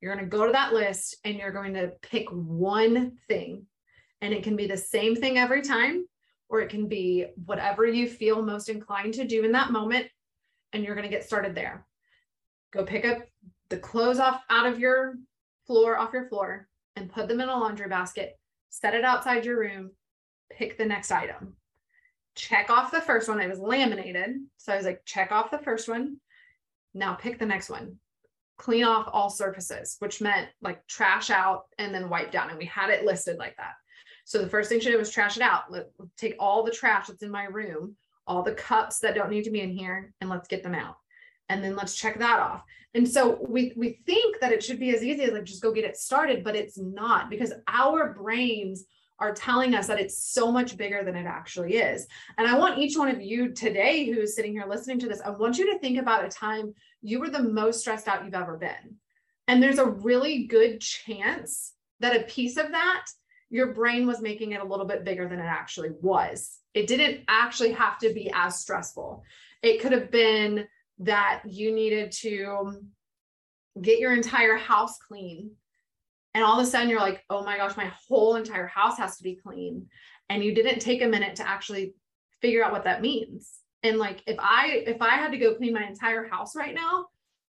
You're 0.00 0.14
going 0.14 0.24
to 0.24 0.30
go 0.30 0.46
to 0.46 0.52
that 0.52 0.72
list 0.72 1.16
and 1.24 1.36
you're 1.36 1.52
going 1.52 1.74
to 1.74 1.92
pick 2.02 2.28
one 2.30 3.16
thing. 3.28 3.66
And 4.20 4.32
it 4.32 4.42
can 4.42 4.56
be 4.56 4.66
the 4.66 4.76
same 4.76 5.14
thing 5.16 5.38
every 5.38 5.62
time, 5.62 6.06
or 6.48 6.60
it 6.60 6.68
can 6.68 6.88
be 6.88 7.26
whatever 7.44 7.86
you 7.86 8.08
feel 8.08 8.42
most 8.42 8.68
inclined 8.68 9.14
to 9.14 9.26
do 9.26 9.44
in 9.44 9.52
that 9.52 9.70
moment. 9.70 10.06
And 10.72 10.84
you're 10.84 10.94
going 10.94 11.08
to 11.08 11.14
get 11.14 11.24
started 11.24 11.54
there. 11.54 11.86
Go 12.72 12.84
pick 12.84 13.04
up 13.04 13.18
the 13.68 13.76
clothes 13.78 14.18
off 14.18 14.42
out 14.50 14.66
of 14.66 14.78
your 14.78 15.14
floor, 15.66 15.96
off 15.96 16.12
your 16.12 16.28
floor, 16.28 16.68
and 16.96 17.12
put 17.12 17.28
them 17.28 17.40
in 17.40 17.48
a 17.48 17.56
laundry 17.56 17.88
basket. 17.88 18.38
Set 18.70 18.94
it 18.94 19.04
outside 19.04 19.44
your 19.44 19.58
room 19.58 19.90
pick 20.50 20.78
the 20.78 20.84
next 20.84 21.10
item. 21.10 21.56
Check 22.36 22.70
off 22.70 22.90
the 22.90 23.00
first 23.00 23.28
one. 23.28 23.40
It 23.40 23.48
was 23.48 23.58
laminated. 23.58 24.36
So 24.56 24.72
I 24.72 24.76
was 24.76 24.86
like, 24.86 25.02
check 25.04 25.32
off 25.32 25.50
the 25.50 25.58
first 25.58 25.88
one. 25.88 26.16
Now 26.92 27.14
pick 27.14 27.38
the 27.38 27.46
next 27.46 27.70
one. 27.70 27.98
Clean 28.56 28.84
off 28.84 29.08
all 29.12 29.30
surfaces, 29.30 29.96
which 29.98 30.20
meant 30.20 30.48
like 30.62 30.86
trash 30.86 31.30
out 31.30 31.64
and 31.78 31.94
then 31.94 32.08
wipe 32.08 32.32
down. 32.32 32.50
And 32.50 32.58
we 32.58 32.66
had 32.66 32.90
it 32.90 33.04
listed 33.04 33.36
like 33.38 33.56
that. 33.56 33.74
So 34.24 34.38
the 34.38 34.48
first 34.48 34.68
thing 34.68 34.80
she 34.80 34.90
did 34.90 34.98
was 34.98 35.10
trash 35.10 35.36
it 35.36 35.42
out. 35.42 35.70
Let, 35.70 35.90
take 36.16 36.36
all 36.38 36.62
the 36.62 36.70
trash 36.70 37.08
that's 37.08 37.22
in 37.22 37.30
my 37.30 37.44
room, 37.44 37.96
all 38.26 38.42
the 38.42 38.54
cups 38.54 39.00
that 39.00 39.14
don't 39.14 39.30
need 39.30 39.44
to 39.44 39.50
be 39.50 39.60
in 39.60 39.70
here, 39.70 40.12
and 40.20 40.30
let's 40.30 40.48
get 40.48 40.62
them 40.62 40.74
out. 40.74 40.96
And 41.48 41.62
then 41.62 41.76
let's 41.76 41.94
check 41.94 42.18
that 42.18 42.40
off. 42.40 42.62
And 42.94 43.08
so 43.08 43.38
we 43.46 43.72
we 43.76 44.00
think 44.06 44.40
that 44.40 44.52
it 44.52 44.62
should 44.62 44.78
be 44.78 44.94
as 44.94 45.02
easy 45.02 45.24
as 45.24 45.32
like 45.32 45.44
just 45.44 45.62
go 45.62 45.72
get 45.72 45.84
it 45.84 45.96
started, 45.96 46.44
but 46.44 46.56
it's 46.56 46.78
not 46.78 47.28
because 47.28 47.52
our 47.68 48.14
brains 48.14 48.84
are 49.24 49.34
telling 49.34 49.74
us 49.74 49.86
that 49.86 50.00
it's 50.00 50.18
so 50.18 50.52
much 50.52 50.76
bigger 50.76 51.02
than 51.02 51.16
it 51.16 51.26
actually 51.26 51.76
is. 51.76 52.06
And 52.36 52.46
I 52.46 52.58
want 52.58 52.78
each 52.78 52.96
one 52.96 53.08
of 53.08 53.22
you 53.22 53.52
today 53.52 54.04
who's 54.04 54.36
sitting 54.36 54.52
here 54.52 54.66
listening 54.68 54.98
to 55.00 55.08
this, 55.08 55.22
I 55.24 55.30
want 55.30 55.58
you 55.58 55.72
to 55.72 55.78
think 55.78 55.98
about 55.98 56.24
a 56.24 56.28
time 56.28 56.74
you 57.02 57.20
were 57.20 57.30
the 57.30 57.42
most 57.42 57.80
stressed 57.80 58.06
out 58.06 58.24
you've 58.24 58.34
ever 58.34 58.56
been. 58.56 58.96
And 59.48 59.62
there's 59.62 59.78
a 59.78 59.86
really 59.86 60.44
good 60.44 60.80
chance 60.80 61.72
that 62.00 62.16
a 62.16 62.24
piece 62.24 62.56
of 62.58 62.70
that, 62.72 63.06
your 63.50 63.72
brain 63.72 64.06
was 64.06 64.20
making 64.20 64.52
it 64.52 64.60
a 64.60 64.64
little 64.64 64.86
bit 64.86 65.04
bigger 65.04 65.26
than 65.26 65.38
it 65.38 65.44
actually 65.44 65.90
was. 66.00 66.58
It 66.74 66.86
didn't 66.86 67.24
actually 67.28 67.72
have 67.72 67.98
to 67.98 68.12
be 68.12 68.30
as 68.34 68.60
stressful. 68.60 69.22
It 69.62 69.80
could 69.80 69.92
have 69.92 70.10
been 70.10 70.66
that 70.98 71.42
you 71.46 71.74
needed 71.74 72.12
to 72.12 72.82
get 73.80 73.98
your 73.98 74.12
entire 74.12 74.56
house 74.56 74.98
clean 74.98 75.52
and 76.34 76.42
all 76.42 76.60
of 76.60 76.66
a 76.66 76.68
sudden 76.68 76.88
you're 76.88 77.00
like 77.00 77.24
oh 77.30 77.44
my 77.44 77.56
gosh 77.56 77.76
my 77.76 77.90
whole 78.08 78.36
entire 78.36 78.66
house 78.66 78.98
has 78.98 79.16
to 79.16 79.22
be 79.22 79.36
clean. 79.36 79.86
And 80.28 80.42
you 80.42 80.54
didn't 80.54 80.80
take 80.80 81.02
a 81.02 81.06
minute 81.06 81.36
to 81.36 81.48
actually 81.48 81.94
figure 82.40 82.64
out 82.64 82.72
what 82.72 82.84
that 82.84 83.02
means. 83.02 83.50
And 83.82 83.98
like 83.98 84.22
if 84.26 84.36
i 84.38 84.82
if 84.86 85.00
i 85.00 85.10
had 85.16 85.32
to 85.32 85.38
go 85.38 85.54
clean 85.54 85.72
my 85.72 85.86
entire 85.86 86.26
house 86.26 86.56
right 86.56 86.74
now 86.74 87.06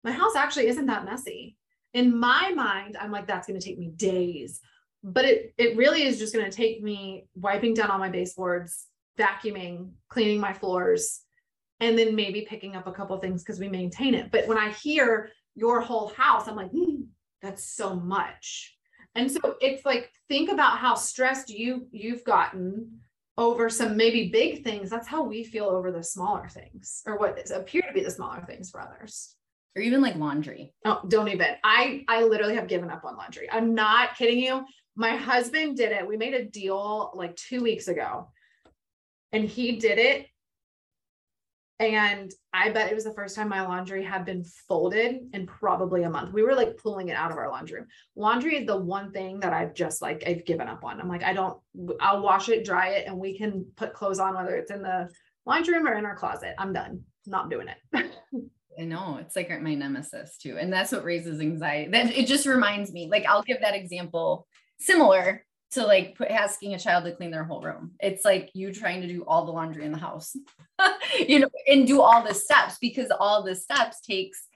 my 0.03 0.11
house 0.11 0.35
actually 0.35 0.67
isn't 0.67 0.85
that 0.85 1.05
messy. 1.05 1.57
In 1.93 2.17
my 2.17 2.51
mind 2.51 2.97
i'm 2.99 3.11
like 3.11 3.27
that's 3.27 3.47
going 3.47 3.59
to 3.59 3.65
take 3.65 3.79
me 3.79 3.91
days. 3.95 4.59
But 5.03 5.25
it 5.25 5.53
it 5.57 5.77
really 5.77 6.03
is 6.03 6.19
just 6.19 6.33
going 6.33 6.49
to 6.49 6.55
take 6.55 6.81
me 6.81 7.27
wiping 7.35 7.73
down 7.73 7.91
all 7.91 7.99
my 7.99 8.09
baseboards 8.09 8.87
vacuuming 9.17 9.91
cleaning 10.07 10.39
my 10.39 10.53
floors 10.53 11.21
and 11.81 11.97
then 11.97 12.15
maybe 12.15 12.45
picking 12.47 12.75
up 12.75 12.87
a 12.87 12.91
couple 12.91 13.17
things 13.17 13.43
because 13.43 13.59
we 13.59 13.67
maintain 13.67 14.13
it. 14.13 14.31
But 14.31 14.47
when 14.47 14.57
i 14.57 14.69
hear 14.71 15.31
your 15.55 15.81
whole 15.81 16.09
house 16.09 16.47
i'm 16.47 16.55
like 16.55 16.71
mm, 16.71 17.03
that's 17.41 17.63
so 17.63 17.95
much. 17.95 18.75
And 19.15 19.31
so 19.31 19.55
it's 19.61 19.85
like 19.85 20.11
think 20.27 20.51
about 20.51 20.77
how 20.77 20.95
stressed 20.95 21.49
you 21.49 21.87
you've 21.91 22.23
gotten 22.23 22.99
over 23.37 23.69
some 23.69 23.95
maybe 23.95 24.29
big 24.29 24.63
things. 24.63 24.89
That's 24.89 25.07
how 25.07 25.23
we 25.23 25.43
feel 25.43 25.65
over 25.65 25.91
the 25.91 26.03
smaller 26.03 26.47
things 26.49 27.01
or 27.05 27.17
what 27.17 27.49
appear 27.51 27.81
to 27.83 27.93
be 27.93 28.03
the 28.03 28.11
smaller 28.11 28.43
things 28.45 28.69
for 28.69 28.81
others. 28.81 29.35
Or 29.75 29.81
even 29.81 30.01
like 30.01 30.15
laundry. 30.15 30.73
Oh 30.85 31.01
don't 31.07 31.29
even. 31.29 31.55
I 31.63 32.03
i 32.07 32.23
literally 32.23 32.55
have 32.55 32.67
given 32.67 32.89
up 32.89 33.05
on 33.05 33.15
laundry. 33.15 33.49
I'm 33.51 33.73
not 33.73 34.17
kidding 34.17 34.39
you. 34.39 34.65
My 34.95 35.15
husband 35.15 35.77
did 35.77 35.91
it. 35.91 36.07
We 36.07 36.17
made 36.17 36.33
a 36.33 36.45
deal 36.45 37.11
like 37.15 37.35
two 37.35 37.63
weeks 37.63 37.87
ago. 37.87 38.29
And 39.31 39.45
he 39.45 39.77
did 39.77 39.99
it 39.99 40.27
and 41.79 42.29
I 42.51 42.69
bet 42.71 42.91
it 42.91 42.95
was 42.95 43.05
the 43.05 43.13
first 43.13 43.35
time 43.35 43.47
my 43.47 43.61
laundry 43.61 44.03
had 44.03 44.25
been 44.25 44.43
folded 44.67 45.29
in 45.33 45.47
probably 45.47 46.03
a 46.03 46.09
month. 46.09 46.33
We 46.33 46.43
were 46.43 46.53
like 46.53 46.75
pulling 46.77 47.07
it 47.07 47.15
out 47.15 47.31
of 47.31 47.37
our 47.37 47.49
laundry 47.49 47.79
room. 47.79 47.87
Laundry 48.17 48.57
is 48.57 48.67
the 48.67 48.77
one 48.77 49.11
thing 49.13 49.39
that 49.39 49.53
I've 49.53 49.73
just 49.73 50.01
like 50.01 50.23
I've 50.27 50.45
given 50.45 50.67
up 50.67 50.83
on. 50.83 50.99
I'm 50.99 51.07
like, 51.07 51.23
I 51.23 51.31
don't 51.31 51.57
I'll 52.01 52.21
wash 52.21 52.49
it, 52.49 52.65
dry 52.65 52.89
it, 52.89 53.07
and 53.07 53.17
we 53.17 53.37
can 53.37 53.65
put 53.77 53.93
clothes 53.93 54.19
on 54.19 54.35
whether 54.35 54.55
it's 54.55 54.71
in 54.71 54.81
the 54.81 55.09
laundry 55.45 55.75
room 55.75 55.87
or 55.87 55.93
in 55.93 56.05
our 56.05 56.17
closet. 56.17 56.53
I'm 56.57 56.73
done. 56.73 57.03
Not 57.25 57.49
doing 57.49 57.67
it. 57.69 58.11
I 58.79 58.83
know 58.83 59.17
it's 59.21 59.35
like 59.35 59.49
my 59.61 59.73
nemesis 59.73 60.37
too. 60.37 60.57
And 60.57 60.71
that's 60.71 60.91
what 60.91 61.05
raises 61.05 61.39
anxiety. 61.39 61.91
That 61.91 62.11
it 62.11 62.27
just 62.27 62.45
reminds 62.45 62.91
me, 62.91 63.07
like 63.09 63.25
I'll 63.25 63.43
give 63.43 63.61
that 63.61 63.75
example 63.75 64.47
similar 64.79 65.45
to 65.71 65.85
like 65.85 66.15
put, 66.15 66.29
asking 66.29 66.73
a 66.73 66.79
child 66.79 67.05
to 67.05 67.11
clean 67.11 67.31
their 67.31 67.43
whole 67.43 67.61
room. 67.61 67.91
It's 67.99 68.25
like 68.25 68.49
you 68.53 68.73
trying 68.73 69.01
to 69.01 69.07
do 69.07 69.23
all 69.27 69.45
the 69.45 69.51
laundry 69.51 69.85
in 69.85 69.91
the 69.91 69.99
house, 69.99 70.35
you 71.27 71.39
know, 71.39 71.49
and 71.67 71.85
do 71.85 72.01
all 72.01 72.23
the 72.23 72.33
steps 72.33 72.77
because 72.79 73.11
all 73.11 73.43
the 73.43 73.55
steps 73.55 74.01
takes 74.01 74.47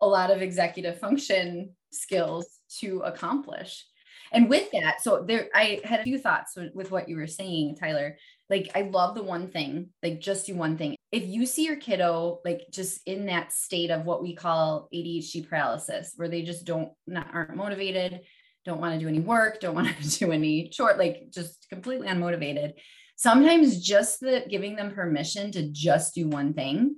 a 0.00 0.06
lot 0.06 0.30
of 0.30 0.42
executive 0.42 0.98
function 0.98 1.70
skills 1.90 2.46
to 2.80 3.00
accomplish. 3.00 3.84
And 4.30 4.48
with 4.48 4.70
that, 4.72 5.00
so 5.00 5.24
there, 5.26 5.48
I 5.54 5.80
had 5.84 6.00
a 6.00 6.04
few 6.04 6.18
thoughts 6.18 6.54
with, 6.54 6.74
with 6.74 6.90
what 6.90 7.08
you 7.08 7.16
were 7.16 7.26
saying, 7.26 7.76
Tyler. 7.76 8.18
Like, 8.50 8.70
I 8.74 8.82
love 8.82 9.14
the 9.14 9.22
one 9.22 9.48
thing, 9.48 9.88
like, 10.02 10.20
just 10.20 10.46
do 10.46 10.54
one 10.54 10.76
thing. 10.76 10.96
If 11.12 11.26
you 11.26 11.46
see 11.46 11.64
your 11.64 11.76
kiddo, 11.76 12.40
like, 12.44 12.66
just 12.70 13.00
in 13.06 13.26
that 13.26 13.52
state 13.52 13.90
of 13.90 14.04
what 14.04 14.22
we 14.22 14.34
call 14.34 14.88
ADHD 14.92 15.48
paralysis, 15.48 16.12
where 16.16 16.28
they 16.28 16.42
just 16.42 16.64
don't, 16.64 16.92
not, 17.06 17.28
aren't 17.32 17.56
motivated, 17.56 18.20
don't 18.68 18.80
want 18.80 18.94
to 18.94 19.00
do 19.00 19.08
any 19.08 19.20
work, 19.20 19.60
don't 19.60 19.74
want 19.74 19.88
to 19.88 20.18
do 20.18 20.30
any 20.30 20.70
short, 20.70 20.98
like 20.98 21.30
just 21.30 21.66
completely 21.68 22.06
unmotivated. 22.06 22.74
Sometimes 23.16 23.80
just 23.80 24.20
the 24.20 24.44
giving 24.48 24.76
them 24.76 24.92
permission 24.92 25.50
to 25.52 25.68
just 25.72 26.14
do 26.14 26.28
one 26.28 26.54
thing 26.54 26.96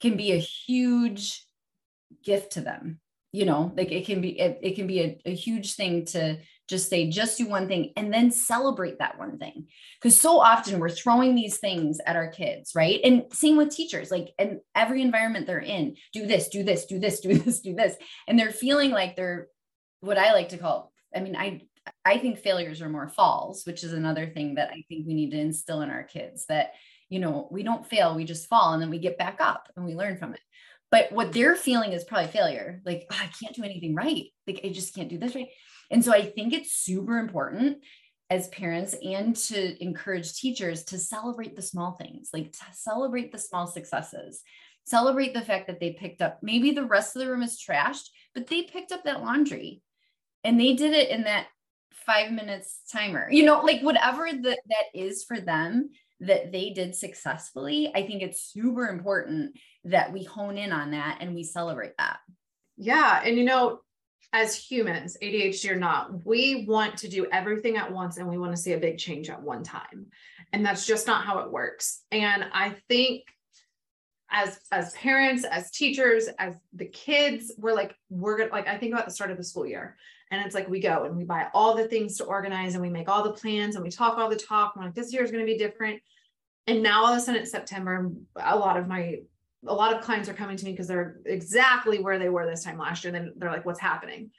can 0.00 0.16
be 0.16 0.32
a 0.32 0.38
huge 0.38 1.44
gift 2.24 2.52
to 2.52 2.62
them. 2.62 3.00
You 3.32 3.44
know, 3.44 3.72
like 3.76 3.92
it 3.92 4.06
can 4.06 4.20
be, 4.20 4.40
it, 4.40 4.58
it 4.62 4.74
can 4.74 4.88
be 4.88 5.00
a, 5.00 5.20
a 5.26 5.34
huge 5.34 5.74
thing 5.74 6.04
to 6.06 6.38
just 6.68 6.88
say, 6.88 7.10
just 7.10 7.38
do 7.38 7.46
one 7.46 7.68
thing 7.68 7.92
and 7.96 8.12
then 8.12 8.32
celebrate 8.32 8.98
that 8.98 9.18
one 9.18 9.38
thing. 9.38 9.66
Because 10.00 10.18
so 10.18 10.40
often 10.40 10.80
we're 10.80 10.88
throwing 10.88 11.34
these 11.34 11.58
things 11.58 12.00
at 12.06 12.16
our 12.16 12.28
kids, 12.28 12.72
right? 12.74 12.98
And 13.04 13.24
same 13.32 13.56
with 13.56 13.70
teachers, 13.70 14.10
like 14.10 14.30
in 14.38 14.60
every 14.74 15.02
environment 15.02 15.46
they're 15.46 15.60
in, 15.60 15.96
do 16.12 16.26
this, 16.26 16.48
do 16.48 16.64
this, 16.64 16.86
do 16.86 16.98
this, 16.98 17.20
do 17.20 17.34
this, 17.38 17.60
do 17.60 17.74
this. 17.74 17.96
And 18.26 18.36
they're 18.36 18.50
feeling 18.50 18.90
like 18.90 19.14
they're 19.14 19.46
what 20.00 20.18
I 20.18 20.32
like 20.32 20.48
to 20.50 20.58
call 20.58 20.89
I 21.14 21.20
mean, 21.20 21.36
I 21.36 21.62
I 22.04 22.18
think 22.18 22.38
failures 22.38 22.82
are 22.82 22.88
more 22.88 23.08
falls, 23.08 23.64
which 23.64 23.84
is 23.84 23.92
another 23.92 24.26
thing 24.26 24.54
that 24.54 24.70
I 24.70 24.84
think 24.88 25.06
we 25.06 25.14
need 25.14 25.30
to 25.30 25.40
instill 25.40 25.82
in 25.82 25.90
our 25.90 26.04
kids 26.04 26.46
that, 26.46 26.72
you 27.08 27.18
know, 27.18 27.48
we 27.50 27.62
don't 27.62 27.86
fail, 27.86 28.14
we 28.14 28.24
just 28.24 28.48
fall 28.48 28.72
and 28.72 28.82
then 28.82 28.90
we 28.90 28.98
get 28.98 29.18
back 29.18 29.38
up 29.40 29.68
and 29.76 29.84
we 29.84 29.94
learn 29.94 30.16
from 30.16 30.34
it. 30.34 30.40
But 30.90 31.12
what 31.12 31.32
they're 31.32 31.56
feeling 31.56 31.92
is 31.92 32.04
probably 32.04 32.28
failure. 32.28 32.82
Like, 32.84 33.06
oh, 33.10 33.18
I 33.20 33.30
can't 33.40 33.54
do 33.54 33.64
anything 33.64 33.94
right. 33.94 34.24
Like, 34.46 34.60
I 34.64 34.68
just 34.68 34.94
can't 34.94 35.08
do 35.08 35.18
this 35.18 35.34
right. 35.34 35.48
And 35.90 36.04
so 36.04 36.12
I 36.12 36.22
think 36.22 36.52
it's 36.52 36.72
super 36.72 37.18
important 37.18 37.78
as 38.28 38.48
parents 38.48 38.94
and 39.02 39.34
to 39.34 39.82
encourage 39.82 40.34
teachers 40.34 40.84
to 40.84 40.98
celebrate 40.98 41.56
the 41.56 41.62
small 41.62 41.92
things, 41.92 42.30
like 42.32 42.52
to 42.52 42.64
celebrate 42.72 43.32
the 43.32 43.38
small 43.38 43.66
successes. 43.66 44.42
Celebrate 44.84 45.34
the 45.34 45.42
fact 45.42 45.66
that 45.66 45.78
they 45.78 45.92
picked 45.92 46.22
up, 46.22 46.38
maybe 46.42 46.70
the 46.70 46.84
rest 46.84 47.14
of 47.14 47.20
the 47.20 47.30
room 47.30 47.42
is 47.42 47.60
trashed, 47.60 48.08
but 48.34 48.46
they 48.46 48.62
picked 48.62 48.92
up 48.92 49.04
that 49.04 49.22
laundry 49.22 49.82
and 50.44 50.60
they 50.60 50.74
did 50.74 50.92
it 50.92 51.10
in 51.10 51.24
that 51.24 51.46
five 52.06 52.32
minutes 52.32 52.80
timer 52.90 53.28
you 53.30 53.44
know 53.44 53.60
like 53.60 53.82
whatever 53.82 54.28
that 54.32 54.58
that 54.68 54.84
is 54.94 55.24
for 55.24 55.40
them 55.40 55.90
that 56.20 56.52
they 56.52 56.70
did 56.70 56.94
successfully 56.94 57.92
i 57.94 58.06
think 58.06 58.22
it's 58.22 58.42
super 58.42 58.88
important 58.88 59.56
that 59.84 60.12
we 60.12 60.24
hone 60.24 60.56
in 60.58 60.72
on 60.72 60.92
that 60.92 61.18
and 61.20 61.34
we 61.34 61.42
celebrate 61.42 61.96
that 61.98 62.18
yeah 62.76 63.20
and 63.24 63.36
you 63.36 63.44
know 63.44 63.80
as 64.32 64.54
humans 64.54 65.16
adhd 65.22 65.70
or 65.70 65.76
not 65.76 66.24
we 66.24 66.64
want 66.66 66.96
to 66.96 67.08
do 67.08 67.26
everything 67.32 67.76
at 67.76 67.92
once 67.92 68.16
and 68.16 68.28
we 68.28 68.38
want 68.38 68.52
to 68.54 68.60
see 68.60 68.72
a 68.72 68.78
big 68.78 68.96
change 68.98 69.28
at 69.28 69.42
one 69.42 69.62
time 69.62 70.06
And 70.52 70.64
that's 70.64 70.86
just 70.86 71.06
not 71.06 71.24
how 71.24 71.38
it 71.40 71.50
works. 71.50 72.02
And 72.10 72.44
I 72.52 72.74
think 72.88 73.22
as 74.30 74.60
as 74.70 74.92
parents, 74.94 75.44
as 75.44 75.70
teachers, 75.70 76.28
as 76.38 76.54
the 76.72 76.86
kids, 76.86 77.52
we're 77.58 77.74
like, 77.74 77.94
we're 78.08 78.38
gonna 78.38 78.50
like 78.50 78.68
I 78.68 78.78
think 78.78 78.92
about 78.92 79.06
the 79.06 79.12
start 79.12 79.30
of 79.30 79.36
the 79.36 79.44
school 79.44 79.66
year. 79.66 79.96
And 80.30 80.44
it's 80.44 80.54
like 80.54 80.68
we 80.68 80.80
go 80.80 81.04
and 81.04 81.16
we 81.16 81.24
buy 81.24 81.48
all 81.54 81.74
the 81.74 81.88
things 81.88 82.16
to 82.18 82.24
organize 82.24 82.74
and 82.74 82.82
we 82.82 82.90
make 82.90 83.08
all 83.08 83.24
the 83.24 83.32
plans 83.32 83.74
and 83.74 83.84
we 83.84 83.90
talk 83.90 84.16
all 84.16 84.28
the 84.28 84.36
talk. 84.36 84.74
And 84.74 84.82
we're 84.82 84.88
like 84.88 84.94
this 84.94 85.12
year 85.12 85.24
is 85.24 85.30
going 85.30 85.44
to 85.44 85.52
be 85.52 85.58
different. 85.58 86.00
And 86.66 86.82
now 86.82 87.04
all 87.04 87.12
of 87.12 87.18
a 87.18 87.20
sudden 87.20 87.42
it's 87.42 87.50
September. 87.50 88.10
A 88.40 88.56
lot 88.56 88.76
of 88.76 88.86
my 88.86 89.20
a 89.66 89.74
lot 89.74 89.94
of 89.94 90.02
clients 90.02 90.28
are 90.28 90.34
coming 90.34 90.56
to 90.56 90.64
me 90.64 90.70
because 90.70 90.86
they're 90.86 91.20
exactly 91.26 91.98
where 91.98 92.18
they 92.18 92.30
were 92.30 92.46
this 92.46 92.64
time 92.64 92.78
last 92.78 93.04
year. 93.04 93.14
And 93.14 93.26
then 93.26 93.34
they're 93.36 93.50
like, 93.50 93.66
what's 93.66 93.80
happening? 93.80 94.30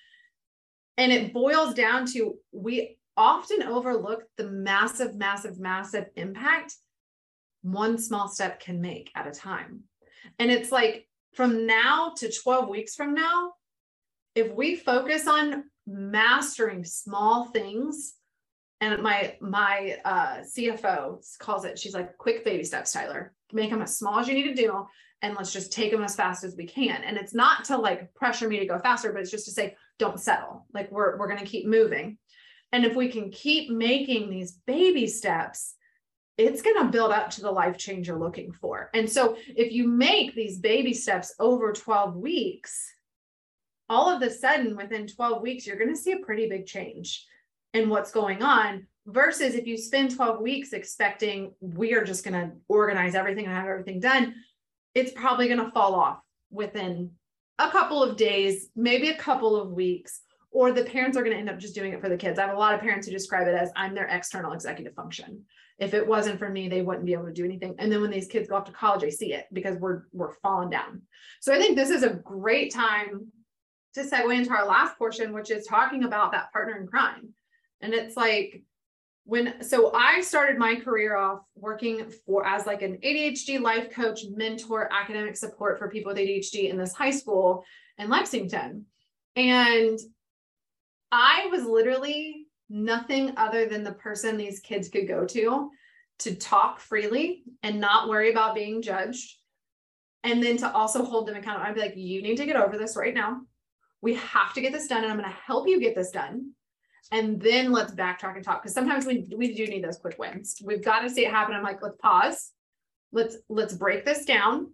And 0.97 1.11
it 1.11 1.33
boils 1.33 1.73
down 1.73 2.05
to 2.13 2.35
we 2.51 2.97
often 3.17 3.61
overlook 3.63 4.23
the 4.37 4.47
massive, 4.47 5.15
massive, 5.15 5.59
massive 5.59 6.05
impact 6.15 6.75
one 7.61 7.97
small 7.97 8.27
step 8.27 8.59
can 8.59 8.81
make 8.81 9.11
at 9.15 9.27
a 9.27 9.31
time. 9.31 9.81
And 10.39 10.51
it's 10.51 10.71
like 10.71 11.07
from 11.33 11.65
now 11.65 12.13
to 12.17 12.31
12 12.31 12.69
weeks 12.69 12.95
from 12.95 13.13
now, 13.13 13.53
if 14.35 14.51
we 14.53 14.75
focus 14.75 15.27
on 15.27 15.65
mastering 15.91 16.83
small 16.83 17.45
things, 17.45 18.13
and 18.79 19.01
my 19.01 19.35
my 19.41 19.97
uh, 20.05 20.37
CFO 20.39 21.19
calls 21.39 21.65
it, 21.65 21.77
she's 21.77 21.93
like, 21.93 22.17
quick 22.17 22.43
baby 22.43 22.63
steps, 22.63 22.91
Tyler. 22.91 23.33
Make 23.53 23.69
them 23.69 23.81
as 23.81 23.97
small 23.97 24.19
as 24.19 24.27
you 24.27 24.33
need 24.33 24.55
to 24.55 24.61
do, 24.61 24.87
and 25.21 25.35
let's 25.35 25.53
just 25.53 25.71
take 25.71 25.91
them 25.91 26.03
as 26.03 26.15
fast 26.15 26.43
as 26.43 26.55
we 26.55 26.65
can. 26.65 27.03
And 27.03 27.17
it's 27.17 27.33
not 27.33 27.65
to 27.65 27.77
like 27.77 28.13
pressure 28.13 28.47
me 28.47 28.59
to 28.59 28.65
go 28.65 28.79
faster, 28.79 29.11
but 29.11 29.21
it's 29.21 29.31
just 29.31 29.45
to 29.45 29.51
say, 29.51 29.75
don't 29.99 30.19
settle. 30.19 30.65
Like 30.73 30.91
we're 30.91 31.17
we're 31.17 31.27
gonna 31.27 31.45
keep 31.45 31.67
moving. 31.67 32.17
And 32.71 32.85
if 32.85 32.95
we 32.95 33.09
can 33.09 33.29
keep 33.31 33.69
making 33.69 34.29
these 34.29 34.53
baby 34.65 35.07
steps, 35.07 35.75
it's 36.37 36.61
going 36.61 36.77
to 36.77 36.91
build 36.91 37.11
up 37.11 37.29
to 37.31 37.41
the 37.41 37.51
life 37.51 37.77
change 37.77 38.07
you're 38.07 38.17
looking 38.17 38.51
for. 38.51 38.89
And 38.93 39.09
so 39.09 39.35
if 39.47 39.71
you 39.71 39.87
make 39.87 40.33
these 40.33 40.57
baby 40.57 40.93
steps 40.93 41.33
over 41.39 41.73
12 41.73 42.15
weeks, 42.15 42.93
all 43.91 44.09
of 44.09 44.21
a 44.21 44.29
sudden 44.29 44.75
within 44.77 45.05
12 45.05 45.41
weeks, 45.41 45.67
you're 45.67 45.77
going 45.77 45.93
to 45.93 46.01
see 46.01 46.13
a 46.13 46.19
pretty 46.19 46.47
big 46.47 46.65
change 46.65 47.27
in 47.73 47.89
what's 47.89 48.11
going 48.11 48.41
on 48.41 48.87
versus 49.05 49.53
if 49.53 49.67
you 49.67 49.77
spend 49.77 50.15
12 50.15 50.41
weeks 50.41 50.73
expecting 50.73 51.53
we 51.59 51.93
are 51.93 52.03
just 52.03 52.23
going 52.23 52.33
to 52.33 52.55
organize 52.69 53.15
everything 53.15 53.45
and 53.45 53.53
have 53.53 53.67
everything 53.67 53.99
done, 53.99 54.33
it's 54.95 55.11
probably 55.11 55.47
going 55.47 55.63
to 55.63 55.71
fall 55.71 55.93
off 55.93 56.19
within 56.51 57.11
a 57.59 57.69
couple 57.69 58.01
of 58.01 58.15
days, 58.15 58.69
maybe 58.75 59.09
a 59.09 59.17
couple 59.17 59.55
of 59.55 59.71
weeks, 59.71 60.21
or 60.51 60.71
the 60.71 60.83
parents 60.83 61.17
are 61.17 61.23
going 61.23 61.33
to 61.33 61.39
end 61.39 61.49
up 61.49 61.59
just 61.59 61.75
doing 61.75 61.93
it 61.93 62.01
for 62.01 62.09
the 62.09 62.17
kids. 62.17 62.39
I 62.39 62.45
have 62.45 62.55
a 62.55 62.59
lot 62.59 62.73
of 62.73 62.81
parents 62.81 63.07
who 63.07 63.13
describe 63.13 63.47
it 63.47 63.55
as 63.55 63.71
I'm 63.75 63.93
their 63.93 64.07
external 64.07 64.53
executive 64.53 64.93
function. 64.95 65.43
If 65.79 65.93
it 65.93 66.05
wasn't 66.05 66.39
for 66.39 66.49
me, 66.49 66.69
they 66.69 66.81
wouldn't 66.81 67.05
be 67.05 67.13
able 67.13 67.25
to 67.25 67.33
do 67.33 67.45
anything. 67.45 67.75
And 67.77 67.91
then 67.91 68.01
when 68.01 68.11
these 68.11 68.27
kids 68.27 68.47
go 68.47 68.55
off 68.55 68.65
to 68.65 68.71
college, 68.71 69.03
I 69.03 69.09
see 69.09 69.33
it 69.33 69.47
because 69.51 69.77
we're 69.77 70.03
we're 70.13 70.35
falling 70.35 70.69
down. 70.69 71.01
So 71.39 71.53
I 71.53 71.57
think 71.57 71.75
this 71.75 71.89
is 71.89 72.03
a 72.03 72.09
great 72.09 72.73
time 72.73 73.31
to 73.95 74.01
segue 74.01 74.35
into 74.35 74.51
our 74.51 74.65
last 74.65 74.97
portion, 74.97 75.33
which 75.33 75.51
is 75.51 75.65
talking 75.65 76.03
about 76.03 76.31
that 76.31 76.51
partner 76.51 76.77
in 76.77 76.87
crime. 76.87 77.29
And 77.81 77.93
it's 77.93 78.15
like 78.15 78.63
when 79.25 79.63
so 79.63 79.91
I 79.93 80.21
started 80.21 80.57
my 80.57 80.75
career 80.75 81.15
off 81.15 81.41
working 81.55 82.11
for 82.25 82.45
as 82.45 82.65
like 82.65 82.81
an 82.81 82.97
ADHD 83.03 83.59
life 83.59 83.91
coach, 83.91 84.21
mentor, 84.35 84.89
academic 84.91 85.35
support 85.35 85.77
for 85.77 85.89
people 85.89 86.11
with 86.11 86.21
ADHD 86.21 86.69
in 86.69 86.77
this 86.77 86.93
high 86.93 87.11
school 87.11 87.63
in 87.97 88.09
Lexington. 88.09 88.85
And 89.35 89.99
I 91.11 91.47
was 91.51 91.63
literally 91.63 92.47
nothing 92.69 93.33
other 93.37 93.67
than 93.67 93.83
the 93.83 93.93
person 93.93 94.37
these 94.37 94.59
kids 94.59 94.89
could 94.89 95.07
go 95.07 95.25
to 95.25 95.69
to 96.19 96.35
talk 96.35 96.79
freely 96.79 97.43
and 97.63 97.79
not 97.79 98.07
worry 98.07 98.31
about 98.31 98.55
being 98.55 98.81
judged. 98.81 99.35
And 100.23 100.41
then 100.41 100.57
to 100.57 100.71
also 100.71 101.03
hold 101.03 101.27
them 101.27 101.35
accountable. 101.35 101.65
I'd 101.65 101.75
be 101.75 101.81
like, 101.81 101.97
you 101.97 102.21
need 102.21 102.37
to 102.37 102.45
get 102.45 102.55
over 102.55 102.77
this 102.77 102.95
right 102.95 103.13
now. 103.13 103.41
We 104.01 104.15
have 104.15 104.53
to 104.53 104.61
get 104.61 104.73
this 104.73 104.87
done, 104.87 105.03
and 105.03 105.11
I'm 105.11 105.19
going 105.19 105.29
to 105.29 105.35
help 105.45 105.67
you 105.67 105.79
get 105.79 105.95
this 105.95 106.11
done. 106.11 106.51
And 107.11 107.41
then 107.41 107.71
let's 107.71 107.93
backtrack 107.93 108.35
and 108.35 108.43
talk 108.43 108.61
because 108.61 108.73
sometimes 108.73 109.05
we 109.05 109.27
we 109.35 109.53
do 109.53 109.65
need 109.67 109.83
those 109.83 109.97
quick 109.97 110.17
wins. 110.17 110.61
We've 110.63 110.83
got 110.83 111.01
to 111.01 111.09
see 111.09 111.25
it 111.25 111.31
happen. 111.31 111.55
I'm 111.55 111.63
like, 111.63 111.81
let's 111.81 111.97
pause. 111.97 112.51
Let's 113.11 113.37
let's 113.49 113.73
break 113.73 114.05
this 114.05 114.23
down. 114.25 114.71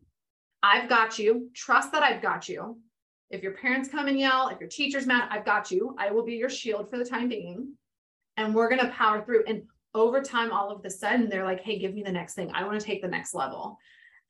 I've 0.61 0.89
got 0.89 1.17
you. 1.17 1.49
Trust 1.55 1.91
that 1.93 2.03
I've 2.03 2.21
got 2.21 2.47
you. 2.47 2.79
If 3.29 3.43
your 3.43 3.53
parents 3.53 3.89
come 3.89 4.07
and 4.07 4.19
yell, 4.19 4.49
if 4.49 4.59
your 4.59 4.69
teacher's 4.69 5.05
mad, 5.05 5.27
I've 5.31 5.45
got 5.45 5.71
you. 5.71 5.95
I 5.97 6.11
will 6.11 6.23
be 6.23 6.35
your 6.35 6.49
shield 6.49 6.89
for 6.89 6.97
the 6.97 7.05
time 7.05 7.27
being. 7.27 7.73
And 8.37 8.53
we're 8.53 8.69
going 8.69 8.81
to 8.81 8.93
power 8.93 9.23
through. 9.23 9.43
And 9.47 9.63
over 9.93 10.21
time, 10.21 10.51
all 10.51 10.71
of 10.71 10.81
the 10.81 10.89
sudden, 10.89 11.27
they're 11.27 11.43
like, 11.43 11.61
hey, 11.61 11.79
give 11.79 11.93
me 11.93 12.03
the 12.03 12.11
next 12.11 12.35
thing. 12.35 12.51
I 12.53 12.63
want 12.63 12.79
to 12.79 12.85
take 12.85 13.01
the 13.01 13.07
next 13.07 13.33
level. 13.33 13.77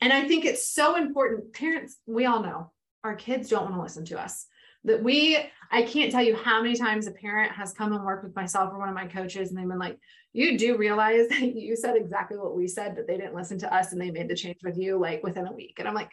And 0.01 0.13
I 0.13 0.27
think 0.27 0.45
it's 0.45 0.67
so 0.67 0.95
important. 0.95 1.53
Parents, 1.53 1.97
we 2.05 2.25
all 2.25 2.41
know 2.41 2.71
our 3.03 3.15
kids 3.15 3.49
don't 3.49 3.63
want 3.63 3.75
to 3.75 3.81
listen 3.81 4.05
to 4.05 4.19
us. 4.19 4.47
That 4.87 5.03
we, 5.03 5.37
I 5.71 5.83
can't 5.83 6.11
tell 6.11 6.23
you 6.23 6.35
how 6.35 6.61
many 6.61 6.75
times 6.75 7.07
a 7.07 7.11
parent 7.11 7.51
has 7.51 7.73
come 7.73 7.93
and 7.93 8.03
worked 8.03 8.23
with 8.23 8.35
myself 8.35 8.73
or 8.73 8.79
one 8.79 8.89
of 8.89 8.95
my 8.95 9.05
coaches, 9.05 9.49
and 9.49 9.57
they've 9.57 9.67
been 9.67 9.79
like, 9.79 9.99
you 10.33 10.57
do 10.57 10.77
realize 10.77 11.27
that 11.29 11.55
you 11.55 11.75
said 11.75 11.95
exactly 11.95 12.37
what 12.37 12.55
we 12.55 12.67
said, 12.67 12.95
but 12.95 13.07
they 13.07 13.17
didn't 13.17 13.35
listen 13.35 13.57
to 13.59 13.73
us 13.73 13.91
and 13.91 14.01
they 14.01 14.11
made 14.11 14.29
the 14.29 14.35
change 14.35 14.57
with 14.63 14.77
you 14.77 14.97
like 14.97 15.23
within 15.23 15.47
a 15.47 15.53
week. 15.53 15.75
And 15.79 15.87
I'm 15.87 15.93
like, 15.93 16.11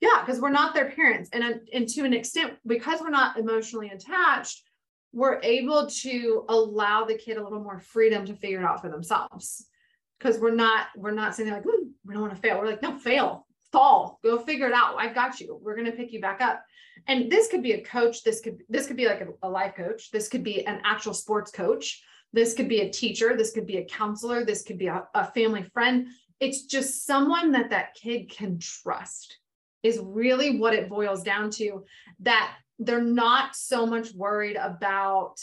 yeah, 0.00 0.22
because 0.24 0.40
we're 0.40 0.50
not 0.50 0.74
their 0.74 0.90
parents. 0.90 1.30
And, 1.32 1.60
and 1.72 1.88
to 1.88 2.04
an 2.04 2.12
extent, 2.12 2.54
because 2.66 3.00
we're 3.00 3.10
not 3.10 3.38
emotionally 3.38 3.88
attached, 3.88 4.62
we're 5.12 5.40
able 5.42 5.86
to 5.86 6.44
allow 6.48 7.04
the 7.04 7.16
kid 7.16 7.38
a 7.38 7.42
little 7.42 7.62
more 7.62 7.80
freedom 7.80 8.26
to 8.26 8.34
figure 8.34 8.60
it 8.60 8.64
out 8.64 8.82
for 8.82 8.90
themselves. 8.90 9.66
Because 10.18 10.38
we're 10.38 10.54
not, 10.54 10.88
we're 10.96 11.12
not 11.12 11.34
saying 11.34 11.50
like, 11.50 11.64
we 11.64 12.14
don't 12.14 12.22
want 12.22 12.34
to 12.34 12.40
fail. 12.40 12.58
We're 12.58 12.66
like, 12.66 12.82
no, 12.82 12.98
fail, 12.98 13.46
fall, 13.72 14.18
go 14.24 14.38
figure 14.38 14.66
it 14.66 14.72
out. 14.72 14.96
I've 14.98 15.14
got 15.14 15.40
you. 15.40 15.58
We're 15.62 15.74
going 15.74 15.90
to 15.90 15.96
pick 15.96 16.12
you 16.12 16.20
back 16.20 16.40
up. 16.40 16.62
And 17.08 17.30
this 17.30 17.48
could 17.48 17.62
be 17.62 17.72
a 17.72 17.84
coach. 17.84 18.24
This 18.24 18.40
could, 18.40 18.62
this 18.68 18.86
could 18.86 18.96
be 18.96 19.06
like 19.06 19.20
a, 19.20 19.28
a 19.46 19.48
life 19.48 19.74
coach. 19.76 20.10
This 20.10 20.28
could 20.28 20.42
be 20.42 20.66
an 20.66 20.80
actual 20.84 21.14
sports 21.14 21.50
coach. 21.50 22.02
This 22.32 22.54
could 22.54 22.68
be 22.68 22.80
a 22.80 22.90
teacher. 22.90 23.36
This 23.36 23.52
could 23.52 23.66
be 23.66 23.78
a 23.78 23.84
counselor. 23.84 24.44
This 24.44 24.62
could 24.62 24.78
be 24.78 24.88
a, 24.88 25.04
a 25.14 25.30
family 25.32 25.62
friend. 25.62 26.08
It's 26.40 26.66
just 26.66 27.06
someone 27.06 27.52
that 27.52 27.70
that 27.70 27.94
kid 27.94 28.30
can 28.30 28.58
trust 28.58 29.38
is 29.82 30.00
really 30.02 30.58
what 30.58 30.74
it 30.74 30.88
boils 30.88 31.22
down 31.22 31.50
to 31.50 31.84
that 32.20 32.56
they're 32.78 33.00
not 33.00 33.54
so 33.54 33.86
much 33.86 34.12
worried 34.12 34.56
about 34.56 35.36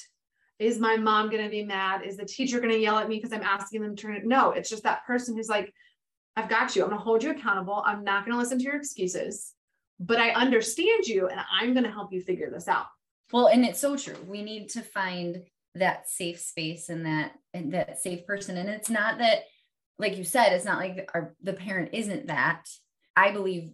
is 0.60 0.80
my 0.80 0.98
mom 0.98 1.30
going 1.30 1.44
to 1.44 1.50
be 1.50 1.64
mad 1.64 2.06
is 2.06 2.18
the 2.18 2.26
teacher 2.26 2.60
going 2.60 2.72
to 2.72 2.80
yell 2.80 2.98
at 2.98 3.08
me 3.08 3.18
because 3.18 3.34
i'm 3.34 3.42
asking 3.42 3.82
them 3.82 3.96
to 3.96 4.02
turn 4.02 4.16
it 4.16 4.26
no 4.26 4.52
it's 4.52 4.70
just 4.70 4.84
that 4.84 5.06
person 5.06 5.36
who's 5.36 5.50
like 5.50 5.74
i've 6.36 6.50
got 6.50 6.76
you 6.76 6.84
i'm 6.84 6.90
going 6.90 7.00
to 7.00 7.04
hold 7.04 7.24
you 7.24 7.32
accountable 7.32 7.82
i'm 7.86 8.04
not 8.04 8.26
going 8.26 8.34
to 8.34 8.38
listen 8.38 8.58
to 8.58 8.64
your 8.64 8.76
excuses 8.76 9.54
but 10.06 10.20
i 10.20 10.32
understand 10.32 11.06
you 11.06 11.28
and 11.28 11.40
i'm 11.52 11.74
going 11.74 11.86
to 11.86 11.92
help 11.92 12.12
you 12.12 12.22
figure 12.22 12.50
this 12.50 12.68
out. 12.68 12.88
Well 13.32 13.48
and 13.48 13.66
it's 13.66 13.80
so 13.80 13.96
true. 13.98 14.18
We 14.28 14.44
need 14.44 14.70
to 14.70 14.82
find 14.82 15.44
that 15.76 16.08
safe 16.08 16.40
space 16.40 16.90
and 16.90 17.06
that 17.06 17.34
and 17.54 17.74
that 17.74 18.00
safe 18.00 18.26
person. 18.28 18.58
And 18.58 18.70
it's 18.70 18.90
not 18.90 19.18
that 19.20 19.46
like 19.98 20.18
you 20.18 20.24
said 20.24 20.54
it's 20.54 20.66
not 20.66 20.78
like 20.78 21.10
our 21.14 21.36
the 21.42 21.54
parent 21.54 21.90
isn't 21.94 22.28
that. 22.28 22.66
I 23.16 23.32
believe 23.32 23.72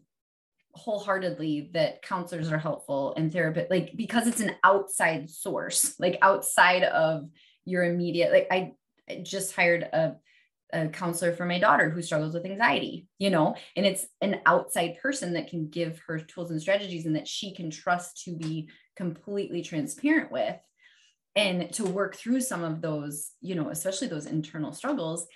wholeheartedly 0.73 1.71
that 1.73 2.01
counselors 2.03 2.51
are 2.51 2.57
helpful 2.57 3.13
and 3.17 3.33
therapy 3.33 3.65
like 3.69 3.91
because 3.95 4.27
it's 4.27 4.39
an 4.39 4.55
outside 4.63 5.29
source 5.29 5.95
like 5.99 6.19
outside 6.21 6.83
of 6.83 7.27
your 7.65 7.83
immediate 7.83 8.31
like 8.31 8.47
i 8.51 8.71
just 9.23 9.55
hired 9.55 9.81
a, 9.81 10.15
a 10.71 10.87
counselor 10.87 11.33
for 11.33 11.45
my 11.45 11.59
daughter 11.59 11.89
who 11.89 12.01
struggles 12.01 12.33
with 12.33 12.45
anxiety 12.45 13.07
you 13.17 13.29
know? 13.29 13.55
And 13.75 13.85
it's 13.85 14.07
an 14.21 14.41
outside 14.45 14.97
person 15.01 15.33
that 15.33 15.49
can 15.49 15.69
give 15.69 15.99
her 16.07 16.19
tools 16.19 16.51
and 16.51 16.61
strategies 16.61 17.05
and 17.05 17.15
that 17.15 17.27
she 17.27 17.53
can 17.53 17.69
trust 17.69 18.23
to 18.23 18.35
be 18.35 18.69
completely 18.95 19.61
transparent 19.61 20.31
with 20.31 20.57
and 21.35 21.71
to 21.73 21.85
work 21.85 22.15
through 22.15 22.41
some 22.41 22.63
of 22.63 22.81
those 22.81 23.31
you 23.39 23.55
know 23.55 23.69
especially 23.69 24.07
those 24.07 24.25
internal 24.25 24.73
struggles 24.73 25.27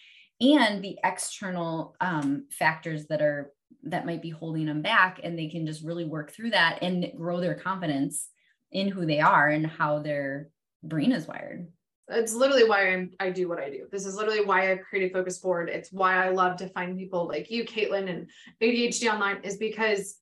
and 0.41 0.83
the 0.83 0.97
external 1.03 1.95
um, 2.01 2.45
factors 2.51 3.05
that 3.07 3.21
are 3.21 3.51
that 3.83 4.05
might 4.05 4.21
be 4.21 4.29
holding 4.29 4.65
them 4.65 4.81
back 4.81 5.19
and 5.23 5.37
they 5.37 5.47
can 5.47 5.65
just 5.65 5.83
really 5.83 6.05
work 6.05 6.31
through 6.31 6.49
that 6.49 6.79
and 6.81 7.11
grow 7.15 7.39
their 7.39 7.55
confidence 7.55 8.27
in 8.71 8.87
who 8.87 9.05
they 9.05 9.19
are 9.19 9.47
and 9.47 9.67
how 9.67 9.99
their 9.99 10.49
brain 10.83 11.11
is 11.11 11.27
wired 11.27 11.67
it's 12.09 12.33
literally 12.33 12.67
why 12.67 12.89
I'm, 12.89 13.11
I 13.19 13.29
do 13.29 13.47
what 13.47 13.59
I 13.59 13.69
do. 13.69 13.87
This 13.91 14.05
is 14.05 14.15
literally 14.15 14.43
why 14.43 14.71
I 14.71 14.75
created 14.77 15.13
Focus 15.13 15.37
Forward. 15.37 15.69
It's 15.69 15.91
why 15.91 16.15
I 16.15 16.29
love 16.29 16.57
to 16.57 16.67
find 16.69 16.97
people 16.97 17.27
like 17.27 17.49
you, 17.49 17.63
Katelyn, 17.63 18.09
and 18.09 18.29
ADHD 18.61 19.11
Online 19.11 19.37
is 19.43 19.57
because 19.57 20.17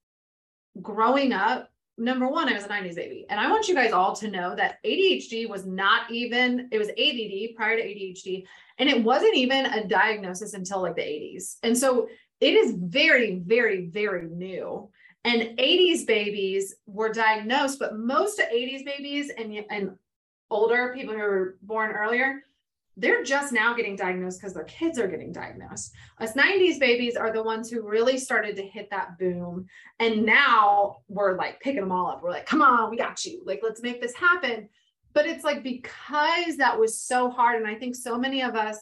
growing 0.82 1.34
up, 1.34 1.69
number 1.97 2.27
one, 2.27 2.49
I 2.49 2.53
was 2.53 2.65
a 2.65 2.69
90s 2.69 2.95
baby. 2.95 3.25
And 3.29 3.39
I 3.39 3.49
want 3.49 3.67
you 3.67 3.75
guys 3.75 3.91
all 3.91 4.15
to 4.15 4.29
know 4.29 4.55
that 4.55 4.77
ADHD 4.86 5.49
was 5.49 5.65
not 5.65 6.09
even, 6.11 6.69
it 6.71 6.77
was 6.77 6.89
ADD 6.89 7.55
prior 7.55 7.77
to 7.77 7.84
ADHD. 7.84 8.45
And 8.77 8.89
it 8.89 9.03
wasn't 9.03 9.36
even 9.36 9.65
a 9.65 9.88
diagnosis 9.88 10.53
until 10.53 10.82
like 10.82 10.95
the 10.95 11.01
80s. 11.01 11.57
And 11.63 11.77
so 11.77 12.07
it 12.39 12.53
is 12.53 12.75
very, 12.77 13.39
very, 13.39 13.88
very 13.88 14.27
new. 14.27 14.89
And 15.23 15.57
80s 15.59 16.07
babies 16.07 16.75
were 16.88 17.13
diagnosed, 17.13 17.77
but 17.77 17.97
most 17.97 18.39
80s 18.39 18.84
babies 18.84 19.32
and, 19.38 19.53
and 19.69 19.91
older 20.51 20.93
people 20.95 21.15
who 21.15 21.21
were 21.21 21.57
born 21.63 21.91
earlier, 21.91 22.43
they're 22.97 23.23
just 23.23 23.53
now 23.53 23.73
getting 23.73 23.95
diagnosed 23.95 24.39
because 24.39 24.53
their 24.53 24.65
kids 24.65 24.99
are 24.99 25.07
getting 25.07 25.31
diagnosed. 25.31 25.93
Us 26.19 26.33
90s 26.33 26.79
babies 26.79 27.15
are 27.15 27.31
the 27.31 27.41
ones 27.41 27.69
who 27.69 27.81
really 27.81 28.17
started 28.17 28.55
to 28.57 28.63
hit 28.63 28.89
that 28.91 29.17
boom. 29.17 29.65
And 29.99 30.25
now 30.25 30.97
we're 31.07 31.37
like 31.37 31.59
picking 31.61 31.81
them 31.81 31.91
all 31.91 32.07
up. 32.07 32.21
We're 32.21 32.31
like, 32.31 32.45
come 32.45 32.61
on, 32.61 32.91
we 32.91 32.97
got 32.97 33.23
you. 33.25 33.41
Like, 33.45 33.61
let's 33.63 33.81
make 33.81 34.01
this 34.01 34.13
happen. 34.13 34.67
But 35.13 35.25
it's 35.25 35.43
like 35.43 35.63
because 35.63 36.57
that 36.57 36.77
was 36.77 36.99
so 36.99 37.29
hard. 37.29 37.61
And 37.61 37.67
I 37.67 37.75
think 37.75 37.95
so 37.95 38.17
many 38.17 38.43
of 38.43 38.55
us 38.55 38.77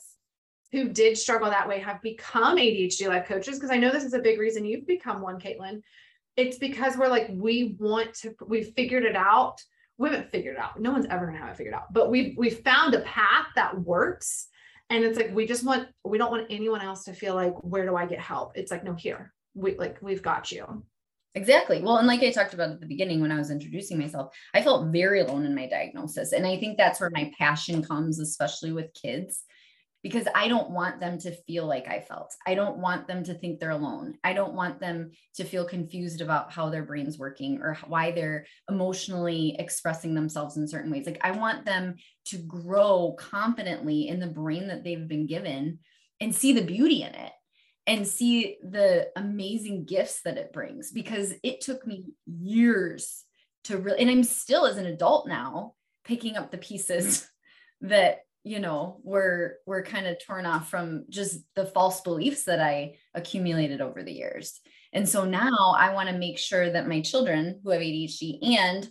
who 0.71 0.89
did 0.89 1.17
struggle 1.17 1.49
that 1.49 1.67
way 1.67 1.79
have 1.79 2.01
become 2.01 2.57
ADHD 2.57 3.07
life 3.07 3.27
coaches. 3.27 3.57
Because 3.57 3.71
I 3.71 3.77
know 3.77 3.91
this 3.91 4.03
is 4.03 4.13
a 4.13 4.19
big 4.19 4.39
reason 4.39 4.65
you've 4.65 4.87
become 4.87 5.21
one, 5.21 5.39
Katelyn. 5.39 5.81
It's 6.35 6.57
because 6.57 6.97
we're 6.97 7.07
like, 7.07 7.27
we 7.31 7.75
want 7.79 8.13
to, 8.15 8.35
we 8.47 8.63
figured 8.63 9.03
it 9.03 9.15
out 9.15 9.61
we 9.99 10.09
haven't 10.09 10.31
figured 10.31 10.55
it 10.55 10.59
out. 10.59 10.79
No 10.79 10.91
one's 10.91 11.05
ever 11.07 11.27
gonna 11.27 11.37
have 11.37 11.49
it 11.49 11.57
figured 11.57 11.75
out, 11.75 11.93
but 11.93 12.09
we've 12.09 12.35
we've 12.37 12.59
found 12.59 12.95
a 12.95 13.01
path 13.01 13.47
that 13.55 13.79
works. 13.79 14.47
And 14.89 15.03
it's 15.03 15.17
like 15.17 15.35
we 15.35 15.45
just 15.45 15.63
want 15.63 15.89
we 16.03 16.17
don't 16.17 16.31
want 16.31 16.47
anyone 16.49 16.81
else 16.81 17.03
to 17.03 17.13
feel 17.13 17.35
like 17.35 17.53
where 17.61 17.85
do 17.85 17.95
I 17.95 18.07
get 18.07 18.19
help? 18.19 18.53
It's 18.55 18.71
like 18.71 18.83
no 18.83 18.95
here 18.95 19.33
we 19.53 19.77
like 19.77 20.01
we've 20.01 20.23
got 20.23 20.51
you. 20.51 20.83
Exactly. 21.35 21.81
Well, 21.81 21.97
and 21.97 22.07
like 22.07 22.23
I 22.23 22.31
talked 22.31 22.55
about 22.55 22.71
at 22.71 22.79
the 22.79 22.87
beginning 22.87 23.21
when 23.21 23.31
I 23.31 23.37
was 23.37 23.51
introducing 23.51 23.99
myself, 23.99 24.35
I 24.53 24.63
felt 24.63 24.91
very 24.91 25.19
alone 25.19 25.45
in 25.45 25.53
my 25.53 25.67
diagnosis. 25.67 26.31
And 26.31 26.45
I 26.45 26.57
think 26.57 26.77
that's 26.77 26.99
where 26.99 27.11
my 27.11 27.31
passion 27.37 27.83
comes, 27.83 28.19
especially 28.19 28.71
with 28.71 28.93
kids, 28.99 29.43
because 30.01 30.25
I 30.33 30.47
don't 30.47 30.71
want 30.71 30.99
them 30.99 31.17
to 31.19 31.35
feel 31.43 31.65
like 31.65 31.87
I 31.87 31.99
felt. 31.99 32.33
I 32.47 32.55
don't 32.55 32.77
want 32.77 33.07
them 33.07 33.23
to 33.25 33.33
think 33.33 33.59
they're 33.59 33.71
alone. 33.71 34.17
I 34.23 34.33
don't 34.33 34.53
want 34.53 34.79
them 34.79 35.11
to 35.35 35.43
feel 35.43 35.65
confused 35.65 36.21
about 36.21 36.53
how 36.53 36.69
their 36.69 36.83
brain's 36.83 37.17
working 37.17 37.59
or 37.61 37.77
why 37.87 38.11
they're 38.11 38.45
emotionally 38.69 39.55
expressing 39.59 40.15
themselves 40.15 40.55
in 40.55 40.67
certain 40.67 40.91
ways. 40.91 41.05
Like 41.05 41.19
I 41.21 41.31
want 41.31 41.65
them 41.65 41.95
to 42.27 42.37
grow 42.37 43.15
confidently 43.19 44.07
in 44.07 44.19
the 44.19 44.27
brain 44.27 44.67
that 44.67 44.83
they've 44.83 45.07
been 45.07 45.27
given 45.27 45.79
and 46.21 46.33
see 46.33 46.53
the 46.53 46.61
beauty 46.61 47.01
in 47.01 47.13
it 47.13 47.31
and 47.87 48.07
see 48.07 48.57
the 48.61 49.09
amazing 49.15 49.85
gifts 49.85 50.21
that 50.21 50.37
it 50.37 50.53
brings 50.53 50.91
because 50.91 51.33
it 51.43 51.59
took 51.59 51.85
me 51.85 52.05
years 52.25 53.25
to 53.65 53.77
really 53.77 53.99
and 53.99 54.09
I'm 54.09 54.23
still 54.23 54.65
as 54.65 54.77
an 54.77 54.85
adult 54.85 55.27
now 55.27 55.73
picking 56.05 56.37
up 56.37 56.51
the 56.51 56.57
pieces 56.57 57.27
that 57.81 58.19
you 58.43 58.59
know 58.59 58.99
were 59.03 59.57
were 59.65 59.83
kind 59.83 60.07
of 60.07 60.17
torn 60.25 60.45
off 60.45 60.69
from 60.69 61.05
just 61.09 61.39
the 61.55 61.65
false 61.65 62.01
beliefs 62.01 62.45
that 62.45 62.59
i 62.59 62.95
accumulated 63.13 63.81
over 63.81 64.03
the 64.03 64.13
years. 64.13 64.59
And 64.91 65.07
so 65.07 65.23
now 65.25 65.75
i 65.77 65.93
want 65.93 66.09
to 66.09 66.17
make 66.17 66.37
sure 66.37 66.71
that 66.71 66.87
my 66.87 67.01
children 67.01 67.59
who 67.63 67.69
have 67.69 67.81
adhd 67.81 68.39
and 68.41 68.89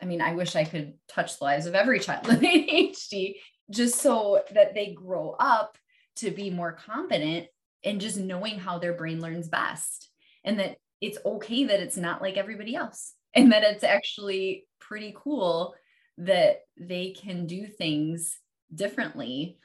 i 0.00 0.04
mean 0.04 0.20
i 0.20 0.34
wish 0.34 0.54
i 0.54 0.64
could 0.64 0.94
touch 1.08 1.38
the 1.38 1.44
lives 1.44 1.66
of 1.66 1.74
every 1.74 1.98
child 1.98 2.26
with 2.26 2.40
adhd 2.42 3.34
just 3.70 4.00
so 4.00 4.42
that 4.52 4.74
they 4.74 4.92
grow 4.92 5.34
up 5.40 5.76
to 6.16 6.30
be 6.30 6.50
more 6.50 6.72
confident 6.72 7.46
and 7.84 8.00
just 8.00 8.18
knowing 8.18 8.58
how 8.58 8.78
their 8.78 8.94
brain 8.94 9.20
learns 9.20 9.48
best. 9.48 10.10
And 10.44 10.58
that 10.58 10.76
it's 11.00 11.18
okay 11.24 11.64
that 11.64 11.80
it's 11.80 11.96
not 11.96 12.22
like 12.22 12.36
everybody 12.36 12.74
else 12.74 13.14
and 13.34 13.52
that 13.52 13.62
it's 13.62 13.84
actually 13.84 14.66
pretty 14.80 15.14
cool 15.16 15.74
that 16.18 16.60
they 16.78 17.10
can 17.10 17.46
do 17.46 17.66
things 17.66 18.38
differently 18.74 19.58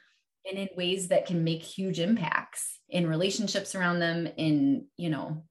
and 0.48 0.58
in 0.58 0.68
ways 0.76 1.08
that 1.08 1.26
can 1.26 1.44
make 1.44 1.62
huge 1.62 2.00
impacts 2.00 2.78
in 2.88 3.06
relationships 3.06 3.74
around 3.74 3.98
them 3.98 4.28
in 4.36 4.86
you 4.96 5.10
know 5.10 5.44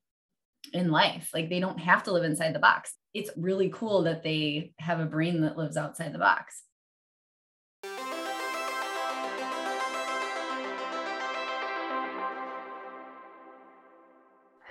in 0.73 0.91
life. 0.91 1.29
Like 1.33 1.49
they 1.49 1.59
don't 1.59 1.79
have 1.79 2.03
to 2.03 2.11
live 2.11 2.23
inside 2.23 2.53
the 2.53 2.59
box. 2.59 2.93
It's 3.13 3.31
really 3.37 3.69
cool 3.69 4.03
that 4.03 4.23
they 4.23 4.73
have 4.79 4.99
a 4.99 5.05
brain 5.05 5.41
that 5.41 5.57
lives 5.57 5.77
outside 5.77 6.13
the 6.13 6.19
box. 6.19 6.63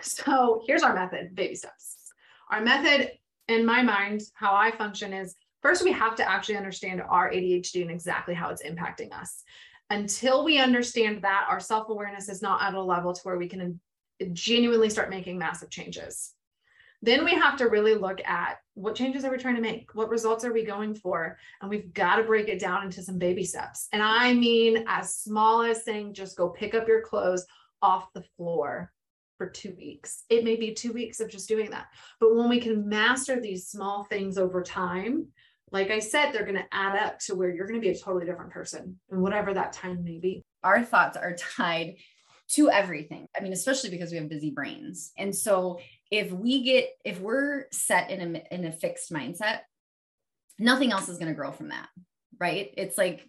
So 0.01 0.62
here's 0.66 0.82
our 0.82 0.95
method 0.95 1.34
baby 1.34 1.55
steps. 1.55 1.97
Our 2.51 2.61
method 2.61 3.12
in 3.49 3.64
my 3.64 3.82
mind 3.82 4.22
how 4.34 4.55
i 4.55 4.70
function 4.76 5.12
is 5.12 5.34
First, 5.62 5.84
we 5.84 5.92
have 5.92 6.14
to 6.16 6.28
actually 6.28 6.56
understand 6.56 7.02
our 7.02 7.30
ADHD 7.30 7.82
and 7.82 7.90
exactly 7.90 8.34
how 8.34 8.50
it's 8.50 8.62
impacting 8.62 9.12
us. 9.12 9.42
Until 9.90 10.44
we 10.44 10.59
understand 10.59 11.22
that, 11.22 11.46
our 11.48 11.61
self 11.61 11.88
awareness 11.88 12.28
is 12.28 12.42
not 12.42 12.62
at 12.62 12.74
a 12.74 12.82
level 12.82 13.12
to 13.12 13.20
where 13.22 13.38
we 13.38 13.48
can 13.48 13.80
genuinely 14.32 14.90
start 14.90 15.11
making 15.11 15.38
massive 15.38 15.70
changes. 15.70 16.34
Then 17.00 17.24
we 17.24 17.32
have 17.34 17.56
to 17.59 17.68
really 17.68 17.94
look 17.94 18.20
at 18.24 18.59
what 18.74 18.96
changes 18.96 19.24
are 19.24 19.30
we 19.30 19.38
trying 19.38 19.54
to 19.54 19.61
make? 19.61 19.94
What 19.94 20.09
results 20.09 20.44
are 20.44 20.52
we 20.52 20.64
going 20.64 20.94
for? 20.94 21.38
And 21.61 21.70
we've 21.70 21.92
got 21.94 22.16
to 22.16 22.24
break 22.24 22.48
it 22.48 22.59
down 22.59 22.84
into 22.84 23.02
some 23.02 23.18
baby 23.18 23.44
steps. 23.44 23.88
And 23.92 24.02
I 24.02 24.34
mean, 24.34 24.84
as 24.88 25.14
small 25.14 25.62
as 25.62 25.84
saying, 25.84 26.14
just 26.14 26.36
go 26.36 26.48
pick 26.48 26.74
up 26.74 26.88
your 26.88 27.02
clothes 27.02 27.46
off 27.82 28.12
the 28.14 28.24
floor 28.36 28.92
for 29.36 29.48
two 29.48 29.74
weeks. 29.76 30.24
It 30.28 30.42
may 30.42 30.56
be 30.56 30.74
two 30.74 30.92
weeks 30.92 31.20
of 31.20 31.30
just 31.30 31.48
doing 31.48 31.70
that. 31.70 31.86
But 32.18 32.34
when 32.34 32.48
we 32.48 32.61
can 32.61 32.88
master 32.88 33.40
these 33.40 33.68
small 33.68 34.02
things 34.04 34.36
over 34.36 34.62
time, 34.62 35.28
like 35.72 35.90
I 35.90 35.98
said, 35.98 36.32
they're 36.32 36.44
going 36.44 36.56
to 36.56 36.66
add 36.72 36.96
up 36.96 37.18
to 37.20 37.34
where 37.34 37.50
you're 37.50 37.66
going 37.66 37.80
to 37.80 37.84
be 37.86 37.92
a 37.92 37.98
totally 37.98 38.26
different 38.26 38.50
person 38.50 38.98
and 39.10 39.22
whatever 39.22 39.54
that 39.54 39.72
time 39.72 40.04
may 40.04 40.18
be. 40.18 40.44
Our 40.62 40.84
thoughts 40.84 41.16
are 41.16 41.34
tied 41.34 41.96
to 42.52 42.70
everything. 42.70 43.26
I 43.36 43.42
mean, 43.42 43.52
especially 43.52 43.90
because 43.90 44.10
we 44.10 44.16
have 44.16 44.28
busy 44.28 44.50
brains. 44.50 45.12
And 45.18 45.34
so 45.34 45.80
if 46.10 46.32
we 46.32 46.62
get, 46.62 46.88
if 47.04 47.20
we're 47.20 47.66
set 47.72 48.10
in 48.10 48.36
a, 48.36 48.42
in 48.54 48.64
a 48.64 48.72
fixed 48.72 49.12
mindset, 49.12 49.60
nothing 50.58 50.92
else 50.92 51.08
is 51.08 51.18
going 51.18 51.28
to 51.28 51.36
grow 51.36 51.52
from 51.52 51.68
that. 51.68 51.88
Right. 52.40 52.72
It's 52.76 52.96
like 52.96 53.26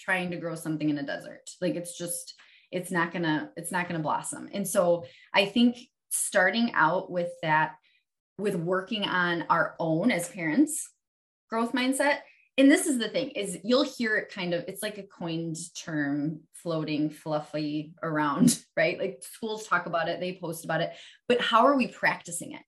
trying 0.00 0.30
to 0.30 0.36
grow 0.36 0.54
something 0.54 0.88
in 0.88 0.98
a 0.98 1.02
desert. 1.02 1.50
Like 1.60 1.74
it's 1.74 1.96
just, 1.96 2.34
it's 2.70 2.90
not 2.90 3.12
going 3.12 3.24
to, 3.24 3.50
it's 3.56 3.70
not 3.70 3.88
going 3.88 4.00
to 4.00 4.02
blossom. 4.02 4.48
And 4.52 4.66
so 4.66 5.04
I 5.34 5.44
think 5.44 5.76
starting 6.10 6.72
out 6.74 7.10
with 7.10 7.30
that, 7.42 7.74
with 8.38 8.56
working 8.56 9.04
on 9.04 9.44
our 9.50 9.74
own 9.78 10.10
as 10.10 10.28
parents 10.28 10.88
growth 11.52 11.72
mindset. 11.72 12.20
And 12.56 12.70
this 12.70 12.86
is 12.86 12.98
the 12.98 13.08
thing 13.08 13.30
is 13.30 13.58
you'll 13.62 13.84
hear 13.84 14.16
it 14.16 14.32
kind 14.32 14.54
of 14.54 14.64
it's 14.66 14.82
like 14.82 14.96
a 14.96 15.02
coined 15.02 15.56
term 15.78 16.40
floating 16.54 17.10
fluffy 17.10 17.92
around 18.02 18.58
right? 18.76 18.98
Like 18.98 19.22
schools 19.22 19.66
talk 19.66 19.86
about 19.86 20.08
it 20.08 20.18
they 20.18 20.38
post 20.40 20.64
about 20.64 20.80
it 20.80 20.92
but 21.28 21.40
how 21.40 21.66
are 21.66 21.76
we 21.76 21.88
practicing 21.88 22.52
it 22.52 22.62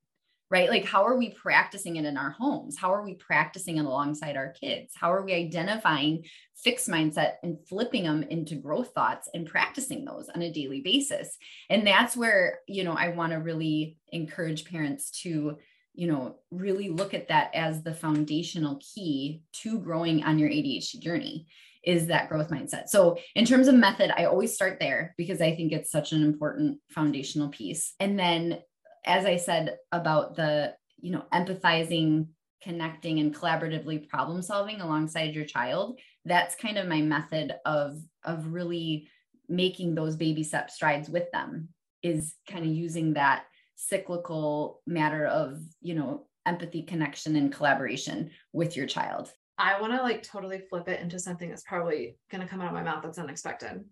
right? 0.50 0.68
Like 0.68 0.84
how 0.84 1.04
are 1.04 1.16
we 1.16 1.30
practicing 1.30 1.96
it 1.96 2.04
in 2.04 2.18
our 2.18 2.30
homes? 2.30 2.76
How 2.78 2.92
are 2.92 3.02
we 3.02 3.14
practicing 3.14 3.78
it 3.78 3.86
alongside 3.86 4.36
our 4.36 4.50
kids? 4.52 4.92
How 4.94 5.12
are 5.12 5.24
we 5.24 5.32
identifying 5.32 6.24
fixed 6.54 6.88
mindset 6.88 7.32
and 7.42 7.56
flipping 7.66 8.04
them 8.04 8.22
into 8.22 8.54
growth 8.56 8.92
thoughts 8.94 9.28
and 9.32 9.46
practicing 9.46 10.04
those 10.04 10.28
on 10.28 10.42
a 10.42 10.52
daily 10.52 10.82
basis? 10.82 11.36
And 11.70 11.86
that's 11.86 12.16
where 12.16 12.60
you 12.68 12.84
know 12.84 12.92
i 12.92 13.08
want 13.08 13.32
to 13.32 13.38
really 13.38 13.96
encourage 14.12 14.66
parents 14.66 15.10
to 15.22 15.56
you 15.94 16.08
know, 16.08 16.36
really 16.50 16.88
look 16.88 17.14
at 17.14 17.28
that 17.28 17.54
as 17.54 17.82
the 17.82 17.94
foundational 17.94 18.80
key 18.94 19.42
to 19.52 19.78
growing 19.78 20.24
on 20.24 20.38
your 20.38 20.50
ADHD 20.50 21.00
journey 21.00 21.46
is 21.84 22.06
that 22.06 22.28
growth 22.28 22.48
mindset. 22.48 22.88
So, 22.88 23.18
in 23.34 23.44
terms 23.44 23.68
of 23.68 23.74
method, 23.74 24.10
I 24.16 24.24
always 24.24 24.54
start 24.54 24.78
there 24.80 25.14
because 25.16 25.40
I 25.40 25.54
think 25.54 25.72
it's 25.72 25.90
such 25.90 26.12
an 26.12 26.22
important 26.22 26.78
foundational 26.90 27.48
piece. 27.48 27.94
And 28.00 28.18
then, 28.18 28.58
as 29.04 29.24
I 29.24 29.36
said 29.36 29.76
about 29.92 30.34
the, 30.34 30.74
you 30.98 31.12
know, 31.12 31.24
empathizing, 31.32 32.28
connecting, 32.62 33.20
and 33.20 33.34
collaboratively 33.34 34.08
problem 34.08 34.42
solving 34.42 34.80
alongside 34.80 35.34
your 35.34 35.44
child, 35.44 36.00
that's 36.24 36.56
kind 36.56 36.78
of 36.78 36.88
my 36.88 37.02
method 37.02 37.54
of 37.64 37.98
of 38.24 38.46
really 38.52 39.08
making 39.48 39.94
those 39.94 40.16
baby 40.16 40.42
step 40.42 40.70
strides 40.70 41.08
with 41.08 41.30
them 41.32 41.68
is 42.02 42.34
kind 42.48 42.64
of 42.64 42.70
using 42.70 43.14
that 43.14 43.44
cyclical 43.76 44.80
matter 44.86 45.26
of, 45.26 45.60
you 45.80 45.94
know, 45.94 46.26
empathy, 46.46 46.82
connection, 46.82 47.36
and 47.36 47.52
collaboration 47.52 48.30
with 48.52 48.76
your 48.76 48.86
child. 48.86 49.30
I 49.56 49.80
want 49.80 49.92
to 49.92 50.02
like 50.02 50.22
totally 50.22 50.62
flip 50.68 50.88
it 50.88 51.00
into 51.00 51.18
something 51.18 51.48
that's 51.48 51.62
probably 51.62 52.16
going 52.30 52.42
to 52.42 52.48
come 52.48 52.60
out 52.60 52.68
of 52.68 52.74
my 52.74 52.82
mouth 52.82 53.02
that's 53.02 53.18
unexpected. 53.18 53.84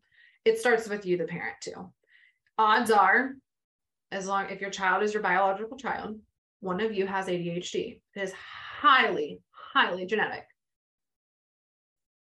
It 0.45 0.59
starts 0.59 0.89
with 0.89 1.07
you, 1.07 1.17
the 1.17 1.25
parent, 1.25 1.57
too. 1.63 1.93
Odds 2.59 2.91
are, 2.91 3.33
as 4.11 4.27
long 4.27 4.51
if 4.51 4.61
your 4.61 4.71
child 4.71 5.03
is 5.03 5.15
your 5.15 5.23
biological 5.23 5.77
child, 5.77 6.19
one 6.61 6.81
of 6.81 6.93
you 6.93 7.07
has 7.07 7.27
ADHD. 7.27 8.01
It 8.15 8.21
is 8.21 8.33
highly, 8.33 9.41
highly 9.51 10.07
genetic. 10.07 10.45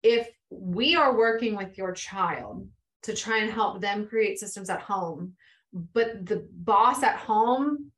If 0.04 0.28
we 0.50 0.96
are 0.96 1.18
working 1.18 1.56
with 1.56 1.78
your 1.78 1.94
child 1.94 2.68
to 3.04 3.16
try 3.16 3.40
and 3.40 3.52
help 3.52 3.82
them 3.82 4.08
create 4.08 4.40
systems 4.40 4.70
at 4.70 4.82
home 4.82 5.34
but 5.74 6.26
the 6.26 6.48
boss 6.52 7.04
at 7.04 7.18
home 7.18 7.92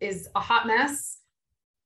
is 0.00 0.28
a 0.34 0.40
hot 0.40 0.66
mess, 0.66 1.18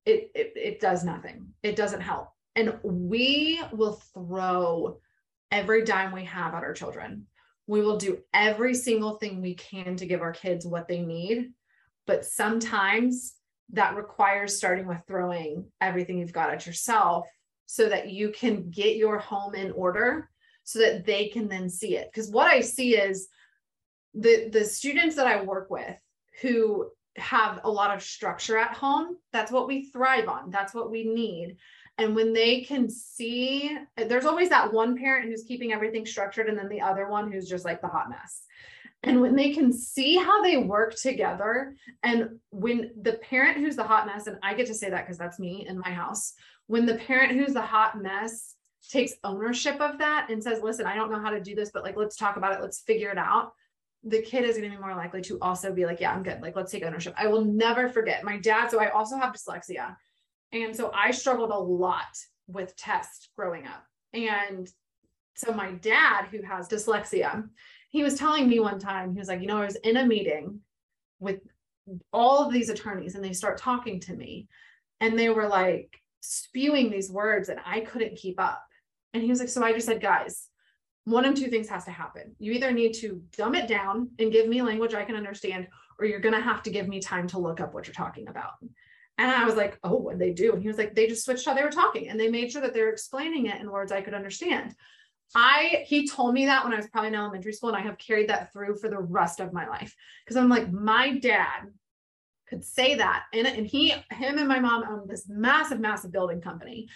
it, 0.07 0.31
it, 0.35 0.53
it 0.57 0.81
does 0.81 1.05
nothing. 1.05 1.49
It 1.63 1.77
doesn't 1.77 2.01
help. 2.01 2.29
And 2.57 2.79
we 2.83 3.61
will 3.73 4.01
throw 4.15 5.01
every 5.51 5.85
dime 5.85 6.13
we 6.13 6.25
have 6.25 6.55
at 6.55 6.63
our 6.63 6.73
children. 6.73 7.27
We 7.67 7.81
will 7.83 7.97
do 7.97 8.19
every 8.33 8.75
single 8.75 9.15
thing 9.15 9.41
we 9.41 9.55
can 9.55 9.97
to 9.97 10.07
give 10.07 10.23
our 10.23 10.33
kids 10.33 10.67
what 10.67 10.89
they 10.89 11.01
need. 11.01 11.53
But 12.07 12.25
sometimes 12.25 13.35
that 13.73 13.97
requires 13.97 14.57
starting 14.57 14.87
with 14.87 15.03
throwing 15.07 15.67
everything 15.81 16.19
you've 16.19 16.33
got 16.33 16.51
at 16.51 16.67
yourself 16.67 17.29
so 17.67 17.89
that 17.89 18.11
you 18.11 18.31
can 18.31 18.71
get 18.71 18.97
your 18.97 19.19
home 19.19 19.55
in 19.55 19.71
order 19.73 20.29
so 20.65 20.81
that 20.81 21.05
they 21.05 21.29
can 21.29 21.49
then 21.49 21.69
see 21.69 21.97
it. 21.97 22.09
Because 22.13 22.31
what 22.31 22.49
I 22.49 22.61
see 22.61 22.97
is 22.97 23.29
the 24.15 24.49
the 24.51 24.65
students 24.65 25.17
that 25.17 25.27
I 25.27 25.43
work 25.43 25.71
with 25.71 25.97
who 26.43 26.91
have 27.17 27.61
a 27.65 27.71
lot 27.71 27.95
of 27.95 28.03
structure 28.03 28.57
at 28.57 28.77
home, 28.77 29.17
that's 29.33 29.53
what 29.53 29.67
we 29.67 29.91
thrive 29.91 30.29
on. 30.29 30.51
That's 30.51 30.75
what 30.75 30.91
we 30.91 31.05
need. 31.05 31.57
And 31.99 32.15
when 32.15 32.33
they 32.33 32.63
can 32.63 32.89
see, 32.89 33.77
there's 33.97 34.25
always 34.25 34.49
that 34.49 34.73
one 34.73 34.97
parent 34.97 35.29
who's 35.29 35.45
keeping 35.45 35.73
everything 35.73 36.07
structured, 36.07 36.49
and 36.49 36.59
then 36.59 36.69
the 36.69 36.81
other 36.81 37.09
one 37.09 37.31
who's 37.31 37.49
just 37.49 37.65
like 37.65 37.83
the 37.83 37.89
hot 37.89 38.09
mess. 38.09 38.43
And 39.03 39.21
when 39.21 39.35
they 39.35 39.53
can 39.53 39.73
see 39.73 40.17
how 40.17 40.43
they 40.43 40.59
work 40.59 40.95
together, 40.95 41.75
and 42.03 42.39
when 42.51 42.91
the 43.03 43.15
parent 43.15 43.59
who's 43.59 43.77
the 43.77 43.85
hot 43.85 44.07
mess, 44.07 44.27
and 44.27 44.39
I 44.43 44.55
get 44.55 44.67
to 44.67 44.75
say 44.75 44.91
that 44.91 45.05
because 45.05 45.19
that's 45.19 45.39
me 45.39 45.67
in 45.69 45.79
my 45.79 45.91
house, 45.91 46.35
when 46.67 46.87
the 46.87 46.97
parent 46.97 47.33
who's 47.33 47.55
the 47.55 47.63
hot 47.63 48.01
mess 48.01 48.55
takes 48.89 49.15
ownership 49.25 49.81
of 49.81 49.99
that 49.99 50.29
and 50.31 50.43
says, 50.43 50.63
listen, 50.63 50.87
I 50.87 50.95
don't 50.95 51.11
know 51.11 51.21
how 51.21 51.31
to 51.31 51.41
do 51.41 51.55
this, 51.55 51.71
but 51.73 51.83
like, 51.83 51.97
let's 51.97 52.17
talk 52.17 52.37
about 52.37 52.53
it, 52.53 52.63
let's 52.63 52.81
figure 52.81 53.11
it 53.11 53.19
out. 53.19 53.53
The 54.05 54.23
kid 54.23 54.45
is 54.45 54.57
going 54.57 54.71
to 54.71 54.77
be 54.77 54.83
more 54.83 54.95
likely 54.95 55.21
to 55.23 55.39
also 55.41 55.73
be 55.73 55.85
like, 55.85 56.01
yeah, 56.01 56.13
I'm 56.13 56.23
good. 56.23 56.41
Like, 56.41 56.57
let's 56.57 56.73
take 56.73 56.85
ownership. 56.85 57.15
I 57.19 57.27
will 57.27 57.45
never 57.45 57.89
forget 57.89 58.25
my 58.25 58.39
dad. 58.39 58.71
So 58.71 58.81
I 58.81 58.89
also 58.89 59.17
have 59.17 59.35
dyslexia. 59.35 59.95
And 60.53 60.75
so 60.75 60.91
I 60.95 61.11
struggled 61.11 61.51
a 61.51 61.59
lot 61.59 62.19
with 62.47 62.77
tests 62.77 63.29
growing 63.37 63.67
up. 63.67 63.85
And 64.13 64.69
so 65.37 65.53
my 65.53 65.73
dad, 65.73 66.27
who 66.31 66.43
has 66.43 66.69
dyslexia, 66.69 67.49
he 67.91 68.03
was 68.03 68.17
telling 68.17 68.49
me 68.49 68.61
one 68.61 68.79
time, 68.79 69.13
he 69.13 69.19
was 69.19 69.29
like, 69.29 69.41
you 69.41 69.47
know, 69.47 69.59
I 69.59 69.67
was 69.67 69.77
in 69.77 69.97
a 69.97 70.07
meeting 70.07 70.61
with 71.19 71.41
all 72.13 72.45
of 72.45 72.53
these 72.53 72.69
attorneys 72.69 73.15
and 73.15 73.25
they 73.25 73.33
start 73.33 73.59
talking 73.59 74.01
to 74.01 74.15
me 74.15 74.49
and 75.01 75.19
they 75.19 75.29
were 75.29 75.49
like 75.49 76.01
spewing 76.21 76.91
these 76.91 77.11
words 77.11 77.49
and 77.49 77.61
I 77.65 77.81
couldn't 77.81 78.17
keep 78.17 78.41
up. 78.41 78.63
And 79.13 79.23
he 79.23 79.29
was 79.29 79.41
like, 79.41 79.49
so 79.49 79.63
I 79.63 79.73
just 79.73 79.87
said, 79.87 80.01
guys, 80.01 80.47
one 81.05 81.25
of 81.25 81.35
two 81.35 81.49
things 81.49 81.69
has 81.69 81.85
to 81.85 81.91
happen. 81.91 82.35
You 82.39 82.53
either 82.53 82.73
need 82.73 82.93
to 82.95 83.23
dumb 83.37 83.55
it 83.55 83.69
down 83.69 84.11
and 84.19 84.33
give 84.33 84.49
me 84.49 84.63
language 84.63 84.95
I 84.95 85.05
can 85.05 85.17
understand, 85.17 85.69
or 85.99 86.05
you're 86.05 86.21
going 86.21 86.35
to 86.35 86.41
have 86.41 86.63
to 86.65 86.71
give 86.71 86.89
me 86.89 87.01
time 87.01 87.27
to 87.29 87.39
look 87.39 87.61
up 87.61 87.75
what 87.75 87.87
you're 87.87 87.95
talking 87.95 88.29
about. 88.29 88.53
And 89.19 89.31
I 89.31 89.45
was 89.45 89.57
like, 89.57 89.79
oh, 89.85 89.97
what 89.97 90.19
they 90.19 90.33
do? 90.33 90.53
And 90.53 90.63
he 90.63 90.69
was 90.69 90.79
like, 90.79 90.95
they 90.95 91.07
just 91.07 91.25
switched 91.25 91.45
how 91.45 91.55
they 91.55 91.63
were 91.63 91.71
talking 91.71 92.09
and 92.09 92.19
they 92.19 92.31
made 92.31 92.51
sure 92.51 92.63
that 92.63 92.73
they 92.73 92.83
were 92.83 92.89
explaining 92.89 93.47
it 93.47 93.61
in 93.61 93.71
words 93.71 93.93
I 93.93 94.01
could 94.01 94.15
understand. 94.15 94.75
I 95.35 95.85
he 95.87 96.09
told 96.09 96.35
me 96.35 96.47
that 96.47 96.65
when 96.65 96.73
I 96.73 96.77
was 96.77 96.89
probably 96.89 97.09
in 97.09 97.15
elementary 97.15 97.53
school, 97.53 97.69
and 97.69 97.79
I 97.79 97.83
have 97.83 97.99
carried 97.99 98.29
that 98.31 98.53
through 98.53 98.77
for 98.77 98.89
the 98.89 98.99
rest 98.99 99.39
of 99.39 99.53
my 99.53 99.69
life. 99.69 99.95
Because 100.25 100.37
I'm 100.37 100.49
like, 100.49 100.73
my 100.73 101.19
dad 101.19 101.69
could 102.49 102.65
say 102.65 102.97
that. 102.97 103.25
And, 103.33 103.47
and 103.47 103.67
he, 103.67 103.91
him 103.91 104.39
and 104.39 104.49
my 104.49 104.59
mom 104.59 104.85
own 104.89 105.07
this 105.07 105.29
massive, 105.29 105.81
massive 105.81 106.13
building 106.13 106.41
company. 106.41 106.89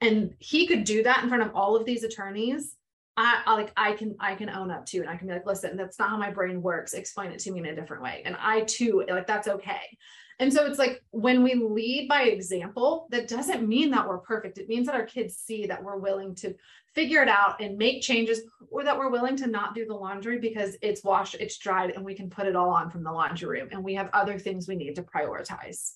And 0.00 0.34
he 0.38 0.66
could 0.66 0.84
do 0.84 1.04
that 1.04 1.22
in 1.22 1.28
front 1.28 1.44
of 1.44 1.54
all 1.54 1.76
of 1.76 1.84
these 1.84 2.02
attorneys. 2.02 2.74
I, 3.16 3.42
I 3.46 3.54
like 3.54 3.72
I 3.76 3.92
can 3.92 4.14
I 4.20 4.34
can 4.34 4.50
own 4.50 4.70
up 4.70 4.84
to 4.86 4.98
and 5.00 5.08
I 5.08 5.16
can 5.16 5.26
be 5.26 5.32
like, 5.32 5.46
listen, 5.46 5.76
that's 5.76 5.98
not 5.98 6.10
how 6.10 6.18
my 6.18 6.30
brain 6.30 6.60
works. 6.60 6.92
Explain 6.92 7.32
it 7.32 7.38
to 7.40 7.50
me 7.50 7.60
in 7.60 7.66
a 7.66 7.74
different 7.74 8.02
way. 8.02 8.22
And 8.24 8.36
I 8.38 8.62
too, 8.62 9.04
like 9.08 9.26
that's 9.26 9.48
okay. 9.48 9.96
And 10.38 10.52
so 10.52 10.66
it's 10.66 10.78
like 10.78 11.02
when 11.12 11.42
we 11.42 11.54
lead 11.54 12.08
by 12.08 12.24
example, 12.24 13.08
that 13.10 13.26
doesn't 13.26 13.66
mean 13.66 13.90
that 13.92 14.06
we're 14.06 14.18
perfect. 14.18 14.58
It 14.58 14.68
means 14.68 14.86
that 14.86 14.94
our 14.94 15.06
kids 15.06 15.36
see 15.36 15.66
that 15.66 15.82
we're 15.82 15.96
willing 15.96 16.34
to 16.36 16.54
figure 16.94 17.22
it 17.22 17.28
out 17.28 17.60
and 17.62 17.78
make 17.78 18.02
changes, 18.02 18.42
or 18.70 18.84
that 18.84 18.98
we're 18.98 19.10
willing 19.10 19.36
to 19.36 19.46
not 19.46 19.74
do 19.74 19.86
the 19.86 19.94
laundry 19.94 20.38
because 20.38 20.76
it's 20.82 21.02
washed, 21.02 21.36
it's 21.36 21.56
dried, 21.56 21.90
and 21.90 22.04
we 22.04 22.14
can 22.14 22.28
put 22.28 22.46
it 22.46 22.56
all 22.56 22.70
on 22.70 22.90
from 22.90 23.02
the 23.02 23.12
laundry 23.12 23.60
room. 23.60 23.68
And 23.70 23.82
we 23.82 23.94
have 23.94 24.10
other 24.12 24.38
things 24.38 24.68
we 24.68 24.76
need 24.76 24.96
to 24.96 25.02
prioritize. 25.02 25.92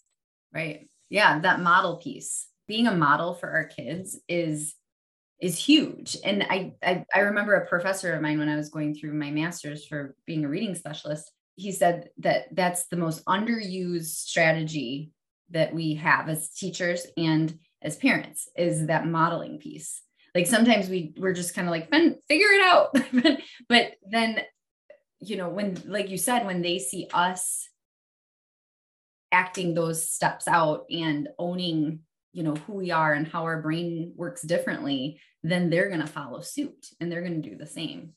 Right. 0.55 0.89
Yeah. 1.11 1.39
That 1.41 1.61
model 1.61 1.99
piece, 1.99 2.47
being 2.66 2.87
a 2.87 2.95
model 2.95 3.35
for 3.35 3.51
our 3.51 3.64
kids 3.64 4.18
is 4.27 4.75
is 5.41 5.59
huge. 5.59 6.16
And 6.24 6.45
I, 6.49 6.74
I 6.82 7.05
I 7.14 7.20
remember 7.20 7.55
a 7.55 7.66
professor 7.66 8.12
of 8.12 8.22
mine 8.22 8.38
when 8.38 8.49
I 8.49 8.57
was 8.57 8.68
going 8.68 8.95
through 8.95 9.14
my 9.14 9.30
master's 9.30 9.86
for 9.86 10.14
being 10.26 10.45
a 10.45 10.49
reading 10.49 10.74
specialist 10.74 11.32
he 11.61 11.72
said 11.72 12.09
that 12.18 12.47
that's 12.53 12.86
the 12.86 12.97
most 12.97 13.24
underused 13.26 14.07
strategy 14.07 15.12
that 15.51 15.74
we 15.74 15.95
have 15.95 16.28
as 16.28 16.51
teachers 16.51 17.07
and 17.16 17.59
as 17.82 17.97
parents 17.97 18.49
is 18.57 18.86
that 18.86 19.07
modeling 19.07 19.59
piece 19.59 20.03
like 20.34 20.47
sometimes 20.47 20.88
we 20.88 21.12
we're 21.18 21.34
just 21.34 21.55
kind 21.55 21.68
of 21.68 21.72
like 21.72 21.91
figure 22.28 22.47
it 22.49 22.62
out 22.62 22.97
but 23.68 23.93
then 24.09 24.41
you 25.20 25.36
know 25.36 25.49
when 25.49 25.76
like 25.86 26.09
you 26.09 26.16
said 26.16 26.47
when 26.47 26.62
they 26.62 26.78
see 26.78 27.09
us 27.12 27.68
acting 29.32 29.74
those 29.74 30.09
steps 30.09 30.49
out 30.49 30.84
and 30.91 31.28
owning 31.38 32.01
you 32.33 32.43
know 32.43 32.55
who 32.66 32.74
we 32.74 32.91
are 32.91 33.12
and 33.12 33.26
how 33.26 33.43
our 33.45 33.61
brain 33.61 34.12
works 34.16 34.43
differently 34.43 35.20
then 35.43 35.70
they're 35.70 35.89
going 35.89 36.01
to 36.01 36.07
follow 36.07 36.41
suit 36.41 36.87
and 37.01 37.11
they're 37.11 37.22
going 37.22 37.41
to 37.43 37.49
do 37.49 37.57
the 37.57 37.66
same 37.66 38.12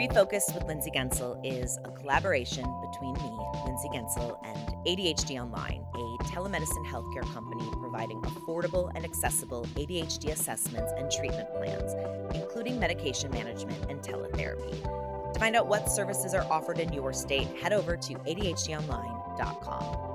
Refocused 0.00 0.54
with 0.54 0.64
Lindsay 0.64 0.90
Guentzel 0.90 1.38
is 1.44 1.78
a 1.84 1.90
collaboration 1.90 2.64
between 2.90 3.12
me, 3.12 3.30
Lindsay 3.66 3.88
Guentzel, 3.88 4.38
and 4.44 4.86
ADHD 4.86 5.38
Online, 5.38 5.84
a 5.94 6.24
telemedicine 6.24 6.86
healthcare 6.86 7.30
company 7.34 7.68
providing 7.80 8.20
affordable 8.22 8.90
and 8.94 9.04
accessible 9.04 9.66
ADHD 9.76 10.30
assessments 10.32 10.90
and 10.96 11.10
treatment 11.10 11.52
plans, 11.54 11.94
including 12.34 12.80
medication 12.80 13.30
management 13.30 13.90
and 13.90 14.00
teletherapy. 14.00 15.09
To 15.32 15.40
find 15.40 15.56
out 15.56 15.66
what 15.66 15.90
services 15.90 16.34
are 16.34 16.46
offered 16.50 16.78
in 16.78 16.92
your 16.92 17.12
state, 17.12 17.48
head 17.60 17.72
over 17.72 17.96
to 17.96 18.14
ADHDonline.com. 18.14 20.08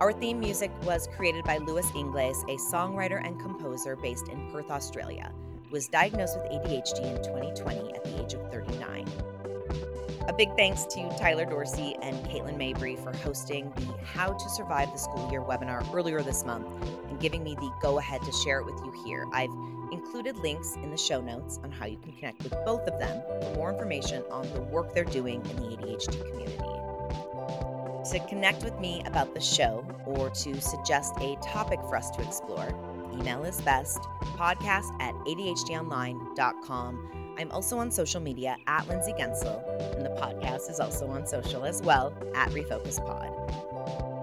Our 0.00 0.12
theme 0.12 0.38
music 0.38 0.70
was 0.84 1.08
created 1.16 1.44
by 1.44 1.58
Luis 1.58 1.90
Ingles, 1.94 2.44
a 2.44 2.56
songwriter 2.72 3.20
and 3.24 3.40
composer 3.40 3.96
based 3.96 4.28
in 4.28 4.50
Perth, 4.52 4.70
Australia 4.70 5.32
was 5.70 5.88
diagnosed 5.88 6.38
with 6.38 6.50
ADHD 6.50 7.16
in 7.16 7.22
2020 7.22 7.94
at 7.94 8.04
the 8.04 8.22
age 8.22 8.34
of 8.34 8.50
39. 8.50 9.06
A 10.28 10.32
big 10.34 10.54
thanks 10.56 10.84
to 10.84 11.08
Tyler 11.18 11.46
Dorsey 11.46 11.96
and 12.02 12.14
Katelyn 12.26 12.58
Mabry 12.58 12.96
for 12.96 13.16
hosting 13.16 13.72
the 13.76 13.94
How 14.04 14.34
to 14.34 14.50
Survive 14.50 14.92
the 14.92 14.98
School 14.98 15.30
Year 15.30 15.40
webinar 15.40 15.82
earlier 15.94 16.20
this 16.20 16.44
month 16.44 16.66
and 17.08 17.18
giving 17.18 17.42
me 17.42 17.54
the 17.54 17.72
go 17.80 17.98
ahead 17.98 18.20
to 18.20 18.32
share 18.32 18.60
it 18.60 18.66
with 18.66 18.74
you 18.84 18.92
here. 19.06 19.24
I've 19.32 19.48
included 19.90 20.36
links 20.36 20.74
in 20.82 20.90
the 20.90 20.98
show 20.98 21.22
notes 21.22 21.58
on 21.64 21.72
how 21.72 21.86
you 21.86 21.96
can 21.96 22.12
connect 22.12 22.42
with 22.42 22.52
both 22.66 22.82
of 22.82 23.00
them 23.00 23.22
for 23.26 23.54
more 23.56 23.72
information 23.72 24.22
on 24.30 24.46
the 24.52 24.60
work 24.60 24.92
they're 24.92 25.02
doing 25.02 25.40
in 25.46 25.56
the 25.56 25.76
ADHD 25.78 26.20
community. 26.30 26.58
To 28.10 28.18
connect 28.28 28.64
with 28.64 28.78
me 28.78 29.02
about 29.06 29.32
the 29.32 29.40
show 29.40 29.82
or 30.04 30.28
to 30.28 30.60
suggest 30.60 31.14
a 31.20 31.36
topic 31.42 31.80
for 31.88 31.96
us 31.96 32.10
to 32.10 32.20
explore, 32.20 32.68
email 33.14 33.44
is 33.44 33.62
best 33.62 34.00
podcast 34.36 34.94
at 35.00 35.14
ADHDonline.com. 35.24 37.17
I'm 37.38 37.52
also 37.52 37.78
on 37.78 37.92
social 37.92 38.20
media 38.20 38.56
at 38.66 38.88
Lindsay 38.88 39.12
Guentzel, 39.12 39.62
and 39.94 40.04
the 40.04 40.10
podcast 40.10 40.68
is 40.68 40.80
also 40.80 41.06
on 41.06 41.24
social 41.24 41.64
as 41.64 41.80
well 41.80 42.12
at 42.34 42.48
Refocused 42.48 43.06
Pod. 43.06 43.30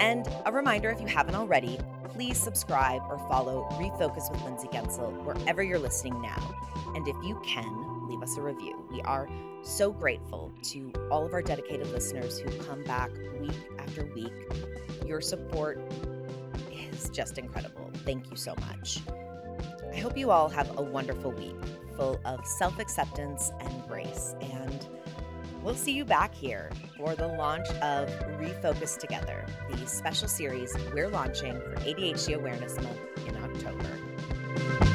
And 0.01 0.28
a 0.45 0.51
reminder 0.51 0.89
if 0.89 0.99
you 0.99 1.07
haven't 1.07 1.36
already, 1.36 1.80
please 2.09 2.38
subscribe 2.38 3.01
or 3.09 3.18
follow 3.30 3.70
Refocused 3.80 4.32
with 4.32 4.41
Lindsay 4.41 4.68
Guentzel 4.68 5.24
wherever 5.24 5.63
you're 5.63 5.80
listening 5.80 6.22
now. 6.22 6.55
And 6.93 7.07
if 7.07 7.16
you 7.24 7.41
can, 7.45 8.09
leave 8.09 8.22
us 8.22 8.36
a 8.36 8.41
review. 8.41 8.86
We 8.91 8.99
are 9.03 9.30
so 9.63 9.93
grateful 9.93 10.51
to 10.63 10.91
all 11.09 11.26
of 11.26 11.32
our 11.32 11.41
dedicated 11.41 11.88
listeners 11.88 12.38
who 12.38 12.49
come 12.66 12.84
back 12.84 13.11
week 13.39 13.55
after 13.80 14.11
week. 14.13 14.34
Your 15.05 15.22
support 15.22 15.80
is 16.91 17.09
just 17.11 17.38
incredible. 17.38 17.89
Thank 18.03 18.30
you 18.30 18.36
so 18.36 18.55
much. 18.59 18.99
I 19.93 19.99
hope 19.99 20.18
you 20.18 20.32
all 20.32 20.49
have 20.49 20.78
a 20.78 20.82
wonderful 20.82 21.32
week 21.32 21.55
full 21.95 22.19
of 22.25 22.45
self 22.45 22.79
acceptance 22.79 23.51
and 23.59 23.87
grace. 23.87 24.35
And 24.41 24.87
we'll 25.63 25.75
see 25.75 25.91
you 25.91 26.05
back 26.05 26.33
here 26.33 26.69
for 26.97 27.15
the 27.15 27.27
launch 27.27 27.67
of 27.81 28.09
Refocused 28.39 28.99
Together, 28.99 29.45
the 29.69 29.85
special 29.87 30.27
series 30.27 30.75
we're 30.93 31.09
launching 31.09 31.53
for 31.53 31.75
ADHD 31.77 32.35
Awareness 32.35 32.75
Month 32.75 33.27
in 33.27 33.35
October. 33.37 34.94